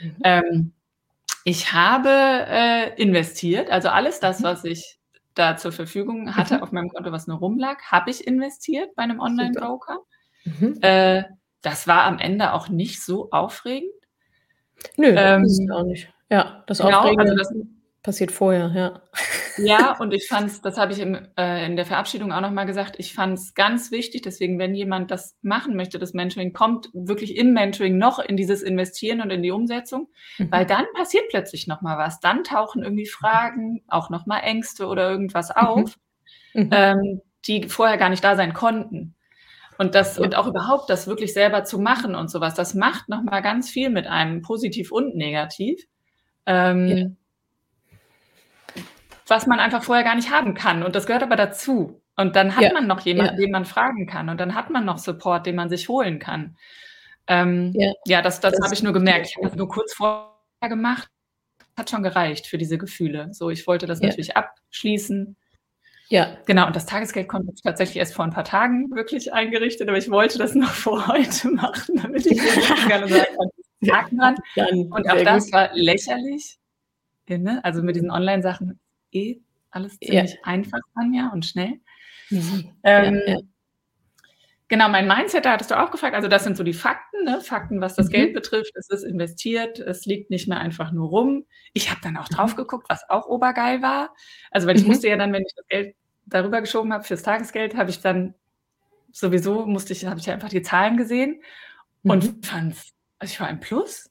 Mhm. 0.00 0.16
Ähm, 0.24 0.72
ich 1.44 1.72
habe 1.72 2.08
äh, 2.08 3.00
investiert, 3.00 3.70
also 3.70 3.88
alles 3.90 4.18
das, 4.18 4.42
was 4.42 4.64
ich 4.64 4.98
da 5.34 5.56
zur 5.56 5.72
Verfügung 5.72 6.36
hatte 6.36 6.56
mhm. 6.56 6.62
auf 6.62 6.72
meinem 6.72 6.88
Konto, 6.88 7.12
was 7.12 7.26
nur 7.26 7.38
rumlag, 7.38 7.82
habe 7.90 8.10
ich 8.10 8.26
investiert 8.26 8.94
bei 8.94 9.02
einem 9.02 9.20
Online-Broker. 9.20 9.98
Mhm. 10.44 10.78
Äh, 10.80 11.24
das 11.62 11.88
war 11.88 12.04
am 12.04 12.18
Ende 12.18 12.52
auch 12.52 12.68
nicht 12.68 13.02
so 13.02 13.30
aufregend. 13.30 13.90
Nö, 14.96 15.08
ähm, 15.08 15.42
das 15.42 15.58
ist 15.58 15.70
auch 15.70 15.84
nicht. 15.84 16.12
Ja, 16.30 16.62
das 16.66 16.78
genau, 16.78 17.00
Aufregende 17.00 17.32
also 17.32 17.36
das, 17.36 17.54
passiert 18.04 18.30
vorher, 18.30 18.70
ja. 18.74 19.00
Ja, 19.56 19.96
und 19.98 20.12
ich 20.12 20.28
fand 20.28 20.48
es, 20.48 20.60
das 20.60 20.76
habe 20.76 20.92
ich 20.92 21.00
im, 21.00 21.26
äh, 21.36 21.66
in 21.66 21.74
der 21.74 21.86
Verabschiedung 21.86 22.32
auch 22.32 22.42
nochmal 22.42 22.66
gesagt, 22.66 22.96
ich 22.98 23.14
fand 23.14 23.38
es 23.38 23.54
ganz 23.54 23.90
wichtig, 23.90 24.22
deswegen, 24.22 24.58
wenn 24.58 24.74
jemand 24.74 25.10
das 25.10 25.36
machen 25.40 25.74
möchte, 25.74 25.98
das 25.98 26.12
Mentoring, 26.12 26.52
kommt 26.52 26.90
wirklich 26.92 27.36
im 27.36 27.54
Mentoring 27.54 27.96
noch 27.96 28.18
in 28.18 28.36
dieses 28.36 28.62
Investieren 28.62 29.22
und 29.22 29.30
in 29.30 29.42
die 29.42 29.50
Umsetzung, 29.50 30.08
mhm. 30.38 30.52
weil 30.52 30.66
dann 30.66 30.84
passiert 30.94 31.24
plötzlich 31.30 31.66
nochmal 31.66 31.96
was. 31.96 32.20
Dann 32.20 32.44
tauchen 32.44 32.84
irgendwie 32.84 33.06
Fragen, 33.06 33.82
auch 33.88 34.10
nochmal 34.10 34.42
Ängste 34.44 34.86
oder 34.86 35.10
irgendwas 35.10 35.48
mhm. 35.48 35.56
auf, 35.56 35.98
mhm. 36.52 36.68
ähm, 36.70 37.20
die 37.46 37.68
vorher 37.68 37.96
gar 37.96 38.10
nicht 38.10 38.22
da 38.22 38.36
sein 38.36 38.52
konnten. 38.52 39.14
Und 39.78 39.94
das, 39.94 40.18
ja. 40.18 40.24
und 40.24 40.36
auch 40.36 40.46
überhaupt 40.46 40.90
das 40.90 41.06
wirklich 41.06 41.32
selber 41.32 41.64
zu 41.64 41.78
machen 41.78 42.14
und 42.14 42.30
sowas, 42.30 42.54
das 42.54 42.74
macht 42.74 43.08
nochmal 43.08 43.40
ganz 43.40 43.70
viel 43.70 43.88
mit 43.88 44.06
einem, 44.06 44.42
positiv 44.42 44.92
und 44.92 45.16
negativ. 45.16 45.82
Ähm, 46.46 46.86
ja 46.88 47.06
was 49.26 49.46
man 49.46 49.60
einfach 49.60 49.82
vorher 49.82 50.04
gar 50.04 50.14
nicht 50.14 50.30
haben 50.30 50.54
kann. 50.54 50.82
Und 50.82 50.94
das 50.94 51.06
gehört 51.06 51.22
aber 51.22 51.36
dazu. 51.36 52.00
Und 52.16 52.36
dann 52.36 52.54
hat 52.54 52.62
ja. 52.62 52.72
man 52.72 52.86
noch 52.86 53.00
jemanden, 53.00 53.34
ja. 53.34 53.40
den 53.40 53.50
man 53.50 53.64
fragen 53.64 54.06
kann. 54.06 54.28
Und 54.28 54.38
dann 54.38 54.54
hat 54.54 54.70
man 54.70 54.84
noch 54.84 54.98
Support, 54.98 55.46
den 55.46 55.56
man 55.56 55.68
sich 55.68 55.88
holen 55.88 56.18
kann. 56.18 56.56
Ähm, 57.26 57.72
ja. 57.74 57.92
ja, 58.06 58.22
das, 58.22 58.40
das, 58.40 58.52
das 58.52 58.64
habe 58.64 58.74
ich 58.74 58.82
nur 58.82 58.92
gemerkt. 58.92 59.26
Ich 59.26 59.36
habe 59.36 59.48
das 59.48 59.56
nur 59.56 59.68
kurz 59.68 59.94
vorher 59.94 60.28
gemacht. 60.68 61.08
Hat 61.76 61.90
schon 61.90 62.02
gereicht 62.02 62.46
für 62.46 62.58
diese 62.58 62.78
Gefühle. 62.78 63.30
So, 63.32 63.50
ich 63.50 63.66
wollte 63.66 63.86
das 63.86 64.00
natürlich 64.00 64.36
abschließen. 64.36 65.36
Ja. 66.08 66.36
Genau, 66.46 66.66
und 66.66 66.76
das 66.76 66.86
Tagesgeld 66.86 67.28
konnte 67.28 67.52
ich 67.52 67.62
tatsächlich 67.62 67.96
erst 67.96 68.14
vor 68.14 68.24
ein 68.24 68.30
paar 68.30 68.44
Tagen 68.44 68.94
wirklich 68.94 69.32
eingerichtet, 69.32 69.88
aber 69.88 69.98
ich 69.98 70.10
wollte 70.10 70.38
das 70.38 70.54
noch 70.54 70.70
vor 70.70 71.08
heute 71.08 71.48
machen, 71.50 71.96
damit 72.00 72.26
ich 72.26 72.38
gerne 72.86 73.08
sagen 73.08 74.18
kann, 74.18 74.36
Und 74.90 74.92
auch 75.10 75.22
das 75.24 75.46
gut. 75.46 75.52
war 75.54 75.70
lächerlich. 75.74 76.58
Ne? 77.26 77.64
Also 77.64 77.82
mit 77.82 77.96
diesen 77.96 78.10
Online-Sachen 78.10 78.78
eh 79.14 79.40
alles 79.70 79.98
ziemlich 79.98 80.32
ja. 80.34 80.38
einfach, 80.44 80.80
Anja, 80.94 81.30
und 81.32 81.46
schnell. 81.46 81.80
Mhm. 82.30 82.70
Ähm, 82.84 83.22
ja, 83.26 83.32
ja. 83.34 83.38
Genau, 84.68 84.88
mein 84.88 85.06
Mindset, 85.06 85.44
da 85.44 85.52
hattest 85.52 85.70
du 85.70 85.78
auch 85.80 85.90
gefragt. 85.90 86.14
Also, 86.14 86.26
das 86.26 86.42
sind 86.42 86.56
so 86.56 86.64
die 86.64 86.72
Fakten, 86.72 87.24
ne? 87.24 87.40
Fakten, 87.42 87.80
was 87.82 87.94
das 87.96 88.06
Mhm. 88.06 88.12
Geld 88.12 88.34
betrifft. 88.34 88.72
Es 88.76 88.88
ist 88.88 89.02
investiert, 89.04 89.78
es 89.78 90.06
liegt 90.06 90.30
nicht 90.30 90.48
mehr 90.48 90.58
einfach 90.58 90.90
nur 90.90 91.08
rum. 91.10 91.44
Ich 91.74 91.90
habe 91.90 92.00
dann 92.02 92.16
auch 92.16 92.30
Mhm. 92.30 92.34
drauf 92.34 92.56
geguckt, 92.56 92.86
was 92.88 93.08
auch 93.10 93.26
obergeil 93.26 93.82
war. 93.82 94.14
Also, 94.50 94.66
weil 94.66 94.76
ich 94.76 94.82
Mhm. 94.82 94.88
musste 94.88 95.08
ja 95.08 95.16
dann, 95.16 95.32
wenn 95.32 95.42
ich 95.42 95.52
das 95.54 95.66
Geld 95.68 95.94
darüber 96.26 96.60
geschoben 96.62 96.92
habe 96.94 97.04
fürs 97.04 97.22
Tagesgeld, 97.22 97.76
habe 97.76 97.90
ich 97.90 98.00
dann 98.00 98.34
sowieso 99.12 99.66
musste 99.66 99.92
ich 99.92 100.06
habe 100.06 100.18
ich 100.18 100.30
einfach 100.30 100.48
die 100.48 100.62
Zahlen 100.62 100.96
gesehen 100.96 101.42
Mhm. 102.02 102.10
und 102.10 102.46
fand's 102.46 102.92
also, 103.18 103.32
ich 103.32 103.40
war 103.40 103.50
im 103.50 103.60
Plus. 103.60 104.10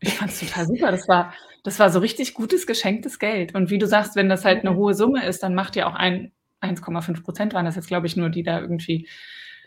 Ich 0.00 0.14
fand's 0.14 0.40
total 0.40 0.66
super. 0.66 0.90
Das 0.90 1.06
war 1.08 1.32
das 1.64 1.78
war 1.78 1.90
so 1.90 1.98
richtig 2.00 2.34
gutes, 2.34 2.66
geschenktes 2.66 3.18
Geld. 3.18 3.54
Und 3.54 3.70
wie 3.70 3.78
du 3.78 3.86
sagst, 3.86 4.16
wenn 4.16 4.28
das 4.28 4.44
halt 4.44 4.64
'ne 4.64 4.74
hohe 4.76 4.94
Summe 4.94 5.24
ist, 5.26 5.42
dann 5.42 5.54
macht 5.54 5.76
ja 5.76 5.86
auch 5.88 5.94
ein 5.94 6.32
1,5% 6.60 7.54
waren 7.54 7.64
das 7.66 7.76
jetzt, 7.76 7.88
glaube 7.88 8.06
ich, 8.06 8.16
nur, 8.16 8.28
die 8.30 8.42
da 8.42 8.60
irgendwie, 8.60 9.08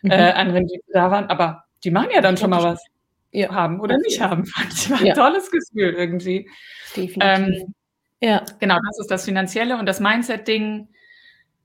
Mhm. 0.04 0.12
äh, 0.12 0.32
an 0.34 0.52
Rendite 0.52 0.84
da 0.94 1.12
waren. 1.12 1.26
Aber 1.28 1.66
die 1.84 1.92
machen 1.92 2.10
ja 2.14 2.22
dann 2.22 2.38
schon 2.38 2.50
mal 2.52 2.64
was. 2.64 2.84
Ja, 3.32 3.50
Haben 3.54 3.80
oder 3.82 3.98
nicht 4.00 4.22
haben. 4.22 4.46
Fand 4.48 4.74
ich 4.74 4.90
war 4.92 5.00
'n 5.02 5.06
Ja. 5.08 5.14
tolles 5.16 5.52
Gefühl 5.52 5.94
irgendwie. 5.96 6.50
Definitiv. 6.96 7.22
Ähm, 7.22 7.74
Ja. 8.22 8.44
genau, 8.60 8.78
das 8.88 9.00
ist 9.02 9.12
das 9.12 9.26
Finanzielle 9.26 9.78
und 9.78 9.86
das 9.88 10.00
Mindset-Ding, 10.02 10.90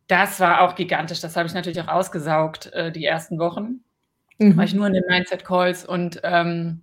das 0.08 0.40
war 0.40 0.62
auch 0.62 0.74
gigantisch. 0.76 1.20
Das 1.22 1.36
habe 1.36 1.48
ich 1.48 1.54
natürlich 1.54 1.80
auch 1.82 1.88
ausgesaugt, 1.88 2.72
äh, 2.74 2.92
die 2.92 3.04
ersten 3.06 3.38
Wochen. 3.40 3.84
War 4.40 4.64
ich 4.64 4.74
Mhm. 4.74 4.78
nur 4.78 4.88
in 4.88 4.94
den 4.94 5.04
Mindset-Calls 5.08 5.86
und, 5.86 6.20
ähm, 6.24 6.82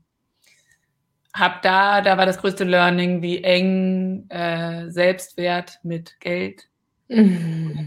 habe 1.36 1.60
da 1.64 2.02
da 2.02 2.18
war 2.18 2.26
das 2.26 2.40
größte 2.40 2.64
Learning, 2.66 3.22
wie 3.22 3.44
eng, 3.44 4.28
äh, 4.30 4.90
Selbstwert 4.92 5.80
mit 5.84 6.20
Geld 6.22 6.70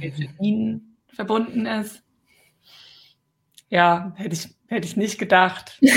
Geld 0.00 0.18
Mhm. 0.18 0.26
verdienen 0.36 0.98
verbunden 1.14 1.66
ist. 1.66 2.02
Ja, 3.70 4.12
hätte 4.16 4.34
ich 4.34 4.48
hätte 4.68 4.86
ich 4.86 4.96
nicht 4.96 5.18
gedacht. 5.18 5.78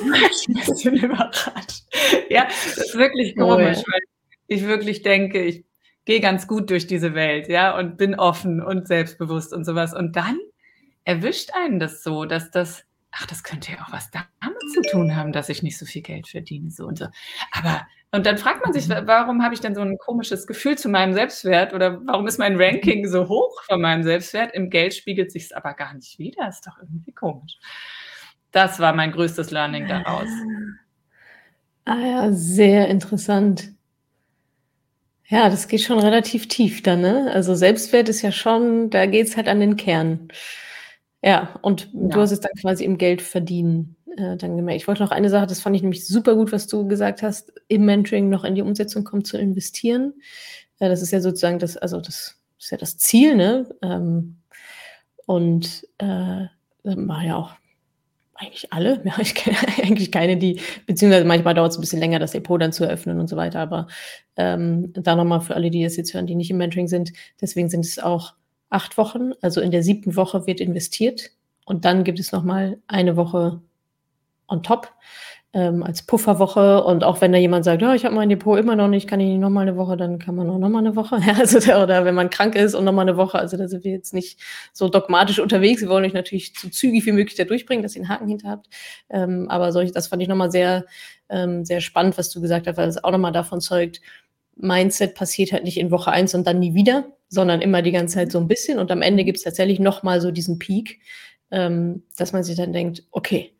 Ich 0.00 0.48
'n 0.48 0.54
bisschen 0.54 0.96
überrascht. 0.96 1.84
Ja, 2.28 2.44
das 2.46 2.76
ist 2.76 2.94
wirklich 2.96 3.34
Oh 3.38 3.40
ja. 3.42 3.46
komisch, 3.56 3.78
weil 3.86 4.00
ich 4.48 4.64
wirklich 4.66 5.02
denke, 5.02 5.40
ich 5.42 5.64
gehe 6.04 6.20
ganz 6.20 6.46
gut 6.46 6.68
durch 6.68 6.86
diese 6.86 7.14
Welt, 7.14 7.48
ja, 7.48 7.78
und 7.78 7.96
bin 7.96 8.14
offen 8.14 8.60
und 8.60 8.86
selbstbewusst 8.88 9.54
und 9.54 9.64
so 9.64 9.74
was. 9.74 9.94
Und 9.94 10.16
dann 10.16 10.38
erwischt 11.04 11.50
einen 11.54 11.78
das 11.78 12.02
so, 12.02 12.26
dass 12.26 12.50
das 12.50 12.84
ach, 13.16 13.26
das 13.26 13.42
könnte 13.44 13.72
ja 13.72 13.78
auch 13.86 13.92
was 13.92 14.10
damit 14.10 14.58
zu 14.74 14.82
tun 14.82 15.16
haben, 15.16 15.32
dass 15.32 15.48
ich 15.48 15.62
nicht 15.62 15.78
so 15.78 15.86
viel 15.86 16.02
Geld 16.02 16.28
verdiene, 16.28 16.70
so 16.70 16.86
und 16.86 16.98
so. 16.98 17.06
Aber 17.52 17.86
und 18.12 18.26
dann 18.26 18.38
fragt 18.38 18.62
man 18.64 18.72
sich, 18.72 18.86
Mhm. 18.88 19.06
warum 19.06 19.42
habe 19.42 19.54
ich 19.54 19.60
denn 19.60 19.74
so 19.74 19.80
'n 19.82 19.98
komisches 19.98 20.46
Gefühl 20.46 20.78
zu 20.78 20.88
meinem 20.88 21.14
Selbstwert 21.14 21.74
oder 21.74 22.00
warum 22.06 22.26
ist 22.28 22.38
mein. 22.38 22.56
Ranking 22.60 23.06
so 23.08 23.28
hoch 23.28 23.62
von 23.64 23.80
meinem 23.80 24.02
Selbstwert? 24.04 24.54
Im 24.54 24.70
Geld 24.70 24.94
spiegelt 24.94 25.32
sich's 25.32 25.52
aber 25.52 25.74
gar 25.74 25.94
nicht 25.94 26.18
wider. 26.18 26.48
Ist 26.48 26.66
doch 26.66 26.78
irgendwie 26.80 27.12
komisch. 27.12 27.58
Das 28.52 28.78
war 28.80 28.92
mein 28.94 29.10
größtes 29.12 29.50
Learning 29.50 29.86
daraus. 29.88 30.28
Ah 31.86 31.98
ja, 31.98 32.32
sehr 32.32 32.88
interessant. 32.88 33.74
Ja, 35.28 35.48
das 35.48 35.68
geht 35.68 35.80
schon 35.80 35.98
relativ 35.98 36.48
tief 36.48 36.82
dann, 36.82 37.00
ne? 37.00 37.30
Also, 37.32 37.54
Selbstwert 37.54 38.08
ist 38.10 38.20
ja 38.20 38.30
schon 38.30 38.90
da 38.90 39.06
geht's 39.06 39.36
halt 39.36 39.48
an 39.48 39.58
den 39.60 39.76
Kern. 39.76 40.28
Ja, 41.24 41.48
und 41.62 41.88
du 41.94 42.08
Ja. 42.10 42.16
hast 42.18 42.32
es 42.32 42.40
dann 42.40 42.52
quasi 42.60 42.84
im 42.84 42.98
Geldverdienen, 42.98 43.96
äh, 44.18 44.36
dann 44.36 44.56
gemerkt. 44.58 44.82
Ich 44.82 44.86
wollte 44.88 45.02
noch 45.02 45.10
eine 45.10 45.30
Sache, 45.30 45.46
das 45.46 45.58
fand 45.60 45.74
ich 45.74 45.80
nämlich 45.82 46.06
super 46.06 46.34
gut, 46.36 46.52
was 46.52 46.66
du 46.66 46.86
gesagt 46.86 47.22
hast, 47.22 47.50
im 47.68 47.86
Mentoring 47.86 48.28
noch 48.28 48.44
in 48.44 48.54
die 48.54 48.60
Umsetzung 48.62 49.04
kommt, 49.04 49.26
zu 49.26 49.38
investieren. 49.38 50.12
Äh, 50.80 50.90
das 50.90 51.00
ist 51.02 51.12
ja 51.12 51.20
sozusagen 51.22 51.58
das 51.58 51.78
also, 51.78 52.00
das 52.02 52.36
ist 52.58 52.70
ja 52.70 52.76
das 52.76 52.98
Ziel, 52.98 53.36
ne? 53.36 53.66
Ähm, 53.82 54.36
und, 55.26 55.86
äh, 55.98 56.46
machen 56.84 57.26
ja 57.28 57.36
auch 57.36 57.52
eigentlich 58.36 58.72
alle. 58.72 59.02
Ja, 59.06 59.14
ich 59.20 59.34
kenne 59.36 59.56
eigentlich 59.82 60.12
keine, 60.12 60.36
die 60.38 60.60
beziehungsweise 60.86 61.26
manchmal 61.26 61.54
dauert's 61.54 61.78
'n 61.78 61.82
bisschen 61.82 62.00
länger, 62.00 62.18
das 62.20 62.32
Depot 62.32 62.60
dann 62.62 62.72
zu 62.72 62.84
eröffnen 62.84 63.20
und 63.20 63.28
so 63.28 63.36
weiter. 63.36 63.60
Aber, 63.60 63.88
ähm, 64.36 64.92
da 64.94 65.16
noch 65.16 65.24
mal 65.26 65.40
für 65.40 65.54
alle, 65.56 65.70
die 65.70 65.84
das 65.84 65.96
jetzt 65.98 66.14
hören, 66.14 66.26
die 66.28 66.36
nicht 66.36 66.50
im 66.50 66.58
Mentoring 66.58 66.88
sind, 66.88 67.12
deswegen 67.42 67.68
sind 67.70 67.84
es 67.86 67.98
auch 68.00 68.34
8 68.74 68.98
Wochen. 68.98 69.32
Also, 69.42 69.60
in 69.62 69.70
der 69.72 69.82
7. 69.84 70.16
Woche 70.16 70.46
wird 70.46 70.60
investiert 70.60 71.30
und 71.66 71.84
dann 71.86 72.04
gibt 72.04 72.20
es 72.20 72.32
noch 72.32 72.44
mal 72.44 72.78
eine 72.88 73.16
Woche 73.16 73.60
on 74.48 74.62
top, 74.64 74.90
ähm, 75.54 75.82
als 75.84 76.02
Pufferwoche. 76.06 76.84
Und 76.84 77.04
auch 77.04 77.20
wenn 77.22 77.32
da 77.32 77.38
jemand 77.38 77.64
sagt: 77.66 77.82
„Ja, 77.82 77.94
ich 77.94 78.04
habe 78.06 78.14
mein 78.16 78.28
Depot 78.30 78.58
immer 78.58 78.76
noch 78.76 78.88
nicht, 78.88 79.08
kann 79.08 79.20
ich 79.20 79.28
nicht 79.28 79.40
noch 79.40 79.50
mal 79.50 79.66
'ne 79.66 79.76
Woche?“ 79.78 79.96
Dann 79.98 80.18
kann 80.20 80.36
man 80.36 80.50
auch 80.50 80.58
noch 80.58 80.68
mal 80.70 80.82
'ne 80.82 80.96
Woche. 80.96 81.18
Ja, 81.26 81.34
also 81.40 81.60
da 81.60 81.82
oder 81.84 82.04
wenn 82.06 82.14
man 82.16 82.30
krank 82.30 82.56
ist 82.56 82.74
und 82.74 82.84
noch 82.86 82.92
mal 82.94 83.04
'ne 83.06 83.16
Woche. 83.18 83.38
Also, 83.40 83.56
da 83.58 83.68
sind 83.68 83.84
wir 83.84 83.92
jetzt 83.92 84.14
nicht 84.14 84.40
so 84.74 84.88
dogmatisch 84.90 85.40
unterwegs. 85.40 85.82
Wir 85.82 85.88
wollen 85.90 86.04
euch 86.06 86.14
natürlich 86.14 86.54
so 86.58 86.68
zügig 86.70 87.06
wie 87.06 87.12
möglich 87.12 87.36
da 87.36 87.44
durchbringen, 87.44 87.82
dass 87.84 87.96
ihr 87.96 88.02
'n 88.02 88.08
Haken 88.10 88.28
hinter 88.28 88.50
habt. 88.50 88.68
Ähm, 89.10 89.48
aber 89.50 89.72
solche 89.72 89.92
das 89.92 90.08
fand 90.08 90.22
ich 90.22 90.28
noch 90.28 90.36
mal 90.36 90.50
sehr, 90.52 90.86
ähm, 91.30 91.64
sehr 91.66 91.80
spannend, 91.82 92.18
was 92.18 92.30
du 92.30 92.40
gesagt 92.42 92.66
hast, 92.68 92.76
weil 92.78 92.88
es 92.88 93.02
auch 93.04 93.12
noch 93.12 93.18
mal 93.18 93.32
davon 93.32 93.60
zeugt, 93.62 94.00
Mindset 94.56 95.14
passiert 95.16 95.52
halt 95.52 95.64
nicht 95.64 95.78
in 95.78 95.90
Woche 95.92 96.12
1 96.12 96.34
und 96.36 96.46
dann 96.46 96.60
nie 96.60 96.74
wieder, 96.74 97.06
sondern 97.34 97.60
immer 97.62 97.82
die 97.82 97.92
ganze 97.92 98.14
Zeit 98.16 98.32
so 98.32 98.38
'n 98.40 98.48
bisschen. 98.48 98.78
Und 98.80 98.90
am 98.92 99.02
Ende 99.02 99.24
gibt's 99.24 99.42
tatsächlich 99.44 99.80
noch 99.80 100.02
mal 100.04 100.20
so 100.22 100.30
diesen 100.32 100.58
Peak, 100.60 101.00
ähm, 101.52 102.04
dass 102.16 102.32
man 102.32 102.44
sich 102.44 102.56
dann 102.56 102.72
denkt: 102.72 103.04
„Okay, 103.12 103.52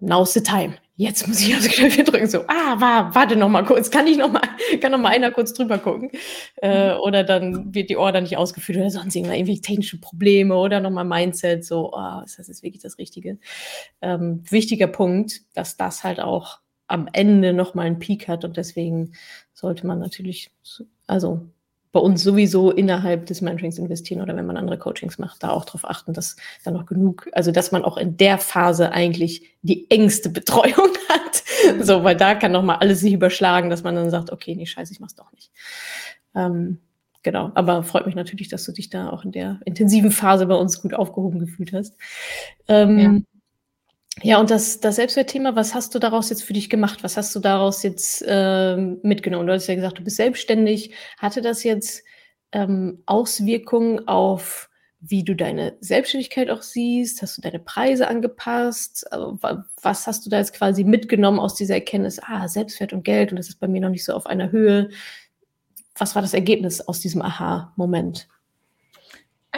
now's 0.00 0.32
the 0.34 0.40
time. 0.42 0.74
Jetzt 0.96 1.26
muss 1.26 1.40
ich 1.40 1.54
aufs 1.56 1.68
Knöpfchen 1.68 2.04
drücken.“ 2.04 2.26
So: 2.28 2.42
„Ah, 2.46 2.76
wa 2.80 3.10
warte 3.14 3.34
noch 3.36 3.48
mal 3.48 3.64
kurz. 3.64 3.90
Kann 3.90 4.06
ich 4.06 4.16
noch 4.16 4.30
mal 4.30 4.42
kann 4.80 4.92
noch 4.92 4.98
mal 4.98 5.08
einer 5.10 5.30
kurz 5.32 5.52
drüber 5.52 5.78
gucken?“ 5.78 6.10
Äh, 6.56 6.92
oder 6.94 7.24
dann 7.24 7.74
wird 7.74 7.90
die 7.90 7.96
Order 7.96 8.20
nicht 8.20 8.36
ausgeführt 8.36 8.78
oder 8.78 8.90
sonst 8.90 9.16
irgendwelche 9.16 9.60
technische 9.60 10.00
Probleme 10.00 10.56
oder 10.56 10.80
noch 10.80 10.90
mal 10.90 11.04
Mindset, 11.04 11.64
so: 11.64 11.92
„Oh, 11.94 12.20
ist 12.24 12.38
das 12.38 12.48
jetzt 12.48 12.62
wirklich 12.62 12.82
das 12.82 12.98
Richtige?“ 12.98 13.38
Ähm, 14.02 14.42
wichtiger 14.50 14.86
Punkt, 14.88 15.40
dass 15.54 15.76
das 15.76 16.04
halt 16.04 16.20
auch 16.20 16.60
am 16.86 17.08
Ende 17.12 17.52
noch 17.54 17.74
mal 17.74 17.86
'n 17.86 17.98
Peak 17.98 18.28
hat 18.28 18.44
und 18.44 18.56
deswegen 18.56 19.12
sollte 19.54 19.86
man 19.86 19.98
natürlich 20.00 20.50
also, 21.06 21.40
bei 21.94 22.00
uns 22.00 22.24
sowieso 22.24 22.72
innerhalb 22.72 23.26
des 23.26 23.40
Mentorings 23.40 23.78
investieren 23.78 24.20
oder 24.20 24.34
wenn 24.34 24.46
man 24.46 24.56
andere 24.56 24.78
Coachings 24.78 25.16
macht, 25.16 25.44
da 25.44 25.50
auch 25.50 25.64
drauf 25.64 25.88
achten, 25.88 26.12
dass 26.12 26.34
da 26.64 26.72
noch 26.72 26.86
genug 26.86 27.28
also, 27.32 27.52
dass 27.52 27.70
man 27.70 27.84
auch 27.84 27.96
in 27.96 28.16
der 28.16 28.38
Phase 28.38 28.90
eigentlich 28.90 29.56
die 29.62 29.88
engste 29.90 30.28
Betreuung 30.28 30.90
hat. 31.08 31.44
So, 31.80 32.02
weil 32.02 32.16
da 32.16 32.34
kann 32.34 32.50
noch 32.50 32.64
mal 32.64 32.74
alles 32.76 32.98
sich 32.98 33.12
überschlagen, 33.12 33.70
dass 33.70 33.84
man 33.84 33.94
dann 33.94 34.10
sagt: 34.10 34.32
„Okay, 34.32 34.56
ne, 34.56 34.66
scheiße, 34.66 34.92
ich 34.92 34.98
mache 34.98 35.10
es 35.10 35.14
doch 35.14 35.30
nicht.“ 35.32 35.52
Ähm, 36.34 36.80
genau, 37.22 37.52
aber 37.54 37.84
freut 37.84 38.06
mich 38.06 38.16
natürlich, 38.16 38.48
dass 38.48 38.64
du 38.64 38.72
dich 38.72 38.90
da 38.90 39.10
auch 39.10 39.24
in 39.24 39.30
der 39.30 39.60
intensiven 39.64 40.10
Phase 40.10 40.46
bei 40.46 40.56
uns 40.56 40.82
gut 40.82 40.94
aufgehoben 40.94 41.38
gefühlt 41.38 41.72
hast. 41.72 41.94
Ähm, 42.66 42.98
ja, 42.98 43.33
und 44.38 44.50
das 44.50 44.78
das 44.80 44.96
Selbstwertthema, 44.96 45.56
was 45.56 45.74
hast 45.74 45.94
du 45.94 45.98
daraus 45.98 46.30
jetzt 46.30 46.44
für 46.44 46.52
dich 46.52 46.70
gemacht? 46.70 47.02
Was 47.02 47.16
hast 47.16 47.34
du 47.34 47.40
daraus 47.40 47.82
jetzt, 47.82 48.24
ähm, 48.26 48.98
mitgenommen? 49.02 49.46
Du 49.46 49.52
hast 49.52 49.66
ja 49.66 49.74
gesagt, 49.74 49.98
du 49.98 50.04
bist 50.04 50.16
selbstständig. 50.16 50.94
Hatte 51.18 51.40
das 51.42 51.64
jetzt, 51.64 52.04
ähm, 52.52 53.02
Auswirkungen 53.06 54.06
auf, 54.06 54.70
wie 55.00 55.24
du 55.24 55.34
deine 55.34 55.76
Selbstständigkeit 55.80 56.48
auch 56.50 56.62
siehst? 56.62 57.22
Hast 57.22 57.36
du 57.38 57.42
deine 57.42 57.58
Preise 57.58 58.06
angepasst? 58.08 59.10
Also, 59.12 59.36
wa 59.42 59.64
was 59.82 60.06
hast 60.06 60.24
du 60.24 60.30
da 60.30 60.38
jetzt 60.38 60.52
quasi 60.54 60.84
mitgenommen 60.84 61.40
aus 61.40 61.56
dieser 61.56 61.74
Erkenntnis: 61.74 62.20
„Ah, 62.22 62.46
Selbstwert 62.46 62.92
und 62.92 63.02
Geld 63.04 63.32
und 63.32 63.36
das 63.38 63.48
ist 63.48 63.58
bei 63.60 63.66
mir 63.68 63.80
noch 63.80 63.90
nicht 63.90 64.04
so 64.04 64.12
auf 64.14 64.26
einer 64.26 64.52
Höhe.“ 64.52 64.90
Was 65.96 66.14
war 66.14 66.22
das 66.22 66.34
Ergebnis 66.34 66.80
aus 66.80 67.00
diesem 67.00 67.22
Aha-Moment? 67.22 68.28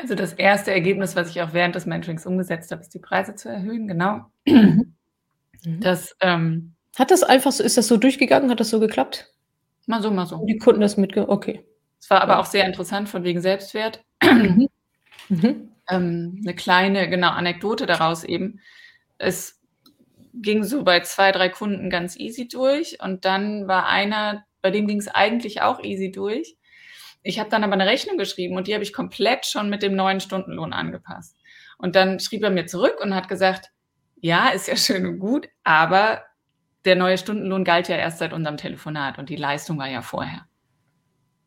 Also, 0.03 0.15
das 0.15 0.35
erste 0.35 0.73
Ergebnis, 0.73 1.17
was 1.17 1.31
ich 1.31 1.41
auch 1.41 1.55
während 1.55 1.75
des 1.75 1.87
Mentorings 1.87 2.27
umgesetzt 2.27 2.71
habe, 2.71 2.83
ist 2.83 2.93
die 2.93 2.99
Preise 2.99 3.35
zu 3.35 3.49
erhöhen, 3.49 3.89
genau. 3.89 4.27
Mhm. 4.47 4.95
Das, 5.81 6.17
ähm 6.21 6.75
Hat 6.99 7.11
das 7.11 7.23
einfach 7.25 7.53
so 7.53 7.65
ist 7.65 7.77
das 7.79 7.89
so 7.89 7.97
durchgegangen? 7.99 8.51
Hat 8.51 8.61
das 8.61 8.71
so 8.71 8.81
geklappt? 8.81 9.33
Mal 9.87 10.03
so, 10.03 10.11
mal 10.11 10.27
so. 10.27 10.45
die 10.47 10.59
Kunden 10.59 10.81
das 10.83 10.97
mitge 10.97 11.29
okay. 11.29 11.65
Es 12.01 12.11
war 12.11 12.21
aber 12.23 12.39
auch 12.41 12.47
sehr 12.47 12.67
interessant 12.67 13.09
von 13.09 13.25
wegen 13.25 13.41
Selbstwert. 13.41 14.05
Mhm. 14.23 14.69
Mhm. 15.31 15.69
Ähm, 15.91 16.41
'ne 16.45 16.55
kleine, 16.55 17.09
genau, 17.11 17.31
Anekdote 17.31 17.87
daraus 17.87 18.25
eben. 18.25 18.61
Es 19.19 19.61
ging 20.35 20.65
so 20.65 20.85
bei 20.85 21.01
2, 21.03 21.33
3 21.33 21.49
Kunden 21.51 21.91
ganz 21.91 22.17
easy 22.19 22.49
durch 22.49 22.99
und 23.03 23.25
dann 23.27 23.69
war 23.69 23.89
einer, 23.89 24.45
bei 24.63 24.71
dem 24.73 24.87
ging's 24.89 25.09
eigentlich 25.09 25.63
auch 25.63 25.83
easy 25.85 26.13
durch. 26.13 26.56
Ich 27.27 27.41
habe 27.41 27.51
dann 27.51 27.65
aber 27.65 27.75
'ne 27.77 27.87
Rechnung 27.87 28.19
geschrieben 28.19 28.57
und 28.57 28.69
die 28.69 28.75
habe 28.75 28.85
ich 28.85 28.93
komplett 28.93 29.47
schon 29.47 29.69
mit 29.69 29.83
dem 29.83 29.97
neuen 29.97 30.21
Stundenlohn 30.21 30.73
angepasst. 30.73 31.37
Und 31.77 31.97
dann 31.97 32.21
schrieb 32.21 32.43
er 32.45 32.51
mir 32.51 32.67
zurück 32.67 32.99
und 33.03 33.15
hat 33.17 33.29
gesagt: 33.29 33.71
„Ja, 34.21 34.49
ist 34.51 34.69
ja 34.69 34.77
schön 34.77 35.07
und 35.07 35.19
gut, 35.19 35.49
aber 35.65 36.23
der 36.85 36.95
neue 36.97 37.19
Stundenlohn 37.19 37.65
galt 37.65 37.89
ja 37.89 37.97
erst 37.97 38.19
seit 38.19 38.33
unserem 38.33 38.57
Telefonat 38.59 39.19
und 39.19 39.29
die 39.29 39.37
Leistung 39.37 39.79
war 39.79 39.89
ja 39.89 40.03
vorher.“ 40.03 40.47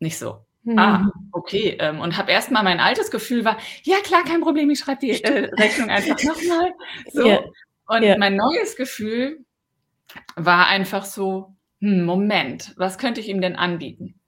Nicht 0.02 0.18
so: 0.18 0.46
„Ah, 0.76 1.04
Mhm. 1.06 1.12
okay“, 1.34 1.78
ähm, 1.80 2.00
und 2.00 2.18
habe 2.18 2.32
erst 2.32 2.52
mal 2.52 2.64
mein 2.64 2.80
altes 2.80 3.12
Gefühl 3.12 3.46
war: 3.46 3.58
„Ja 3.84 3.98
klar, 4.04 4.24
kein 4.24 4.42
Problem, 4.42 4.70
ich 4.70 4.80
schreibe 4.80 5.02
die, 5.02 5.24
äh, 5.24 5.50
Rechnung 5.56 5.90
einfach 5.90 6.24
noch 6.24 6.42
mal.“ 6.44 6.74
So. 7.14 7.28
Ja. 7.28 7.40
Und 7.88 8.04
Ja. 8.10 8.16
mein 8.18 8.36
neues 8.38 8.76
Gefühl 8.78 9.46
war 10.38 10.68
einfach 10.68 11.06
so: 11.06 11.56
„Hm, 11.82 12.06
Moment, 12.06 12.74
was 12.78 12.98
könnte 13.00 13.22
ich 13.22 13.30
ihm 13.30 13.42
denn 13.42 13.56
anbieten?“ 13.58 14.19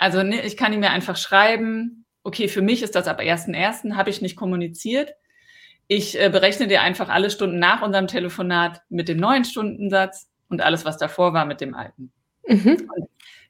Also, 0.00 0.22
ne, 0.22 0.40
ich 0.46 0.56
kann 0.56 0.72
ihm 0.72 0.82
ja 0.82 0.90
einfach 0.90 1.16
schreiben: 1.16 2.06
„Okay, 2.22 2.48
für 2.48 2.62
mich 2.62 2.82
ist 2.82 2.96
das 2.96 3.06
ab 3.06 3.20
1.1.“ 3.20 3.96
habe 3.96 4.08
ich 4.08 4.22
nicht 4.22 4.34
kommuniziert. 4.34 5.12
ich 5.88 6.18
äh, 6.18 6.30
berechne 6.30 6.68
dir 6.68 6.82
einfach 6.82 7.08
alle 7.08 7.30
Stunden 7.30 7.58
nach 7.58 7.82
unserem 7.82 8.06
Telefonat 8.06 8.80
mit 8.88 9.08
dem 9.08 9.18
neuen 9.18 9.44
Stundensatz 9.44 10.30
und 10.48 10.62
alles, 10.62 10.84
was 10.84 10.96
davor 10.98 11.34
war, 11.34 11.44
mit 11.44 11.60
dem 11.60 11.74
alten. 11.74 12.12
Mhm. 12.46 12.88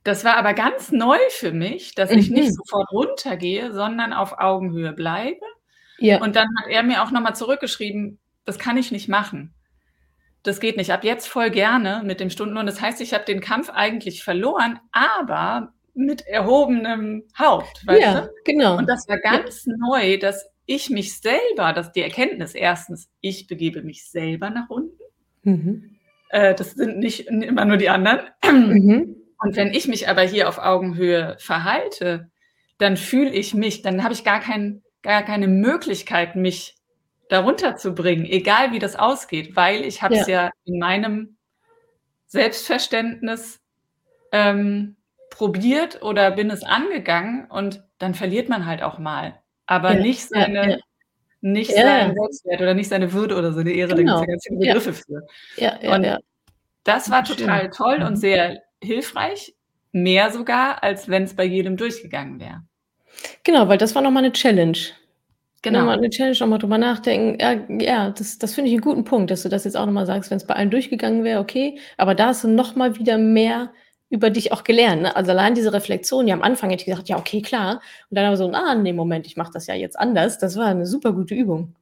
Das 0.03 0.25
war 0.25 0.37
aber 0.39 0.55
ganz 0.55 0.91
neu 0.91 1.19
für 1.29 1.53
mich, 1.53 1.95
dass 1.95 2.11
ich 2.11 2.31
nicht 2.31 2.49
mhm. 2.49 2.55
sofort 2.55 2.91
runtergehe, 2.91 3.73
sondern 3.73 4.13
auf 4.13 4.39
Augenhöhe 4.39 4.93
bleibe. 4.93 5.45
Ja. 5.99 6.21
Und 6.21 6.35
dann 6.35 6.49
hat 6.59 6.71
er 6.71 6.83
mir 6.83 7.03
auch 7.03 7.11
nochmal 7.11 7.37
zurückgeschrieben, 7.37 8.19
das 8.45 8.59
kann 8.59 8.79
ich 8.79 8.91
nicht 8.91 9.09
machen. 9.09 9.55
Das 10.43 10.59
geht 10.59 10.79
nicht. 10.79 10.91
Ab 10.91 11.05
jetzt 11.05 11.29
voll 11.29 11.51
gerne 11.51 12.03
mit 12.05 12.19
dem 12.19 12.31
Stundenlohn. 12.31 12.65
Das 12.65 12.81
heißt, 12.81 13.03
ich 13.03 13.13
habe 13.13 13.27
den 13.27 13.41
Kampf 13.41 13.69
eigentlich 13.69 14.25
verloren, 14.25 14.81
aber 14.91 15.75
mit 16.07 16.27
erhobenem 16.27 17.25
Haupt. 17.39 17.87
Weißt 17.87 18.01
ja, 18.01 18.21
du? 18.23 18.29
genau. 18.45 18.79
Und 18.79 18.89
das 18.89 19.09
war 19.09 19.19
ganz 19.19 19.67
ja. 19.67 19.75
neu, 19.79 20.19
dass 20.19 20.47
ich 20.67 20.91
mich 20.91 21.19
selber, 21.21 21.73
dass 21.73 21.93
die 21.93 22.03
Erkenntnis 22.03 22.55
erstens, 22.55 23.09
ich 23.21 23.47
begebe 23.47 23.83
mich 23.83 24.09
selber 24.09 24.51
nach 24.51 24.69
unten. 24.69 25.03
Mhm. 25.43 25.97
Äh, 26.29 26.55
das 26.55 26.73
sind 26.73 26.99
nicht 26.99 27.27
immer 27.27 27.65
nur 27.65 27.77
die 27.77 27.89
anderen. 27.89 28.21
Mhm. 28.51 29.17
Und 29.43 29.57
wenn 29.57 29.73
ich 29.73 29.89
mich 29.89 30.07
aber 30.07 30.21
hier 30.21 30.49
auf 30.49 30.59
Augenhöhe 30.59 31.37
verhalte, 31.39 32.31
dann 32.77 32.99
fühle 32.99 33.31
ich 33.31 33.55
mich, 33.55 33.81
dann 33.81 34.05
habe 34.05 34.13
ich 34.13 34.23
gar, 34.23 34.41
kein, 34.41 34.83
gar 35.03 35.23
keine 35.23 35.49
Möglichkeit, 35.49 36.37
mich 36.37 36.77
darunter 37.31 37.77
zu 37.77 37.95
bringen, 37.95 38.27
egal 38.27 38.73
wie 38.73 38.79
das 38.79 38.97
ausgeht, 38.97 39.57
weil 39.57 39.85
ich 39.85 40.03
habe 40.03 40.15
es 40.15 40.27
ja. 40.27 40.45
ja. 40.45 40.51
in 40.67 40.79
meinem 40.79 41.37
Selbstverständnis 42.27 43.61
ähm, 44.33 44.97
probiert 45.41 46.03
oder 46.03 46.33
bin 46.33 46.51
es 46.51 46.63
angegangen 46.63 47.47
und 47.47 47.83
dann 47.97 48.13
verliert 48.13 48.51
man 48.51 48.67
halt 48.67 48.83
auch 48.83 48.99
mal. 48.99 49.41
Aber 49.65 49.95
ja. 49.95 50.01
nicht 50.01 50.29
seine, 50.29 50.71
ja. 50.73 50.77
nicht 51.41 51.75
seinen 51.75 52.15
Selbstwert 52.15 52.61
oder 52.61 52.75
nicht 52.75 52.91
seine 52.91 53.15
Würde 53.15 53.37
oder 53.37 53.55
seine 53.55 53.73
Ehre, 53.73 53.95
genau. 53.95 54.21
da 54.21 54.27
gibt 54.27 54.37
es 54.37 54.45
ja 54.51 54.59
Begriffe 54.59 54.93
für. 54.93 55.23
Ja, 55.57 55.79
ja, 55.81 55.97
und 55.97 56.19
das 56.85 57.11
war 57.11 57.25
total 57.25 57.63
Schön. 57.63 57.71
toll 57.71 58.03
und 58.03 58.11
mhm. 58.11 58.17
sehr 58.17 58.63
hilfreich, 58.83 59.55
mehr 59.93 60.31
sogar, 60.31 60.83
als 60.83 61.09
wenn 61.09 61.23
es 61.23 61.35
bei 61.35 61.45
jedem 61.45 61.79
durchgegangen 61.79 62.39
wäre. 62.39 62.61
Genau, 63.43 63.67
weil 63.67 63.79
das 63.79 63.95
war 63.95 64.03
nochmal 64.03 64.25
eine 64.25 64.35
Challenge. 64.35 64.77
Genau. 65.63 65.79
Nochmal 65.79 65.97
eine 65.97 66.11
Challenge, 66.11 66.37
nochmal 66.39 66.59
drüber 66.59 66.77
nachdenken. 66.77 67.41
Ja, 67.41 67.53
ja 67.79 68.11
das, 68.11 68.37
das 68.37 68.55
finde 68.55 68.69
ich 68.69 68.75
einen 68.75 68.83
guten 68.83 69.05
Punkt, 69.05 69.31
dass 69.31 69.43
du 69.43 69.49
das 69.49 69.65
jetzt 69.65 69.79
auch 69.79 69.87
nochmal 69.87 70.05
sagst, 70.05 70.31
wenn 70.31 70.37
es 70.37 70.47
bei 70.47 70.55
allen 70.55 70.71
durchgegangen 70.71 71.25
wäre, 71.25 71.41
okay. 71.41 71.79
Aber 71.97 72.15
da 72.15 72.27
hast 72.27 72.45
du 72.45 72.49
nochmal 72.49 72.99
wieder 72.99 73.17
mehr 73.17 73.73
über 74.11 74.29
dich 74.29 74.53
auch 74.53 74.65
gelernt. 74.65 75.03
Ne? 75.03 75.17
Also 75.17 75.31
allein 75.31 75.55
diese 75.55 75.73
Reflexion, 75.73 76.27
ja 76.27 76.35
am 76.35 76.43
Anfang 76.43 76.69
hätte 76.71 76.83
ich 76.83 76.87
gesagt, 76.87 77.09
ja, 77.09 77.17
okay, 77.17 77.41
klar. 77.41 77.81
Und 78.11 78.17
dann 78.17 78.27
aber 78.27 78.37
so, 78.37 78.51
ah, 78.53 78.75
nee, 78.75 78.93
Moment, 78.93 79.27
ich 79.27 79.37
mache 79.37 79.53
das 79.53 79.69
ja 79.69 79.75
jetzt 79.75 79.99
anders. 79.99 80.39
Das 80.39 80.57
war 80.57 80.67
eine 80.67 80.87
super 80.87 81.13
gute 81.13 81.35
Übung. 81.35 81.75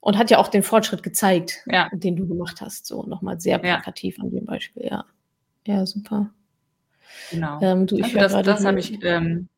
Und 0.00 0.18
hat 0.18 0.30
ja 0.30 0.38
auch 0.38 0.48
den 0.48 0.62
Fortschritt 0.62 1.02
gezeigt, 1.02 1.64
ja. 1.66 1.88
den 1.92 2.16
du 2.16 2.26
gemacht 2.26 2.60
hast. 2.60 2.86
So 2.86 3.04
nochmal 3.04 3.40
sehr 3.40 3.58
plakativ 3.58 4.18
ja. 4.18 4.24
an 4.24 4.30
dem 4.30 4.44
Beispiel, 4.44 4.86
ja. 4.86 5.04
Ja, 5.66 5.86
super. 5.86 6.30
Genau. 7.30 7.60
Ähm, 7.62 7.86
du, 7.86 7.96
ich 7.98 8.04
also 8.18 8.36
das, 8.36 8.44
das 8.44 8.64
habe 8.64 8.78
ich. 8.78 9.02
Ähm, 9.04 9.48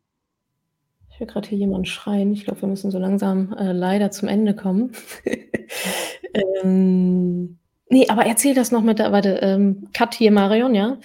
ich 1.10 1.20
höre 1.20 1.26
gerade 1.26 1.48
hier 1.48 1.58
jemanden 1.58 1.84
schreien. 1.84 2.32
Ich 2.32 2.44
glaube, 2.44 2.62
wir 2.62 2.68
müssen 2.68 2.90
so 2.90 2.98
langsam 2.98 3.52
äh, 3.52 3.72
leider 3.72 4.10
zum 4.10 4.28
Ende 4.28 4.54
kommen. 4.54 4.92
ähm, 6.62 7.58
nee, 7.88 8.08
aber 8.08 8.26
erzähl 8.26 8.54
das 8.54 8.72
noch 8.72 8.82
mit 8.82 8.98
der, 8.98 9.12
warte, 9.12 9.38
ähm, 9.42 9.88
Cut 9.92 10.14
hier, 10.14 10.32
Marion, 10.32 10.74
ja. 10.74 10.98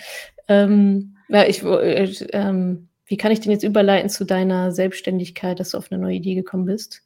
Ähm, 0.47 1.17
ja 1.29 1.45
ich, 1.45 1.63
äh, 1.63 2.03
ähm, 2.33 2.89
wie 3.05 3.17
kann 3.17 3.31
ich 3.31 3.39
denn 3.39 3.51
jetzt 3.51 3.63
überleiten 3.63 4.09
zu 4.09 4.25
deiner 4.25 4.71
Selbstständigkeit, 4.71 5.59
dass 5.59 5.71
du 5.71 5.77
auf 5.77 5.91
eine 5.91 6.01
neue 6.01 6.15
Idee 6.15 6.35
gekommen 6.35 6.65
bist? 6.65 7.03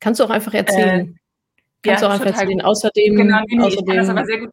Kannst 0.00 0.20
du 0.20 0.24
auch 0.24 0.30
einfach 0.30 0.54
erzählen. 0.54 1.14
Äh, 1.14 1.18
Kannst 1.82 2.02
ja, 2.02 2.08
du 2.08 2.14
auch 2.14 2.20
einfach 2.20 2.40
erzählen. 2.40 2.60
Außerdem, 2.60 3.16
genau, 3.16 3.40
nee, 3.40 3.56
nee, 3.56 3.64
außerdem, 3.64 3.78
ich 3.80 3.86
kann 3.86 3.96
das 3.96 4.08
aber 4.08 4.24
sehr 4.24 4.38
gut 4.38 4.50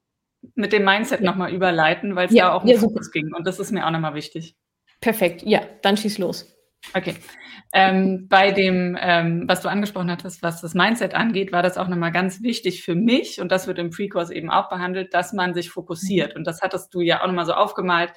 mit 0.56 0.74
dem 0.74 0.84
Mindset 0.84 1.22
ja. 1.22 1.30
nochmal 1.30 1.54
überleiten, 1.54 2.16
weil 2.16 2.28
es 2.28 2.34
ja, 2.34 2.48
da 2.48 2.54
auch 2.54 2.64
um 2.64 2.70
ja, 2.70 2.78
Fokus 2.78 3.12
ging. 3.12 3.34
Und 3.34 3.46
das 3.46 3.60
ist 3.60 3.72
mir 3.72 3.86
auch 3.86 3.92
nochmal 3.92 4.16
wichtig. 4.16 4.56
Perfekt, 5.02 5.44
ja, 5.44 5.62
dann 5.82 5.96
schieß 5.96 6.18
los. 6.18 6.54
Okay. 6.94 7.16
Ähm, 7.72 8.28
bei 8.28 8.52
dem, 8.52 8.98
ähm, 9.00 9.44
was 9.48 9.62
du 9.62 9.70
angesprochen 9.70 10.10
hattest, 10.10 10.42
was 10.42 10.62
das 10.62 10.74
Mindset 10.74 11.14
angeht, 11.14 11.52
war 11.52 11.62
das 11.62 11.78
auch 11.78 11.88
nochmal 11.88 12.12
ganz 12.12 12.42
wichtig 12.42 12.84
für 12.84 12.96
mich, 12.96 13.40
und 13.40 13.52
das 13.52 13.68
wird 13.68 13.78
im 13.78 13.92
Pre-Course 13.92 14.34
eben 14.34 14.50
auch 14.50 14.70
behandelt, 14.70 15.14
dass 15.14 15.34
man 15.34 15.54
sich 15.54 15.70
fokussiert. 15.70 16.36
Und 16.36 16.48
das 16.48 16.62
hattest 16.62 16.94
du 16.94 17.02
ja 17.02 17.22
auch 17.22 17.28
nochmal 17.28 17.46
so 17.46 17.54
aufgemalt. 17.54 18.12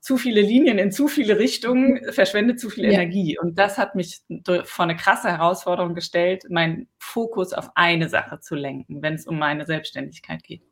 Zu 0.00 0.16
viele 0.16 0.40
Linien 0.40 0.78
in 0.78 0.90
zu 0.90 1.08
viele 1.08 1.38
Richtungen 1.38 2.00
verschwendet 2.12 2.58
zu 2.58 2.70
viel 2.70 2.86
ja. 2.86 2.92
Energie. 2.92 3.38
Und 3.38 3.58
das 3.58 3.76
hat 3.76 3.94
mich 3.94 4.22
vor 4.64 4.84
eine 4.84 4.96
krasse 4.96 5.28
Herausforderung 5.28 5.94
gestellt, 5.94 6.44
meinen 6.48 6.88
Fokus 6.98 7.52
auf 7.52 7.70
eine 7.74 8.08
Sache 8.08 8.40
zu 8.40 8.54
lenken, 8.54 9.02
wenn 9.02 9.14
es 9.14 9.26
um 9.26 9.38
meine 9.38 9.66
Selbstständigkeit 9.66 10.42
geht 10.42 10.62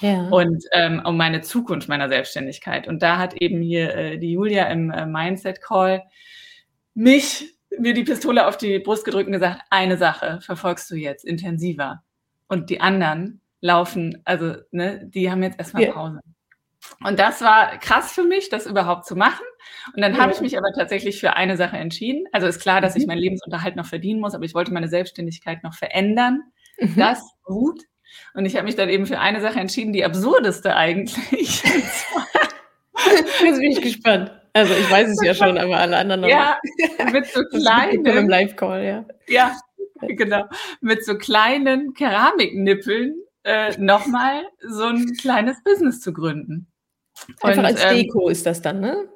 ja. 0.00 0.28
und 0.28 0.64
ähm, 0.72 1.02
um 1.04 1.16
meine 1.16 1.40
Zukunft 1.40 1.88
meiner 1.88 2.08
Selbstständigkeit. 2.08 2.88
Und 2.88 3.02
da 3.02 3.18
hat 3.18 3.34
eben 3.34 3.60
hier 3.60 3.94
äh, 3.94 4.18
die 4.18 4.32
Julia 4.32 4.66
im 4.66 4.90
äh, 4.90 5.06
Mindset 5.06 5.60
Call 5.60 6.04
mich 6.98 7.56
mir 7.78 7.94
die 7.94 8.02
Pistole 8.02 8.46
auf 8.46 8.56
die 8.56 8.80
Brust 8.80 9.04
gedrückt 9.04 9.28
und 9.28 9.32
gesagt, 9.32 9.62
eine 9.70 9.96
Sache 9.96 10.40
verfolgst 10.42 10.90
du 10.90 10.96
jetzt 10.96 11.24
intensiver. 11.24 12.02
Und 12.48 12.70
die 12.70 12.80
anderen 12.80 13.40
laufen, 13.60 14.20
also 14.24 14.56
ne, 14.72 15.06
die 15.06 15.30
haben 15.30 15.42
jetzt 15.42 15.58
erstmal 15.58 15.86
Pause. 15.86 16.20
Ja. 16.24 17.08
Und 17.08 17.20
das 17.20 17.40
war 17.40 17.78
krass 17.78 18.12
für 18.12 18.24
mich, 18.24 18.48
das 18.48 18.66
überhaupt 18.66 19.06
zu 19.06 19.14
machen. 19.14 19.44
Und 19.94 20.02
dann 20.02 20.14
ja. 20.14 20.20
habe 20.20 20.32
ich 20.32 20.40
mich 20.40 20.58
aber 20.58 20.72
tatsächlich 20.74 21.20
für 21.20 21.34
eine 21.34 21.56
Sache 21.56 21.76
entschieden. 21.76 22.26
Also 22.32 22.46
ist 22.46 22.60
klar, 22.60 22.80
dass 22.80 22.94
mhm. 22.94 23.02
ich 23.02 23.06
meinen 23.06 23.18
Lebensunterhalt 23.18 23.76
noch 23.76 23.86
verdienen 23.86 24.20
muss, 24.20 24.34
aber 24.34 24.44
ich 24.44 24.54
wollte 24.54 24.72
meine 24.72 24.88
Selbstständigkeit 24.88 25.62
noch 25.62 25.74
verändern. 25.74 26.42
Mhm. 26.80 26.96
Das 26.96 27.22
ruht 27.48 27.82
und 28.34 28.44
ich 28.44 28.56
habe 28.56 28.64
mich 28.64 28.76
dann 28.76 28.88
eben 28.88 29.06
für 29.06 29.20
eine 29.20 29.40
Sache 29.40 29.60
entschieden, 29.60 29.92
die 29.92 30.04
absurdeste 30.04 30.74
eigentlich. 30.74 31.62
Jetzt 33.44 33.60
bin 33.60 33.70
ich 33.70 33.80
gespannt. 33.80 34.32
Also 34.58 34.74
ich 34.74 34.90
weiß 34.90 35.08
es 35.08 35.22
ja 35.24 35.34
schon, 35.34 35.56
aber 35.58 35.78
alle 35.78 35.96
anderen 35.96 36.22
noch. 36.22 36.28
Ja, 36.28 36.58
mit 37.12 37.26
so 37.26 37.42
kleinen. 37.50 38.04
Im 38.04 38.28
Live-Call, 38.28 38.84
ja. 38.84 39.04
Ja, 39.28 39.56
genau. 40.00 40.44
Mit 40.80 41.04
so 41.04 41.16
kleinen 41.16 41.94
Keramiknippeln 41.94 43.14
äh, 43.44 43.76
nochmal 43.78 44.42
so 44.60 44.84
ein 44.84 45.14
kleines 45.20 45.62
Business 45.62 46.00
zu 46.00 46.12
gründen. 46.12 46.70
Einfach 47.40 47.58
Und, 47.62 47.66
als 47.66 47.84
ähm, 47.84 47.96
Deko 47.96 48.28
ist 48.28 48.46
das 48.46 48.62
dann, 48.62 48.80
ne? 48.80 49.08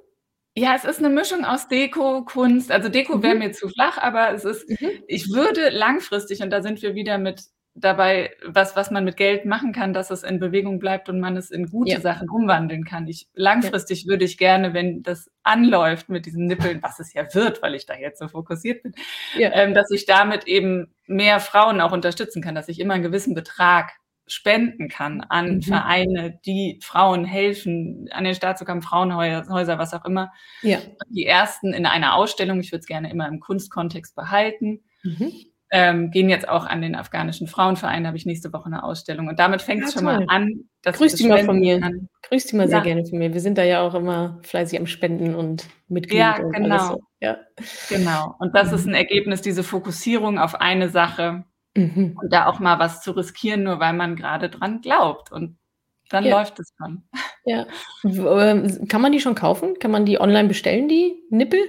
Ja, 0.54 0.74
es 0.76 0.84
ist 0.84 0.98
eine 0.98 1.08
Mischung 1.08 1.44
aus 1.44 1.68
Deko, 1.68 2.24
Kunst. 2.24 2.70
Also 2.70 2.88
Deko 2.88 3.16
mhm. 3.16 3.22
wäre 3.22 3.34
mir 3.34 3.52
zu 3.52 3.68
flach, 3.68 3.98
aber 3.98 4.32
es 4.32 4.44
ist, 4.44 4.68
mhm. 4.68 4.90
ich 5.06 5.32
würde 5.32 5.70
langfristig, 5.70 6.42
und 6.42 6.50
da 6.50 6.62
sind 6.62 6.82
wir 6.82 6.94
wieder 6.94 7.18
mit 7.18 7.42
dabei, 7.74 8.34
was, 8.44 8.76
was 8.76 8.90
man 8.90 9.04
mit 9.04 9.16
Geld 9.16 9.46
machen 9.46 9.72
kann, 9.72 9.94
dass 9.94 10.10
es 10.10 10.22
in 10.22 10.38
Bewegung 10.38 10.78
bleibt 10.78 11.08
und 11.08 11.20
man 11.20 11.36
es 11.36 11.50
in 11.50 11.66
gute 11.66 11.92
ja. 11.92 12.00
Sachen 12.00 12.28
umwandeln 12.28 12.84
kann. 12.84 13.08
Ich, 13.08 13.28
langfristig 13.34 14.02
ja. 14.02 14.08
würde 14.08 14.24
ich 14.24 14.36
gerne, 14.36 14.74
wenn 14.74 15.02
das 15.02 15.30
anläuft 15.42 16.08
mit 16.08 16.26
diesen 16.26 16.46
Nippeln, 16.46 16.82
was 16.82 17.00
es 17.00 17.14
ja 17.14 17.34
wird, 17.34 17.62
weil 17.62 17.74
ich 17.74 17.86
da 17.86 17.94
jetzt 17.96 18.18
so 18.18 18.28
fokussiert 18.28 18.82
bin, 18.82 18.92
ja. 19.38 19.50
ähm, 19.52 19.72
dass 19.72 19.90
ich 19.90 20.04
damit 20.04 20.46
eben 20.46 20.94
mehr 21.06 21.40
Frauen 21.40 21.80
auch 21.80 21.92
unterstützen 21.92 22.42
kann, 22.42 22.54
dass 22.54 22.68
ich 22.68 22.78
immer 22.78 22.94
einen 22.94 23.02
gewissen 23.02 23.34
Betrag 23.34 23.92
spenden 24.26 24.88
kann 24.88 25.20
an 25.22 25.56
mhm. 25.56 25.62
Vereine, 25.62 26.38
die 26.44 26.78
Frauen 26.82 27.24
helfen, 27.24 28.08
an 28.12 28.24
den 28.24 28.34
Staatsprogramm 28.34 28.82
Frauenhäuser, 28.82 29.78
was 29.78 29.94
auch 29.94 30.04
immer. 30.04 30.32
Die 31.08 31.26
ersten 31.26 31.72
in 31.72 31.86
einer 31.86 32.14
Ausstellung, 32.14 32.60
ich 32.60 32.70
würde 32.70 32.80
es 32.80 32.86
gerne 32.86 33.10
immer 33.10 33.26
im 33.28 33.40
Kunstkontext 33.40 34.14
behalten. 34.14 34.84
Mhm 35.02 35.32
ähm, 35.74 36.10
gehen 36.10 36.28
jetzt 36.28 36.46
auch 36.48 36.66
an 36.66 36.82
den 36.82 36.94
afghanischen 36.94 37.46
Frauenverein, 37.46 38.02
da 38.04 38.08
habe 38.08 38.18
ich 38.18 38.26
nächste 38.26 38.52
Woche 38.52 38.66
eine 38.66 38.84
Ausstellung. 38.84 39.28
Und 39.28 39.38
damit 39.38 39.62
fängt 39.62 39.82
es 39.82 39.94
ja, 39.94 40.00
schon 40.00 40.04
mal 40.04 40.22
an. 40.28 40.68
Dass 40.82 40.98
Grüß 40.98 41.14
die 41.14 41.26
mal 41.26 41.44
von 41.44 41.60
mir. 41.60 41.80
Kann. 41.80 42.10
Grüß 42.28 42.44
die 42.46 42.56
mal 42.56 42.68
sehr 42.68 42.82
gerne 42.82 43.06
von 43.06 43.18
mir. 43.18 43.32
Wir 43.32 43.40
sind 43.40 43.56
da 43.56 43.64
ja 43.64 43.80
auch 43.80 43.94
immer 43.94 44.38
fleißig 44.42 44.78
am 44.78 44.86
Spenden 44.86 45.34
und 45.34 45.66
Mitglied. 45.88 46.18
Ja, 46.18 46.38
genau. 46.38 46.88
So. 46.88 47.00
Ja. 47.20 47.38
Genau. 47.88 48.34
Und 48.38 48.54
das 48.54 48.68
mhm. 48.68 48.74
ist 48.74 48.86
ein 48.86 48.94
Ergebnis, 48.94 49.40
diese 49.40 49.62
Fokussierung 49.62 50.38
auf 50.38 50.60
eine 50.60 50.90
Sache 50.90 51.44
mhm. 51.74 52.18
und 52.20 52.30
da 52.30 52.46
auch 52.46 52.60
mal 52.60 52.78
was 52.78 53.00
zu 53.00 53.12
riskieren, 53.12 53.62
nur 53.62 53.80
weil 53.80 53.94
man 53.94 54.14
gerade 54.14 54.50
dran 54.50 54.82
glaubt. 54.82 55.32
Und 55.32 55.56
dann 56.10 56.24
ja. 56.24 56.38
läuft 56.38 56.60
es 56.60 56.72
schon. 56.76 57.02
Ja. 57.44 57.66
Ähm, 58.04 58.86
kann 58.88 59.00
man 59.00 59.12
die 59.12 59.20
schon 59.20 59.34
kaufen? 59.34 59.78
Kann 59.80 59.90
man 59.90 60.04
die 60.04 60.20
online 60.20 60.46
bestellen, 60.46 60.86
die 60.86 61.14
Nippel? 61.30 61.60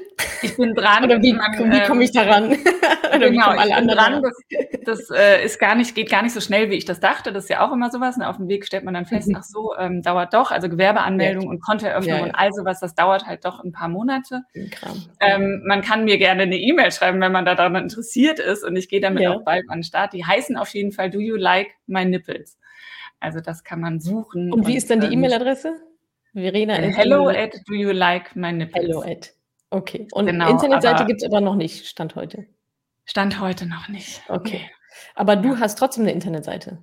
Ich 0.41 0.55
bin 0.57 0.75
dran. 0.75 1.05
Oder 1.05 1.21
wie, 1.21 1.33
wie 1.33 1.87
komme 1.87 2.03
ich 2.03 2.11
daran? 2.11 2.51
Oder 3.15 3.31
genau, 3.31 3.47
alle 3.47 3.69
ich 3.69 3.75
bin 3.75 3.87
dran. 3.87 4.21
Das, 4.21 5.07
das 5.07 5.09
äh, 5.09 5.43
ist 5.43 5.59
gar 5.59 5.75
nicht, 5.75 5.95
geht 5.95 6.11
gar 6.11 6.21
nicht 6.21 6.33
so 6.33 6.41
schnell, 6.41 6.69
wie 6.69 6.75
ich 6.75 6.85
das 6.85 6.99
dachte. 6.99 7.31
Das 7.31 7.45
ist 7.45 7.49
ja 7.49 7.65
auch 7.65 7.71
immer 7.71 7.89
sowas. 7.89 8.17
Ne? 8.17 8.27
Auf 8.27 8.37
dem 8.37 8.49
Weg 8.49 8.65
stellt 8.65 8.83
man 8.83 8.93
dann 8.93 9.05
fest, 9.05 9.29
mhm. 9.29 9.37
ach 9.39 9.43
so, 9.43 9.73
ähm, 9.79 10.01
dauert 10.01 10.33
doch. 10.33 10.51
Also 10.51 10.69
Gewerbeanmeldung 10.69 11.45
ja. 11.45 11.49
und 11.49 11.61
Kontoeröffnung 11.61 12.09
ja, 12.09 12.17
ja. 12.17 12.23
und 12.23 12.35
all 12.35 12.51
sowas, 12.53 12.79
das 12.79 12.93
dauert 12.93 13.25
halt 13.25 13.45
doch 13.45 13.63
ein 13.63 13.71
paar 13.71 13.87
Monate. 13.87 14.43
Ähm, 15.19 15.63
man 15.65 15.81
kann 15.81 16.03
mir 16.03 16.17
gerne 16.17 16.43
eine 16.43 16.57
E-Mail 16.57 16.91
schreiben, 16.91 17.21
wenn 17.21 17.31
man 17.31 17.45
daran 17.45 17.75
interessiert 17.75 18.39
ist. 18.39 18.63
Und 18.63 18.75
ich 18.75 18.89
gehe 18.89 19.01
damit 19.01 19.25
auch 19.27 19.43
bald 19.43 19.63
an 19.69 19.79
den 19.79 19.83
Start. 19.83 20.13
Die 20.13 20.25
heißen 20.25 20.57
auf 20.57 20.69
jeden 20.69 20.91
Fall 20.91 21.09
Do 21.09 21.19
You 21.19 21.35
Like 21.35 21.69
My 21.87 22.05
Nipples? 22.05 22.57
Also 23.23 23.39
das 23.39 23.63
kann 23.63 23.79
man 23.79 24.01
suchen. 24.01 24.51
Und 24.51 24.67
wie 24.67 24.71
und, 24.71 24.77
ist 24.77 24.89
dann 24.89 24.99
die 24.99 25.07
ähm, 25.07 25.13
E-Mail-Adresse? 25.13 25.79
Verena. 26.33 26.77
Äh, 26.77 26.91
hello 26.91 27.29
at 27.29 27.53
do 27.67 27.73
you 27.73 27.91
like 27.91 28.35
my 28.35 28.51
nipples? 28.51 28.83
Hello 28.83 29.01
at. 29.01 29.33
Okay. 29.69 30.07
Und 30.11 30.25
genau, 30.25 30.49
Internetseite 30.51 31.05
gibt 31.05 31.21
es 31.21 31.27
aber 31.27 31.39
noch 31.39 31.55
nicht, 31.55 31.87
Stand 31.87 32.15
heute. 32.15 32.47
Stand 33.05 33.39
heute 33.39 33.65
noch 33.65 33.87
nicht. 33.87 34.21
Okay. 34.27 34.69
Aber 35.15 35.37
du 35.37 35.57
hast 35.57 35.79
trotzdem 35.79 36.03
eine 36.03 36.11
Internetseite? 36.11 36.79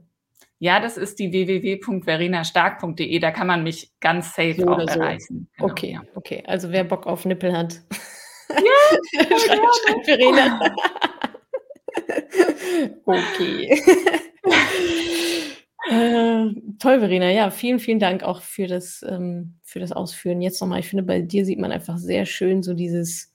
Ja, 0.58 0.80
das 0.80 0.96
ist 0.96 1.18
die 1.18 1.30
www.verenastark.de. 1.30 3.18
Da 3.18 3.30
kann 3.32 3.46
man 3.46 3.62
mich 3.62 3.92
ganz 4.00 4.34
safe 4.34 4.56
so 4.58 4.68
auch 4.68 4.80
so. 4.80 4.86
erreichen. 4.86 5.50
Genau, 5.56 5.70
okay, 5.70 5.92
ja. 5.92 6.02
okay. 6.14 6.42
Also 6.46 6.70
wer 6.72 6.84
Bock 6.84 7.06
auf 7.06 7.26
Nippel 7.26 7.56
hat, 7.56 7.82
ja, 8.48 8.56
schreibt, 9.38 9.62
schreibt 9.84 10.04
Verena. 10.06 10.60
okay. 13.04 13.82
äh, 15.90 16.54
toll, 16.78 17.00
Verena. 17.00 17.30
Ja, 17.30 17.50
vielen, 17.50 17.78
vielen 17.80 17.98
Dank 17.98 18.22
auch 18.22 18.42
für 18.42 18.66
das, 18.66 19.04
ähm, 19.08 19.56
für 19.64 19.80
das 19.80 19.92
Ausführen. 19.92 20.40
Jetzt 20.40 20.60
nochmal, 20.60 20.80
ich 20.80 20.88
finde, 20.88 21.04
bei 21.04 21.20
dir 21.20 21.44
sieht 21.44 21.58
man 21.58 21.72
einfach 21.72 21.98
sehr 21.98 22.26
schön 22.26 22.62
so 22.62 22.74
dieses 22.74 23.30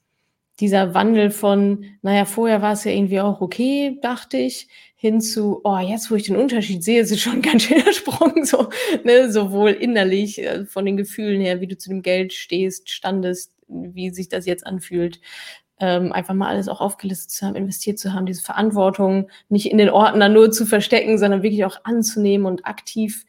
dieser 0.59 0.93
Wandel 0.93 1.31
von, 1.31 1.85
naja, 2.01 2.25
vorher 2.25 2.61
war 2.61 2.73
es 2.73 2.85
ja 2.85 2.91
irgendwie 2.91 3.19
auch 3.19 3.41
okay, 3.41 3.99
dachte 4.01 4.37
ich, 4.37 4.67
hin 4.95 5.19
zu, 5.21 5.61
oh, 5.63 5.77
jetzt, 5.77 6.09
wo 6.09 6.15
ich 6.15 6.23
den 6.23 6.37
Unterschied 6.37 6.83
sehe, 6.83 7.01
ist 7.01 7.11
es 7.11 7.21
schon 7.21 7.41
ganz 7.41 7.63
schöner 7.63 7.91
Sprung, 7.93 8.45
so, 8.45 8.69
ne, 9.03 9.31
sowohl 9.31 9.71
innerlich, 9.71 10.41
äh, 10.41 10.65
von 10.65 10.85
den 10.85 10.97
Gefühlen 10.97 11.41
her, 11.41 11.59
wie 11.61 11.67
du 11.67 11.77
zu 11.77 11.89
dem 11.89 12.01
Geld 12.01 12.33
stehst, 12.33 12.89
standest, 12.89 13.53
wie 13.67 14.11
sich 14.11 14.29
das 14.29 14.45
jetzt 14.45 14.65
anfühlt. 14.65 15.19
Ähm, 15.79 16.13
einfach 16.13 16.33
mal 16.33 16.47
alles 16.47 16.69
auch 16.69 16.79
aufgelistet 16.79 17.31
zu 17.31 17.45
haben, 17.45 17.55
investiert 17.55 17.99
zu 17.99 18.13
haben, 18.13 18.25
diese 18.25 18.41
Verantwortung 18.41 19.29
nicht 19.49 19.69
in 19.69 19.77
den 19.77 19.89
Orten 19.89 20.21
dann 20.21 20.31
nur 20.31 20.49
zu 20.49 20.65
verstecken, 20.65 21.17
sondern 21.17 21.43
wirklich 21.43 21.65
auch 21.65 21.79
anzunehmen 21.83 22.47
und 22.47 22.65
aktiv 22.65 23.25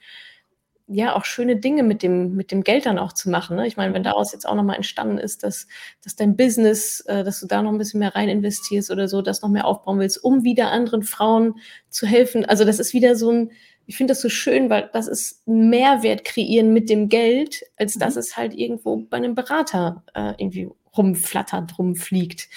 ja 0.89 1.17
auch 1.17 1.25
schöne 1.25 1.57
Dinge 1.57 1.83
mit 1.83 2.03
dem, 2.03 2.37
mit 2.37 2.53
dem 2.53 2.63
Geld 2.63 2.87
dann 2.87 2.99
auch 2.99 3.13
zu 3.13 3.29
machen. 3.29 3.57
Ne? 3.57 3.67
Ich 3.67 3.77
meine, 3.77 3.93
wenn 3.93 4.05
daraus 4.05 4.33
jetzt 4.33 4.49
auch 4.49 4.55
nochmal 4.55 4.77
entstanden 4.77 5.19
ist, 5.19 5.43
dass, 5.43 5.67
dass 6.03 6.15
dein 6.15 6.37
Business, 6.37 7.01
äh, 7.01 7.25
dass 7.25 7.41
du 7.41 7.47
da 7.47 7.63
noch 7.63 7.73
ein 7.73 7.79
bisschen 7.79 8.01
mehr 8.01 8.15
rein 8.15 8.29
investierst 8.29 8.91
oder 8.91 9.09
so, 9.09 9.23
das 9.23 9.43
noch 9.43 9.49
mehr 9.49 9.67
aufbauen 9.67 9.99
willst, 9.99 10.23
um 10.23 10.45
wieder 10.45 10.71
anderen 10.71 11.03
Frauen 11.03 11.57
zu 11.91 12.07
helfen. 12.07 12.45
Also 12.45 12.65
das 12.65 12.79
ist 12.79 12.95
wieder 12.95 13.17
so 13.17 13.31
ein, 13.31 13.51
ich 13.87 13.97
finde 13.97 14.13
das 14.13 14.21
so 14.21 14.29
schön, 14.29 14.71
weil 14.71 14.89
das 14.93 15.09
ist 15.09 15.47
Mehrwert 15.47 16.25
kreieren 16.25 16.73
mit 16.73 16.89
dem 16.89 17.09
Geld, 17.09 17.63
als 17.77 17.97
mhm. 17.97 18.01
dass 18.01 18.17
es 18.17 18.37
halt 18.37 18.55
irgendwo 18.55 18.97
bei 18.97 19.17
einem 19.17 19.35
Berater 19.35 20.05
äh, 20.15 20.35
irgendwie 20.39 20.69
rumflattert, 20.97 21.79
rumfliegt. 21.79 22.49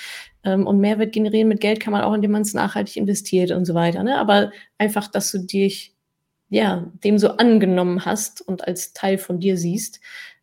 Ähm, 0.43 0.67
und 0.67 0.79
Mehrwert 0.79 1.13
generieren 1.13 1.47
mit 1.49 1.61
Geld 1.61 1.79
kann 1.79 1.93
man 1.93 2.01
auch, 2.01 2.13
indem 2.13 2.31
man 2.31 2.43
es 2.43 2.53
nachhaltig 2.53 2.97
investiert 2.97 3.51
und 3.51 3.65
so 3.65 3.73
weiter. 3.73 4.03
Ne? 4.03 4.17
Aber 4.17 4.51
einfach, 4.77 5.07
dass 5.07 5.31
du 5.31 5.39
dich 5.39 5.93
ja, 6.49 6.91
dem 7.03 7.17
so 7.17 7.37
angenommen 7.37 8.05
hast 8.05 8.41
und 8.41 8.67
als 8.67 8.93
Teil 8.93 9.17
von 9.17 9.39
dir 9.39 9.57
siehst. 9.57 9.99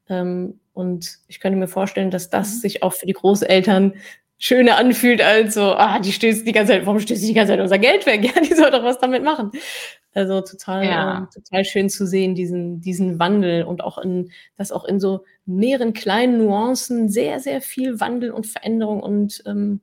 Ähm, 0.08 0.60
und 0.72 1.18
ich 1.26 1.40
könnte 1.40 1.58
mir 1.58 1.68
vorstellen, 1.68 2.10
dass 2.10 2.30
das 2.30 2.56
mhm. 2.56 2.60
sich 2.60 2.82
auch 2.82 2.92
für 2.92 3.06
die 3.06 3.12
Großeltern 3.12 3.94
schöner 4.38 4.76
anfühlt 4.76 5.22
als 5.22 5.54
so, 5.54 5.72
ah, 5.72 5.98
die 5.98 6.12
stößt 6.12 6.46
die 6.46 6.52
ganze 6.52 6.74
Zeit, 6.74 6.86
warum 6.86 7.00
stößt 7.00 7.26
die 7.26 7.34
ganze 7.34 7.52
Zeit 7.52 7.60
unser 7.60 7.78
Geld 7.78 8.06
weg? 8.06 8.22
Ja, 8.34 8.40
die 8.40 8.54
soll 8.54 8.70
doch 8.70 8.84
was 8.84 8.98
damit 8.98 9.24
machen. 9.24 9.50
Also 10.16 10.40
total, 10.40 10.86
ja. 10.86 11.18
ähm, 11.18 11.28
total 11.30 11.62
schön 11.66 11.90
zu 11.90 12.06
sehen, 12.06 12.34
diesen, 12.34 12.80
diesen 12.80 13.18
Wandel 13.18 13.64
und 13.64 13.84
auch 13.84 13.98
in, 13.98 14.30
dass 14.56 14.72
auch 14.72 14.86
in 14.86 14.98
so 14.98 15.24
mehreren 15.44 15.92
kleinen 15.92 16.38
Nuancen 16.38 17.10
sehr, 17.10 17.38
sehr 17.38 17.60
viel 17.60 18.00
Wandel 18.00 18.30
und 18.30 18.46
Veränderung 18.46 19.02
und 19.02 19.42
ähm, 19.44 19.82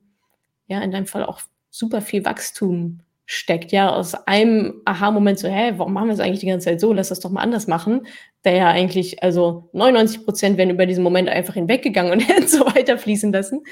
ja, 0.66 0.80
in 0.80 0.90
deinem 0.90 1.06
Fall 1.06 1.24
auch 1.24 1.40
super 1.70 2.00
viel 2.00 2.24
Wachstum 2.24 2.98
steckt, 3.26 3.70
ja, 3.70 3.90
aus 3.90 4.14
einem 4.26 4.82
Aha-Moment 4.84 5.38
so, 5.38 5.46
hä, 5.46 5.74
warum 5.76 5.92
machen 5.92 6.08
wir 6.08 6.14
es 6.14 6.20
eigentlich 6.20 6.40
die 6.40 6.46
ganze 6.46 6.64
Zeit 6.64 6.80
so? 6.80 6.92
Lass 6.92 7.10
das 7.10 7.20
doch 7.20 7.30
mal 7.30 7.40
anders 7.40 7.68
machen. 7.68 8.04
Der 8.44 8.54
ja 8.54 8.68
eigentlich, 8.70 9.22
also 9.22 9.70
99 9.72 10.24
Prozent 10.24 10.58
werden 10.58 10.70
über 10.70 10.86
diesen 10.86 11.04
Moment 11.04 11.28
einfach 11.28 11.54
hinweggegangen 11.54 12.12
und 12.12 12.20
hätten 12.28 12.48
so 12.48 12.66
weiterfließen 12.66 13.32
lassen. 13.32 13.62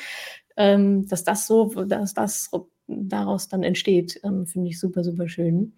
Ähm, 0.56 1.08
dass 1.08 1.24
das 1.24 1.48
so, 1.48 1.66
dass 1.86 2.14
das 2.14 2.50
daraus 2.86 3.48
dann 3.48 3.64
entsteht, 3.64 4.20
ähm, 4.22 4.46
finde 4.46 4.68
ich 4.68 4.78
super, 4.78 5.02
super 5.02 5.28
schön. 5.28 5.74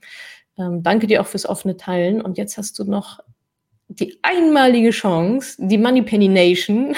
Ähm, 0.58 0.82
danke 0.82 1.06
dir 1.06 1.20
auch 1.20 1.26
fürs 1.26 1.46
offene 1.46 1.76
Teilen. 1.76 2.20
Und 2.20 2.38
jetzt 2.38 2.56
hast 2.58 2.78
du 2.78 2.84
noch 2.84 3.20
die 3.88 4.18
einmalige 4.22 4.90
Chance, 4.90 5.56
die 5.58 5.78
Moneypenny 5.78 6.28
Nation 6.28 6.96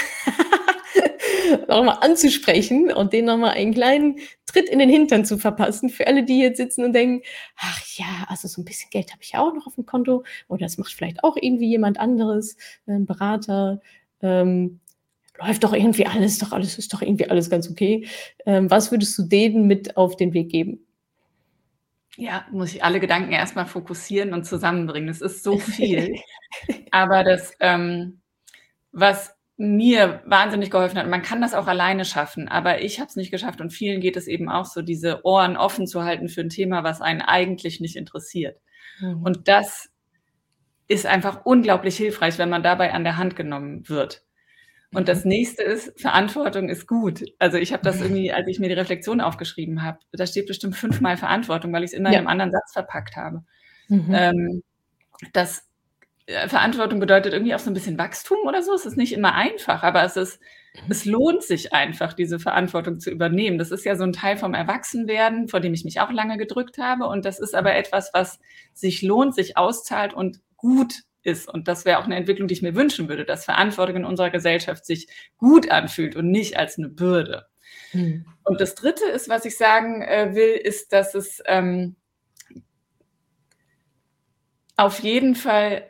nochmal 1.68 1.98
anzusprechen 2.00 2.92
und 2.92 3.12
denen 3.12 3.26
nochmal 3.26 3.52
einen 3.52 3.74
kleinen 3.74 4.18
Tritt 4.46 4.68
in 4.68 4.78
den 4.78 4.88
Hintern 4.88 5.24
zu 5.24 5.38
verpassen. 5.38 5.88
Für 5.88 6.07
alle, 6.07 6.24
die 6.24 6.38
jetzt 6.38 6.59
sitzen 6.59 6.84
und 6.84 6.92
denken, 6.92 7.22
ach 7.57 7.80
ja, 7.96 8.26
also 8.28 8.48
so 8.48 8.61
ein 8.61 8.64
bisschen 8.64 8.90
Geld 8.90 9.12
habe 9.12 9.22
ich 9.22 9.32
ja 9.32 9.40
auch 9.40 9.52
noch 9.52 9.66
auf 9.66 9.74
dem 9.74 9.86
Konto 9.86 10.24
oder 10.48 10.61
das 10.61 10.78
macht 10.78 10.92
vielleicht 10.92 11.24
auch 11.24 11.36
irgendwie 11.40 11.68
jemand 11.68 11.98
anderes, 11.98 12.57
ein 12.86 13.07
Berater. 13.07 13.80
Ähm, 14.22 14.80
läuft 15.38 15.64
doch 15.64 15.72
irgendwie 15.72 16.07
alles, 16.07 16.38
doch 16.38 16.52
alles 16.52 16.78
ist 16.78 16.92
doch 16.92 17.02
irgendwie 17.02 17.28
alles 17.28 17.50
ganz 17.50 17.68
okay. 17.70 18.07
Ähm, 18.46 18.70
was 18.70 18.90
würdest 18.90 19.18
du 19.18 19.24
denen 19.24 19.66
mit 19.66 19.96
auf 19.96 20.16
den 20.16 20.32
Weg 20.32 20.50
geben? 20.50 20.86
Ja, 22.17 22.47
muss 22.51 22.75
ich 22.75 22.83
alle 22.83 23.01
Gedanken 23.01 23.33
erstmal 23.33 23.67
fokussieren 23.67 24.33
und 24.33 24.45
zusammenbringen. 24.45 25.09
Es 25.09 25.21
ist 25.21 25.43
so 25.43 25.59
viel. 25.59 26.17
Aber 26.91 27.25
das, 27.25 27.53
ähm, 27.61 28.21
was 28.93 29.37
mir 29.59 30.23
wahnsinnig 30.27 30.71
geholfen 30.71 30.99
hat. 30.99 31.09
Man 31.09 31.23
kann 31.23 31.41
das 31.41 31.55
auch 31.55 31.67
alleine 31.67 32.05
schaffen, 32.05 32.49
aber 32.49 32.83
ich 32.83 33.01
habe 33.01 33.09
es 33.09 33.17
nicht 33.17 33.31
geschafft 33.31 33.61
und 33.61 33.71
vielen 33.71 34.01
geht 34.01 34.17
es 34.17 34.27
eben 34.27 34.51
auch 34.51 34.67
so, 34.67 34.83
diese 34.83 35.25
Ohren 35.25 35.57
offen 35.57 35.87
zu 35.87 36.05
halten 36.05 36.29
für 36.29 36.43
ein 36.43 36.51
Thema, 36.51 36.85
was 36.85 37.01
einen 37.01 37.23
eigentlich 37.23 37.81
nicht 37.81 37.97
interessiert. 37.97 38.61
Mhm. 39.01 39.23
Und 39.23 39.49
das 39.49 39.91
ist 40.89 41.07
einfach 41.07 41.45
unglaublich 41.45 41.97
hilfreich, 41.97 42.39
wenn 42.39 42.51
man 42.51 42.62
dabei 42.62 42.93
an 42.93 43.05
der 43.05 43.17
Hand 43.17 43.35
genommen 43.35 43.89
wird. 43.89 44.26
Und 44.97 45.03
mhm. 45.03 45.07
das 45.07 45.26
nächste 45.26 45.62
ist, 45.62 46.01
Verantwortung 46.01 46.70
ist 46.70 46.86
gut. 46.86 47.22
Also 47.38 47.59
ich 47.59 47.74
habe 47.74 47.82
das 47.82 48.01
irgendwie, 48.01 48.32
als 48.32 48.49
ich 48.49 48.59
mir 48.59 48.70
die 48.70 48.74
Reflexion 48.74 49.20
aufgeschrieben 49.20 49.82
habe, 49.82 49.99
da 50.12 50.26
steht 50.26 50.47
bestimmt 50.47 50.74
fünfmal 50.74 51.18
Verantwortung, 51.18 51.70
weil 51.74 51.84
ich 51.84 51.90
es 51.90 51.99
in 51.99 52.07
einem 52.07 52.26
anderen 52.26 52.51
Satz 52.51 52.72
verpackt 52.72 53.14
habe. 53.14 53.44
Mhm. 53.88 54.11
Ähm, 54.14 54.62
das 55.34 55.68
äh, 56.24 56.49
Verantwortung 56.49 56.99
bedeutet 56.99 57.34
irgendwie 57.34 57.55
auch 57.55 57.59
so 57.59 57.70
ein 57.70 57.74
bisschen 57.74 57.99
Wachstum 57.99 58.38
oder 58.47 58.62
so. 58.62 58.72
Es 58.72 58.86
ist 58.86 58.97
nicht 58.97 59.12
immer 59.12 59.34
einfach, 59.34 59.82
aber 59.82 60.03
es 60.03 60.16
ist, 60.16 60.40
mhm. 60.74 60.90
es 60.90 61.05
lohnt 61.05 61.42
sich 61.42 61.74
einfach, 61.74 62.14
diese 62.14 62.38
Verantwortung 62.38 62.99
zu 62.99 63.11
übernehmen. 63.11 63.59
Das 63.59 63.72
ist 63.72 63.84
ja 63.84 63.97
so 63.97 64.05
ein 64.05 64.14
Teil 64.14 64.38
vom 64.38 64.55
Erwachsenwerden, 64.55 65.49
vor 65.49 65.61
dem 65.61 65.74
ich 65.74 65.84
mich 65.84 66.01
auch 66.01 66.11
lange 66.11 66.38
gedrückt 66.38 66.78
habe. 66.78 67.07
Und 67.07 67.26
das 67.26 67.38
ist 67.38 67.55
aber 67.55 67.74
etwas, 67.74 68.12
was 68.14 68.40
sich 68.72 69.03
lohnt, 69.03 69.34
sich 69.34 69.59
auszahlt 69.59 70.14
und 70.14 70.40
gut 70.57 71.03
ist. 71.27 71.49
Und 71.49 71.68
das 71.68 71.85
wäre 71.85 71.99
auch 71.99 72.05
eine 72.05 72.16
Entwicklung, 72.16 72.49
die 72.49 72.55
ich 72.55 72.62
mir 72.62 72.74
wünschen 72.74 73.09
würde, 73.09 73.24
dass 73.24 73.45
Verantwortung 73.45 73.97
in 73.97 74.05
unserer 74.05 74.31
Gesellschaft 74.31 74.87
sich 74.87 75.09
gut 75.37 75.70
anfühlt 75.70 76.16
und 76.16 76.31
nicht 76.31 76.57
als 76.57 76.79
eine 76.79 76.89
Bürde. 76.89 77.47
Mhm. 77.93 78.24
Und 78.45 78.61
das 78.61 78.74
Dritte 78.74 79.05
ist, 79.07 79.29
was 79.29 79.45
ich 79.45 79.57
sagen 79.57 80.03
äh, 80.03 80.35
will, 80.35 80.55
ist, 80.55 80.93
dass 80.93 81.14
es 81.14 81.43
ähm, 81.47 81.97
auf 84.77 85.01
jeden 85.01 85.35
Fall 85.35 85.85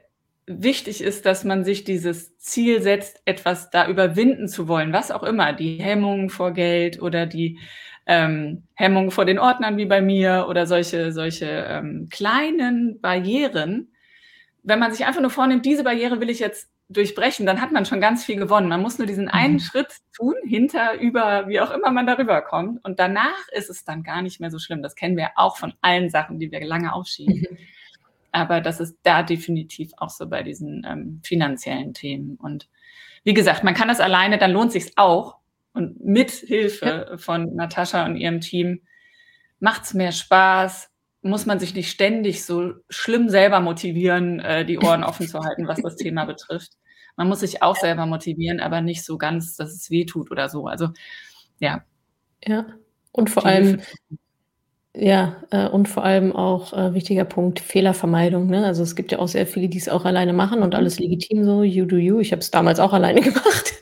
wichtig 0.47 1.03
ist, 1.03 1.27
dass 1.27 1.45
man 1.45 1.65
sich 1.65 1.85
dieses 1.85 2.39
Ziel 2.39 2.81
setzt, 2.81 3.21
etwas 3.25 3.71
da 3.71 3.89
überwinden 3.89 4.49
zu 4.49 4.69
wollen, 4.69 4.93
was 4.93 5.11
auch 5.11 5.25
immer, 5.25 5.53
die 5.53 5.83
Hemmung 5.83 6.31
vor 6.31 6.53
Geld 6.53 7.03
oder 7.03 7.27
die 7.27 7.59
ähm, 8.07 8.63
Hemmung 8.75 9.11
vor 9.11 9.25
den 9.25 9.41
Ordnern 9.41 9.77
wie 9.77 9.87
bei 9.87 10.01
mir 10.01 10.47
oder 10.49 10.67
solche, 10.67 11.11
solche 11.13 11.47
ähm, 11.47 12.09
kleinen 12.11 13.01
Barrieren. 13.01 13.93
Wenn 14.67 14.79
man 14.79 14.93
sich 14.93 15.07
einfach 15.07 15.21
nur 15.21 15.31
vornimmt, 15.31 15.65
diese 15.65 15.85
Barriere 15.85 16.21
will 16.21 16.29
ich 16.29 16.39
jetzt 16.39 16.69
durchbrechen, 16.89 17.47
dann 17.47 17.61
hat 17.61 17.73
man 17.73 17.87
schon 17.87 18.01
ganz 18.01 18.25
viel 18.25 18.37
gewonnen. 18.37 18.69
Man 18.69 18.83
muss 18.83 18.99
nur 18.99 19.07
diesen 19.07 19.29
einen 19.29 19.55
mhm. 19.55 19.61
Schritt 19.61 19.89
tun, 20.15 20.35
hinter, 20.45 21.01
über, 21.01 21.49
wie 21.49 21.61
auch 21.61 21.71
immer 21.71 21.91
man 21.91 22.07
darüber 22.07 22.43
kommt. 22.43 22.85
Und 22.85 22.99
danach 22.99 23.49
ist 23.53 23.71
es 23.71 23.85
dann 23.85 24.03
gar 24.03 24.23
nicht 24.23 24.41
mehr 24.41 24.51
so 24.51 24.59
schlimm. 24.59 24.83
Das 24.83 24.95
kennen 24.95 25.17
wir 25.17 25.31
auch 25.37 25.57
von 25.57 25.73
allen 25.81 26.11
Sachen, 26.11 26.39
die 26.39 26.53
wir 26.53 26.65
lange 26.65 26.93
aufschieben. 26.93 27.47
Mhm 27.51 27.59
aber 28.37 28.61
das 28.61 28.81
ist 28.81 28.99
da 29.03 29.23
definitiv 29.23 29.93
auch 29.97 30.11
so 30.11 30.29
bei 30.29 30.43
diesen 30.43 30.87
ähm, 30.87 31.21
finanziellen 31.25 31.95
Themen. 31.95 32.37
Und 32.37 32.69
wie 33.25 33.33
gesagt, 33.33 33.65
man 33.65 33.73
kann 33.73 33.89
das 33.89 33.99
alleine, 33.99 34.37
dann 34.37 34.53
lohnt 34.53 34.73
sich 34.73 34.93
auch. 34.97 35.37
Und 35.73 36.05
mit 36.05 36.31
Hilfe 36.31 37.07
ja. 37.11 37.17
von 37.17 37.55
Natascha 37.55 38.05
und 38.05 38.17
ihrem 38.17 38.43
Team 38.43 38.83
macht 39.59 39.85
es 39.85 39.95
mehr 39.95 40.13
Spaß, 40.13 40.91
muss 41.29 41.47
man 41.47 41.59
sich 41.59 41.75
nicht 41.75 41.91
ständig 41.91 42.45
so 42.45 42.73
schlimm 42.89 43.29
selber 43.29 43.61
motivieren, 43.61 44.41
äh, 44.41 44.65
die 44.65 44.79
Ohren 44.79 45.05
offen 45.05 45.29
zu 45.29 45.41
halten, 45.41 45.67
was 45.69 45.81
das 45.83 45.97
Thema 45.97 46.25
betrifft. 46.25 46.73
Man 47.17 47.29
muss 47.29 47.41
sich 47.41 47.63
auch 47.63 47.77
selber 47.77 48.07
motivieren, 48.07 48.61
aber 48.61 48.81
nicht 48.81 49.05
so 49.05 49.17
ganz, 49.17 49.57
dass 49.57 49.73
es 49.73 49.91
weh 49.91 50.05
tut 50.05 50.31
oder 50.31 50.49
so. 50.49 50.67
Also 50.67 50.89
ja. 51.59 51.83
Ja. 52.45 52.67
Und 53.13 53.31
vor 53.31 53.47
allem, 53.47 53.81
ja, 54.95 55.37
äh, 55.51 55.69
und 55.69 55.89
vor 55.89 56.05
allem 56.05 56.35
auch 56.35 56.73
äh, 56.73 56.95
wichtiger 56.95 57.25
Punkt, 57.25 57.61
Fehlervermeidung. 57.61 58.47
Ne? 58.47 58.65
Also 58.65 58.83
es 58.83 58.97
gibt 58.97 59.13
ja 59.13 59.19
auch 59.19 59.29
sehr 59.29 59.47
viele, 59.47 59.69
die 59.69 59.79
es 59.79 59.89
auch 59.89 60.05
alleine 60.05 60.33
machen 60.33 60.63
und 60.63 60.75
alles 60.75 60.99
legitim 60.99 61.45
so, 61.45 61.63
you 61.63 61.85
do 61.87 61.97
you. 61.97 62.21
Ich 62.21 62.33
habe 62.33 62.41
es 62.41 62.51
damals 62.51 62.81
auch 62.81 62.93
alleine 62.93 63.21
gemacht, 63.23 63.75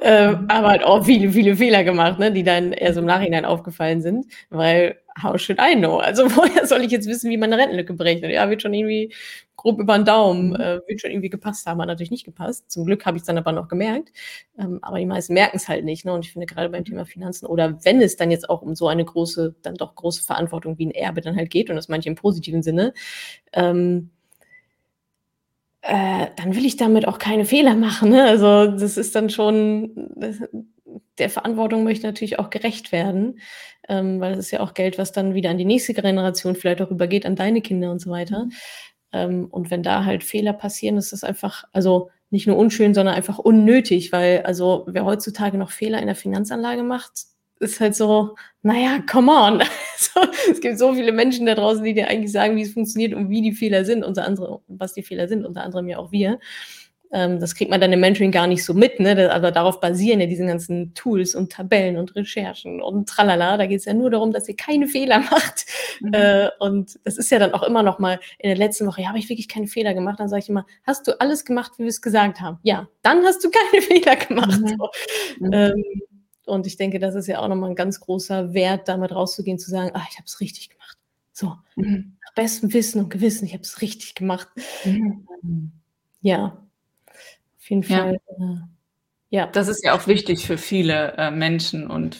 äh, 0.00 0.34
aber 0.48 0.68
halt 0.68 0.84
auch 0.84 1.04
viele, 1.04 1.32
viele 1.32 1.56
Fehler 1.56 1.84
gemacht, 1.84 2.18
ne? 2.18 2.32
die 2.32 2.42
dann 2.42 2.72
eher 2.72 2.92
so 2.92 3.00
im 3.00 3.06
Nachhinein 3.06 3.44
aufgefallen 3.44 4.02
sind, 4.02 4.26
weil 4.50 4.96
how 5.22 5.38
should 5.38 5.58
I 5.60 5.74
know? 5.74 5.98
Also 5.98 6.24
woher 6.36 6.66
soll 6.66 6.82
ich 6.82 6.90
jetzt 6.90 7.08
wissen, 7.08 7.30
wie 7.30 7.36
man 7.36 7.52
eine 7.52 7.62
Rentenlücke 7.62 7.92
berechnet? 7.94 8.30
Ja, 8.30 8.48
wird 8.50 8.62
schon 8.62 8.74
irgendwie 8.74 9.12
grob 9.56 9.80
über 9.80 9.98
den 9.98 10.04
Daumen, 10.04 10.50
mhm. 10.50 10.54
äh, 10.56 10.80
wird 10.86 11.00
schon 11.00 11.10
irgendwie 11.10 11.30
gepasst 11.30 11.66
haben, 11.66 11.80
hat 11.80 11.88
natürlich 11.88 12.10
nicht 12.10 12.24
gepasst. 12.24 12.70
Zum 12.70 12.84
Glück 12.84 13.04
habe 13.04 13.16
ich 13.16 13.22
es 13.22 13.26
dann 13.26 13.38
aber 13.38 13.52
noch 13.52 13.68
gemerkt. 13.68 14.12
Ähm, 14.58 14.78
aber 14.82 14.98
die 14.98 15.06
meisten 15.06 15.34
merken 15.34 15.56
es 15.56 15.68
halt 15.68 15.84
nicht. 15.84 16.04
Ne? 16.04 16.12
Und 16.12 16.24
ich 16.24 16.32
finde 16.32 16.46
gerade 16.46 16.68
beim 16.70 16.84
Thema 16.84 17.04
Finanzen 17.04 17.46
oder 17.46 17.84
wenn 17.84 18.00
es 18.00 18.16
dann 18.16 18.30
jetzt 18.30 18.48
auch 18.48 18.62
um 18.62 18.74
so 18.74 18.88
eine 18.88 19.04
große, 19.04 19.56
dann 19.62 19.74
doch 19.74 19.94
große 19.94 20.22
Verantwortung 20.22 20.78
wie 20.78 20.86
ein 20.86 20.92
Erbe 20.92 21.20
dann 21.20 21.36
halt 21.36 21.50
geht 21.50 21.70
und 21.70 21.76
das 21.76 21.88
manche 21.88 22.08
im 22.08 22.14
positiven 22.14 22.62
Sinne, 22.62 22.94
ähm, 23.52 24.10
äh, 25.82 26.26
dann 26.36 26.54
will 26.54 26.66
ich 26.66 26.76
damit 26.76 27.06
auch 27.08 27.18
keine 27.18 27.44
Fehler 27.44 27.74
machen. 27.74 28.10
Ne? 28.10 28.24
Also 28.24 28.66
das 28.66 28.96
ist 28.96 29.14
dann 29.14 29.30
schon, 29.30 30.10
das, 30.16 30.36
der 31.18 31.30
Verantwortung 31.30 31.84
möchte 31.84 32.06
natürlich 32.06 32.38
auch 32.38 32.50
gerecht 32.50 32.92
werden, 32.92 33.40
ähm, 33.88 34.20
weil 34.20 34.32
es 34.32 34.46
ist 34.46 34.50
ja 34.50 34.60
auch 34.60 34.74
Geld, 34.74 34.98
was 34.98 35.12
dann 35.12 35.34
wieder 35.34 35.50
an 35.50 35.58
die 35.58 35.64
nächste 35.64 35.94
Generation 35.94 36.54
vielleicht 36.54 36.82
auch 36.82 36.90
übergeht, 36.90 37.26
an 37.26 37.36
deine 37.36 37.60
Kinder 37.60 37.90
und 37.90 38.00
so 38.00 38.10
weiter. 38.10 38.44
Mhm. 38.44 38.52
Ähm, 39.12 39.48
und 39.50 39.70
wenn 39.70 39.82
da 39.82 40.04
halt 40.04 40.24
Fehler 40.24 40.52
passieren, 40.52 40.96
ist 40.96 41.12
das 41.12 41.24
einfach, 41.24 41.64
also 41.72 42.10
nicht 42.30 42.46
nur 42.46 42.56
unschön, 42.56 42.94
sondern 42.94 43.14
einfach 43.14 43.38
unnötig, 43.38 44.12
weil 44.12 44.42
also 44.42 44.84
wer 44.86 45.04
heutzutage 45.04 45.56
noch 45.56 45.70
Fehler 45.70 46.00
in 46.00 46.06
der 46.06 46.14
Finanzanlage 46.14 46.82
macht, 46.82 47.12
ist 47.60 47.80
halt 47.80 47.94
so, 47.94 48.36
naja, 48.62 49.00
come 49.10 49.32
on. 49.32 49.60
es 50.50 50.60
gibt 50.60 50.78
so 50.78 50.94
viele 50.94 51.12
Menschen 51.12 51.46
da 51.46 51.54
draußen, 51.54 51.82
die 51.82 51.94
dir 51.94 52.08
eigentlich 52.08 52.32
sagen, 52.32 52.56
wie 52.56 52.62
es 52.62 52.72
funktioniert 52.72 53.14
und 53.14 53.30
wie 53.30 53.42
die 53.42 53.52
Fehler 53.52 53.84
sind, 53.84 54.04
unter 54.04 54.24
anderem, 54.24 54.58
was 54.68 54.92
die 54.92 55.02
Fehler 55.02 55.28
sind, 55.28 55.44
unter 55.44 55.62
anderem 55.62 55.88
ja 55.88 55.98
auch 55.98 56.12
wir. 56.12 56.38
Ähm, 57.10 57.40
das 57.40 57.54
kriegt 57.54 57.70
man 57.70 57.80
dann 57.80 57.92
im 57.92 58.00
Mentoring 58.00 58.30
gar 58.30 58.46
nicht 58.46 58.64
so 58.64 58.74
mit, 58.74 59.00
ne? 59.00 59.32
aber 59.32 59.50
darauf 59.50 59.80
basieren 59.80 60.20
ja 60.20 60.26
diese 60.26 60.44
ganzen 60.44 60.92
Tools 60.94 61.34
und 61.34 61.50
Tabellen 61.50 61.96
und 61.96 62.14
Recherchen 62.14 62.82
und 62.82 63.08
tralala. 63.08 63.56
Da 63.56 63.66
geht 63.66 63.80
es 63.80 63.86
ja 63.86 63.94
nur 63.94 64.10
darum, 64.10 64.32
dass 64.32 64.48
ihr 64.48 64.56
keine 64.56 64.88
Fehler 64.88 65.18
macht. 65.30 65.66
Mhm. 66.00 66.12
Äh, 66.12 66.50
und 66.58 66.98
das 67.04 67.16
ist 67.16 67.30
ja 67.30 67.38
dann 67.38 67.54
auch 67.54 67.62
immer 67.62 67.82
noch 67.82 67.98
mal 67.98 68.20
in 68.38 68.50
der 68.50 68.58
letzten 68.58 68.86
Woche, 68.86 69.02
ja, 69.02 69.08
habe 69.08 69.18
ich 69.18 69.28
wirklich 69.28 69.48
keine 69.48 69.66
Fehler 69.66 69.94
gemacht? 69.94 70.20
Dann 70.20 70.28
sage 70.28 70.42
ich 70.42 70.48
immer, 70.48 70.66
hast 70.84 71.06
du 71.06 71.18
alles 71.20 71.44
gemacht, 71.44 71.72
wie 71.78 71.84
wir 71.84 71.88
es 71.88 72.02
gesagt 72.02 72.40
haben? 72.40 72.58
Ja, 72.62 72.88
dann 73.02 73.24
hast 73.24 73.42
du 73.42 73.50
keine 73.50 73.82
Fehler 73.86 74.16
gemacht. 74.16 74.60
Mhm. 74.60 74.68
So. 74.68 74.90
Mhm. 75.38 75.52
Ähm, 75.52 75.84
und 76.44 76.66
ich 76.66 76.76
denke, 76.76 76.98
das 76.98 77.14
ist 77.14 77.26
ja 77.26 77.40
auch 77.40 77.48
nochmal 77.48 77.70
ein 77.70 77.76
ganz 77.76 78.00
großer 78.00 78.54
Wert, 78.54 78.88
damit 78.88 79.12
rauszugehen, 79.12 79.58
zu 79.58 79.70
sagen, 79.70 79.90
ah, 79.94 80.06
ich 80.10 80.16
habe 80.16 80.26
es 80.26 80.40
richtig 80.40 80.70
gemacht. 80.70 80.98
So, 81.32 81.54
mhm. 81.76 82.16
nach 82.24 82.34
bestem 82.34 82.72
Wissen 82.72 83.00
und 83.00 83.10
Gewissen, 83.10 83.46
ich 83.46 83.52
habe 83.52 83.62
es 83.62 83.80
richtig 83.80 84.14
gemacht. 84.14 84.48
Mhm. 84.84 85.72
Ja, 86.20 86.67
auf 87.68 87.70
jeden 87.70 87.82
Fall. 87.82 88.18
Ja. 88.38 88.44
Äh, 88.44 88.58
ja. 89.30 89.46
Das 89.48 89.68
ist 89.68 89.84
ja 89.84 89.94
auch 89.94 90.06
wichtig 90.06 90.46
für 90.46 90.56
viele 90.56 91.14
äh, 91.18 91.30
Menschen 91.30 91.90
und 91.90 92.18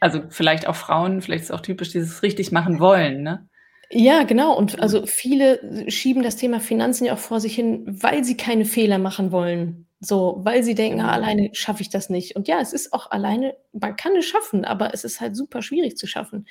also 0.00 0.22
vielleicht 0.28 0.66
auch 0.66 0.76
Frauen, 0.76 1.22
vielleicht 1.22 1.44
ist 1.44 1.50
es 1.50 1.56
auch 1.56 1.62
typisch 1.62 1.90
dieses 1.90 2.22
richtig 2.22 2.52
machen 2.52 2.80
wollen, 2.80 3.22
ne? 3.22 3.48
Ja, 3.90 4.24
genau. 4.24 4.56
Und 4.56 4.80
also 4.80 5.06
viele 5.06 5.90
schieben 5.90 6.22
das 6.22 6.36
Thema 6.36 6.60
Finanzen 6.60 7.04
ja 7.04 7.14
auch 7.14 7.18
vor 7.18 7.40
sich 7.40 7.54
hin, 7.54 7.84
weil 7.86 8.24
sie 8.24 8.36
keine 8.36 8.64
Fehler 8.64 8.98
machen 8.98 9.32
wollen. 9.32 9.86
So, 10.00 10.40
weil 10.42 10.64
sie 10.64 10.74
denken, 10.74 11.00
ah, 11.00 11.14
genau. 11.14 11.26
alleine 11.26 11.50
schaffe 11.52 11.82
ich 11.82 11.90
das 11.90 12.08
nicht. 12.08 12.34
Und 12.34 12.48
ja, 12.48 12.60
es 12.60 12.72
ist 12.72 12.92
auch 12.92 13.10
alleine, 13.10 13.54
man 13.72 13.94
kann 13.96 14.16
es 14.16 14.24
schaffen, 14.24 14.64
aber 14.64 14.92
es 14.94 15.04
ist 15.04 15.20
halt 15.20 15.36
super 15.36 15.62
schwierig 15.62 15.96
zu 15.96 16.06
schaffen. 16.06 16.46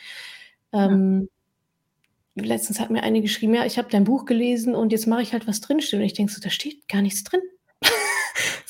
Ähm, 0.71 1.29
ja. 2.35 2.45
Letztens 2.45 2.79
hat 2.79 2.91
mir 2.91 3.03
eine 3.03 3.21
geschrieben, 3.21 3.55
ja, 3.55 3.65
ich 3.65 3.77
habe 3.77 3.89
dein 3.89 4.05
Buch 4.05 4.25
gelesen 4.25 4.75
und 4.75 4.91
jetzt 4.91 5.07
mache 5.07 5.23
ich 5.23 5.33
halt 5.33 5.47
was 5.47 5.61
drinstehen. 5.61 6.01
Und 6.01 6.05
ich 6.05 6.13
denke 6.13 6.31
so, 6.31 6.39
da 6.39 6.49
steht 6.49 6.87
gar 6.87 7.01
nichts 7.01 7.23
drin. 7.23 7.41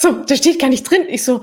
So, 0.02 0.24
da 0.24 0.36
steht 0.36 0.60
gar 0.60 0.70
nichts 0.70 0.90
drin. 0.90 1.04
Ich 1.08 1.24
so, 1.24 1.42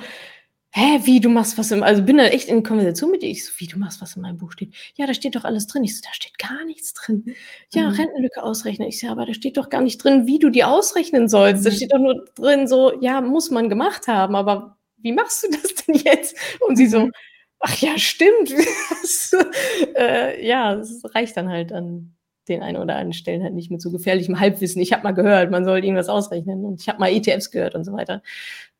hä, 0.70 1.00
wie, 1.04 1.20
du 1.20 1.28
machst 1.28 1.58
was 1.58 1.70
im, 1.70 1.82
also 1.82 2.02
bin 2.02 2.18
da 2.18 2.24
echt 2.24 2.48
in 2.48 2.62
Konversation 2.62 3.10
mit 3.10 3.22
dir. 3.22 3.30
Ich 3.30 3.44
so, 3.44 3.52
wie, 3.58 3.66
du 3.66 3.78
machst 3.78 4.00
was 4.00 4.16
in 4.16 4.22
meinem 4.22 4.38
Buch 4.38 4.52
steht. 4.52 4.74
Ja, 4.96 5.06
da 5.06 5.14
steht 5.14 5.36
doch 5.36 5.44
alles 5.44 5.66
drin. 5.66 5.84
Ich 5.84 5.96
so, 5.96 6.02
da 6.04 6.12
steht 6.12 6.38
gar 6.38 6.64
nichts 6.64 6.92
drin. 6.94 7.34
Ja, 7.72 7.88
mhm. 7.88 7.94
Rentenlücke 7.94 8.42
ausrechnen. 8.42 8.88
Ich 8.88 9.00
so, 9.00 9.08
aber 9.08 9.26
da 9.26 9.34
steht 9.34 9.56
doch 9.56 9.70
gar 9.70 9.80
nicht 9.80 10.02
drin, 10.02 10.26
wie 10.26 10.38
du 10.38 10.50
die 10.50 10.64
ausrechnen 10.64 11.28
sollst. 11.28 11.60
Mhm. 11.62 11.64
Da 11.64 11.70
steht 11.70 11.92
doch 11.92 11.98
nur 11.98 12.24
drin 12.34 12.66
so, 12.66 13.00
ja, 13.00 13.20
muss 13.20 13.50
man 13.50 13.68
gemacht 13.68 14.08
haben, 14.08 14.34
aber 14.34 14.76
wie 14.98 15.12
machst 15.12 15.44
du 15.44 15.50
das 15.50 15.74
denn 15.74 15.94
jetzt? 15.94 16.36
Und 16.60 16.76
sie 16.76 16.88
so, 16.88 17.06
mhm. 17.06 17.12
ach 17.60 17.76
ja, 17.76 17.96
stimmt. 17.96 18.52
äh, 19.96 20.44
ja, 20.46 20.74
es 20.74 21.02
reicht 21.14 21.36
dann 21.36 21.48
halt 21.48 21.72
an 21.72 22.17
den 22.48 22.62
einen 22.62 22.76
oder 22.76 22.94
anderen 22.94 23.12
Stellen 23.12 23.42
halt 23.42 23.54
nicht 23.54 23.70
mit 23.70 23.80
so 23.80 23.90
gefährlichem 23.90 24.40
Halbwissen. 24.40 24.82
Ich 24.82 24.92
habe 24.92 25.02
mal 25.02 25.12
gehört, 25.12 25.50
man 25.50 25.64
soll 25.64 25.84
irgendwas 25.84 26.08
ausrechnen 26.08 26.64
und 26.64 26.80
ich 26.80 26.88
habe 26.88 26.98
mal 26.98 27.10
ETFs 27.12 27.50
gehört 27.50 27.74
und 27.74 27.84
so 27.84 27.92
weiter. 27.92 28.22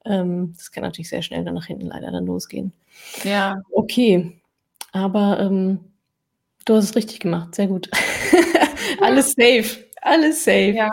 Ähm, 0.04 0.54
das 0.56 0.72
kann 0.72 0.82
natürlich 0.82 1.08
sehr 1.08 1.22
schnell 1.22 1.44
dann 1.44 1.54
nach 1.54 1.66
hinten 1.66 1.86
leider 1.86 2.10
dann 2.10 2.26
losgehen. 2.26 2.72
Ja. 3.24 3.62
Okay, 3.72 4.40
aber 4.92 5.40
ähm, 5.40 5.80
du 6.64 6.74
hast 6.74 6.84
es 6.84 6.96
richtig 6.96 7.20
gemacht, 7.20 7.54
sehr 7.54 7.66
gut. 7.66 7.90
alles 9.00 9.32
safe, 9.32 9.84
alles 10.02 10.44
safe. 10.44 10.72
Ja. 10.72 10.90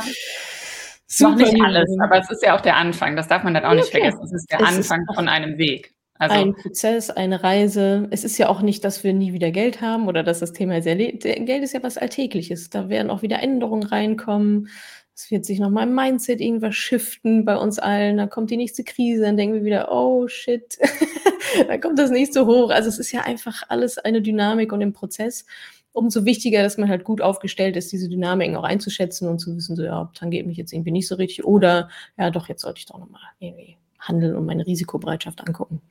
Super 1.07 1.31
Noch 1.31 1.37
nicht 1.37 1.63
alles, 1.63 1.97
aber 2.01 2.19
es 2.19 2.29
ist 2.29 2.43
ja 2.43 2.57
auch 2.57 2.61
der 2.61 2.75
Anfang. 2.75 3.15
Das 3.15 3.27
darf 3.27 3.43
man 3.43 3.53
dann 3.53 3.63
auch 3.63 3.73
nicht 3.73 3.87
okay. 3.87 4.01
vergessen. 4.01 4.23
Es 4.25 4.33
ist 4.33 4.51
der 4.51 4.59
es 4.59 4.67
Anfang 4.67 5.01
ist 5.07 5.15
von 5.15 5.29
einem 5.29 5.57
Weg. 5.57 5.94
Also, 6.17 6.35
ein 6.35 6.55
Prozess, 6.55 7.09
eine 7.09 7.43
Reise. 7.43 8.07
Es 8.09 8.23
ist 8.23 8.37
ja 8.37 8.47
auch 8.47 8.61
nicht, 8.61 8.85
dass 8.85 9.03
wir 9.03 9.13
nie 9.13 9.33
wieder 9.33 9.51
Geld 9.51 9.81
haben 9.81 10.07
oder 10.07 10.23
dass 10.23 10.39
das 10.39 10.53
Thema 10.53 10.81
sehr 10.81 10.95
Geld 10.95 11.63
ist 11.63 11.73
ja 11.73 11.83
was 11.83 11.97
Alltägliches. 11.97 12.69
Da 12.69 12.87
werden 12.87 13.09
auch 13.09 13.21
wieder 13.21 13.41
Änderungen 13.41 13.83
reinkommen. 13.83 14.69
Es 15.13 15.29
wird 15.29 15.45
sich 15.45 15.59
nochmal 15.59 15.87
im 15.87 15.95
Mindset 15.95 16.39
irgendwas 16.39 16.75
shiften 16.75 17.43
bei 17.43 17.57
uns 17.57 17.79
allen. 17.79 18.17
Dann 18.17 18.29
kommt 18.29 18.49
die 18.49 18.57
nächste 18.57 18.83
Krise, 18.83 19.23
dann 19.23 19.37
denken 19.37 19.55
wir 19.55 19.65
wieder, 19.65 19.91
oh 19.91 20.27
shit, 20.27 20.77
dann 21.67 21.81
kommt 21.81 21.99
das 21.99 22.11
nächste 22.11 22.45
hoch. 22.45 22.69
Also 22.69 22.87
es 22.89 22.99
ist 22.99 23.11
ja 23.11 23.21
einfach 23.21 23.63
alles 23.67 23.97
eine 23.97 24.21
Dynamik 24.21 24.71
und 24.71 24.81
im 24.81 24.93
Prozess. 24.93 25.45
Umso 25.91 26.25
wichtiger, 26.25 26.63
dass 26.63 26.77
man 26.77 26.89
halt 26.89 27.05
gut 27.05 27.21
aufgestellt 27.21 27.77
ist, 27.77 27.91
diese 27.91 28.09
Dynamiken 28.09 28.55
auch 28.57 28.63
einzuschätzen 28.63 29.29
und 29.29 29.39
zu 29.39 29.55
wissen, 29.55 29.77
so 29.77 29.83
ja, 29.83 30.11
tangiert 30.13 30.45
mich 30.45 30.57
jetzt 30.57 30.73
irgendwie 30.73 30.91
nicht 30.91 31.07
so 31.07 31.15
richtig 31.15 31.45
oder 31.45 31.89
ja 32.17 32.29
doch, 32.31 32.49
jetzt 32.49 32.63
sollte 32.63 32.79
ich 32.79 32.85
doch 32.85 32.99
nochmal 32.99 33.21
irgendwie 33.39 33.77
handeln 34.07 34.35
und 34.35 34.45
meine 34.45 34.65
Risikobereitschaft 34.65 35.41
angucken. 35.45 35.81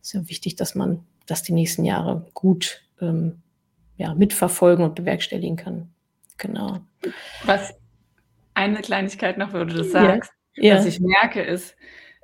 Es 0.00 0.08
ist 0.08 0.12
ja 0.14 0.28
wichtig, 0.28 0.56
dass 0.56 0.74
man 0.74 1.04
das 1.26 1.42
die 1.42 1.52
nächsten 1.52 1.84
Jahre 1.84 2.26
gut 2.34 2.82
ähm, 3.00 3.42
ja, 3.96 4.14
mitverfolgen 4.14 4.84
und 4.84 4.94
bewerkstelligen 4.94 5.56
kann. 5.56 5.90
Genau. 6.38 6.80
Was 7.44 7.74
eine 8.54 8.80
Kleinigkeit 8.80 9.38
noch, 9.38 9.52
wo 9.52 9.58
du 9.58 9.74
das 9.74 9.90
sagst, 9.90 10.32
ja. 10.54 10.76
was 10.76 10.86
ich 10.86 11.00
merke, 11.00 11.42
ist, 11.42 11.76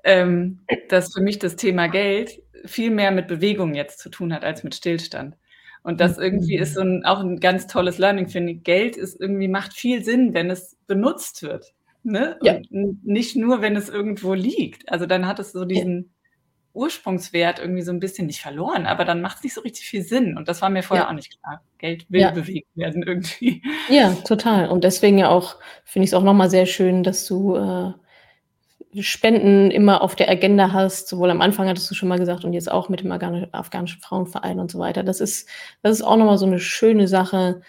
ähm, 0.05 0.61
dass 0.89 1.12
für 1.12 1.20
mich 1.20 1.39
das 1.39 1.57
Thema 1.57 1.89
Geld 1.89 2.43
viel 2.64 2.91
mehr 2.91 3.11
mit 3.11 3.28
Bewegung 3.28 3.74
jetzt 3.74 3.99
zu 3.99 4.09
tun 4.09 4.32
hat 4.32 4.45
als 4.45 4.62
mit 4.64 4.74
Stillstand. 4.74 5.37
Und 5.82 6.01
das 6.01 6.16
irgendwie 6.16 6.57
ist 6.57 6.74
so 6.74 6.80
ein, 6.80 7.05
auch 7.05 7.20
ein 7.20 7.41
ganz 7.41 7.66
tolles 7.66 7.99
Learning, 7.99 8.28
finde 8.28 8.53
ich. 8.53 8.62
Geld 8.62 8.97
ist 8.97 9.20
irgendwie, 9.20 9.49
macht 9.49 9.74
viel 9.74 10.03
Sinn, 10.03 10.32
wenn 10.32 10.51
es 10.51 10.76
benutzt 10.87 11.43
wird. 11.43 11.74
Ne? 12.05 12.38
Ja. 12.42 12.57
Und 12.70 13.05
nicht 13.05 13.34
nur, 13.34 13.62
wenn 13.62 13.76
es 13.76 13.88
irgendwo 13.88 14.34
liegt. 14.34 14.90
Also 14.90 15.07
dann 15.07 15.26
hat 15.26 15.38
es 15.38 15.52
so 15.52 15.64
diesen 15.64 16.14
Ursprungswert 16.74 17.61
irgendwie 17.61 17.82
so 17.82 17.92
ein 17.92 18.00
bisschen 18.00 18.26
nicht 18.26 18.40
verloren, 18.40 18.86
aber 18.86 19.05
dann 19.05 19.22
macht 19.22 19.38
es 19.38 19.44
nicht 19.44 19.55
so 19.55 19.61
richtig 19.62 19.86
viel 19.86 20.02
Sinn. 20.02 20.36
Und 20.36 20.48
das 20.48 20.61
war 20.61 20.70
mir 20.70 20.82
vorher 20.82 21.05
ja. 21.05 21.11
auch 21.11 21.14
nicht 21.14 21.40
klar. 21.40 21.62
Geld 21.78 22.05
will 22.11 22.20
ja. 22.20 22.30
bewegt 22.32 22.68
werden 22.74 23.02
irgendwie. 23.02 23.62
Ja, 23.88 24.12
total. 24.26 24.68
Und 24.68 24.84
deswegen 24.84 25.18
ja 25.18 25.28
auch, 25.28 25.57
finde 25.84 26.05
ich 26.05 26.11
es 26.11 26.14
auch 26.14 26.24
nochmal 26.24 26.50
sehr 26.50 26.66
schön, 26.66 27.05
dass 27.05 27.26
du 27.26 27.55
äh, 27.57 27.92
Spenden 29.02 29.70
immer 29.70 30.02
auf 30.02 30.16
der 30.16 30.28
Agenda 30.28 30.72
hast. 30.72 31.09
Sowohl 31.09 31.30
am 31.30 31.40
Anfang 31.40 31.68
hattest 31.68 31.90
du 31.90 31.94
schon 31.94 32.09
mal 32.09 32.18
gesagt 32.18 32.44
und 32.44 32.52
jetzt 32.52 32.70
auch 32.70 32.88
mit 32.88 33.00
dem 33.00 33.12
afghanischen 33.12 34.00
Frauenverein 34.00 34.59
und 34.59 34.70
so 34.70 34.78
weiter. 34.78 35.05
Das 35.05 35.20
ist, 35.20 35.48
das 35.82 35.92
ist 35.92 36.02
auch 36.02 36.16
nochmal 36.16 36.38
so 36.38 36.46
eine 36.46 36.59
schöne 36.59 37.09
Sache, 37.09 37.62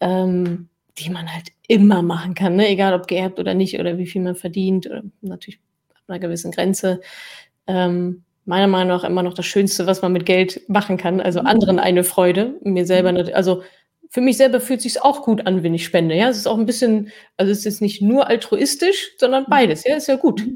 ähm, 0.00 0.68
die 0.98 1.10
man 1.10 1.32
halt 1.32 1.52
immer 1.66 2.02
machen 2.02 2.34
kann, 2.34 2.56
ne? 2.56 2.68
egal 2.68 2.94
ob 2.94 3.06
geerbt 3.06 3.38
oder 3.38 3.54
nicht 3.54 3.78
oder 3.78 3.98
wie 3.98 4.06
viel 4.06 4.22
man 4.22 4.36
verdient, 4.36 4.86
oder 4.86 5.02
natürlich 5.20 5.60
ab 5.90 6.02
einer 6.08 6.18
gewissen 6.18 6.50
Grenze. 6.50 7.00
Ähm, 7.66 8.24
meiner 8.44 8.66
Meinung 8.66 8.88
nach 8.88 9.04
immer 9.04 9.22
noch 9.22 9.34
das 9.34 9.46
Schönste, 9.46 9.86
was 9.86 10.00
man 10.00 10.12
mit 10.12 10.24
Geld 10.24 10.68
machen 10.68 10.96
kann. 10.96 11.20
Also 11.20 11.40
mhm. 11.40 11.46
anderen 11.46 11.78
eine 11.78 12.02
Freude, 12.02 12.56
mir 12.62 12.86
selber, 12.86 13.12
mhm. 13.12 13.30
also 13.34 13.62
für 14.10 14.22
mich 14.22 14.38
selber 14.38 14.60
fühlt 14.60 14.80
sich 14.80 15.02
auch 15.02 15.22
gut 15.22 15.46
an, 15.46 15.62
wenn 15.62 15.74
ich 15.74 15.84
spende. 15.84 16.14
Ja, 16.14 16.30
es 16.30 16.38
ist 16.38 16.46
auch 16.46 16.56
ein 16.56 16.64
bisschen, 16.64 17.12
also 17.36 17.52
es 17.52 17.66
ist 17.66 17.82
nicht 17.82 18.00
nur 18.00 18.26
altruistisch, 18.26 19.12
sondern 19.18 19.44
mhm. 19.44 19.50
beides. 19.50 19.84
Ja, 19.84 19.96
ist 19.96 20.08
ja 20.08 20.16
gut. 20.16 20.46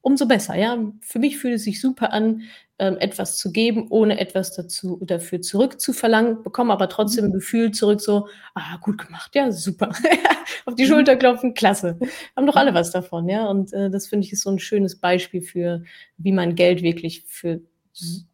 Umso 0.00 0.26
besser. 0.26 0.56
Ja, 0.56 0.78
für 1.02 1.18
mich 1.18 1.38
fühlt 1.38 1.54
es 1.54 1.64
sich 1.64 1.80
super 1.80 2.12
an, 2.12 2.42
ähm, 2.82 2.96
etwas 2.98 3.38
zu 3.38 3.52
geben, 3.52 3.86
ohne 3.90 4.18
etwas 4.18 4.56
dazu 4.56 5.00
dafür 5.04 5.40
zurückzuverlangen, 5.40 6.42
bekomme 6.42 6.72
aber 6.72 6.88
trotzdem 6.88 7.26
ein 7.26 7.32
Gefühl 7.32 7.70
zurück, 7.70 8.00
so, 8.00 8.26
ah, 8.56 8.76
gut 8.80 8.98
gemacht, 8.98 9.36
ja, 9.36 9.52
super. 9.52 9.92
Auf 10.66 10.74
die 10.74 10.86
Schulter 10.86 11.14
klopfen, 11.14 11.54
klasse. 11.54 11.96
Haben 12.34 12.46
doch 12.46 12.56
alle 12.56 12.74
was 12.74 12.90
davon, 12.90 13.28
ja. 13.28 13.46
Und 13.46 13.72
äh, 13.72 13.88
das 13.88 14.08
finde 14.08 14.26
ich 14.26 14.32
ist 14.32 14.42
so 14.42 14.50
ein 14.50 14.58
schönes 14.58 14.96
Beispiel 14.96 15.42
für, 15.42 15.84
wie 16.18 16.32
man 16.32 16.56
Geld 16.56 16.82
wirklich 16.82 17.22
für 17.24 17.60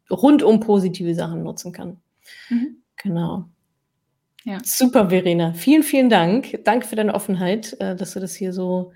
rundum 0.09 0.59
positive 0.59 1.13
Sachen 1.13 1.43
nutzen 1.43 1.71
kann. 1.71 1.97
Mhm. 2.49 2.77
Genau. 2.95 3.45
Ja. 4.45 4.57
Super, 4.63 5.09
Verena. 5.09 5.53
Vielen, 5.53 5.83
vielen 5.83 6.09
Dank. 6.09 6.63
Danke 6.63 6.87
für 6.87 6.95
deine 6.95 7.13
Offenheit, 7.13 7.79
äh, 7.79 7.95
dass 7.95 8.13
du 8.13 8.19
das 8.19 8.33
hier 8.33 8.51
so, 8.51 8.93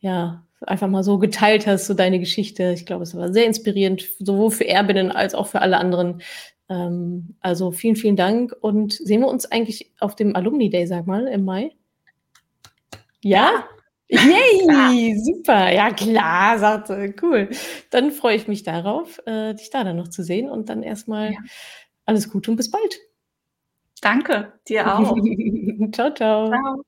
ja, 0.00 0.46
einfach 0.62 0.88
mal 0.88 1.02
so 1.04 1.18
geteilt 1.18 1.66
hast, 1.66 1.86
so 1.86 1.94
deine 1.94 2.18
Geschichte. 2.18 2.72
Ich 2.72 2.86
glaube, 2.86 3.04
es 3.04 3.14
war 3.16 3.32
sehr 3.32 3.46
inspirierend, 3.46 4.04
sowohl 4.18 4.50
für 4.50 4.66
Erbinnen 4.68 5.10
als 5.12 5.34
auch 5.34 5.46
für 5.48 5.60
alle 5.62 5.78
anderen, 5.78 6.22
Ähm, 6.70 7.36
also 7.40 7.70
vielen, 7.72 7.96
vielen 7.96 8.16
Dank 8.16 8.54
und 8.60 8.92
sehen 8.92 9.20
wir 9.22 9.28
uns 9.28 9.46
eigentlich 9.50 9.90
auf 10.00 10.16
dem 10.16 10.36
Alumni 10.36 10.68
Day, 10.70 10.86
sag 10.86 11.06
mal, 11.06 11.26
im 11.28 11.44
Mai? 11.46 11.72
Ja? 13.22 13.64
Yay, 14.08 15.16
super. 15.24 15.70
Ja, 15.72 15.90
klar, 15.92 16.58
sagte. 16.58 17.14
Cool. 17.20 17.50
Dann 17.90 18.10
freue 18.10 18.36
ich 18.36 18.48
mich 18.48 18.62
darauf, 18.62 19.18
äh, 19.26 19.54
dich 19.54 19.70
da 19.70 19.84
dann 19.84 19.96
noch 19.96 20.08
zu 20.08 20.22
sehen 20.22 20.48
und 20.50 20.68
dann 20.68 20.82
erstmal 20.82 21.32
Ja. 21.32 21.38
alles 22.06 22.30
Gute 22.30 22.50
und 22.50 22.56
bis 22.56 22.70
bald. 22.70 22.98
Danke, 24.00 24.52
dir 24.68 24.86
auch. 24.98 25.16
Ciao, 25.92 26.12
ciao. 26.14 26.50
Tschau. 26.50 26.82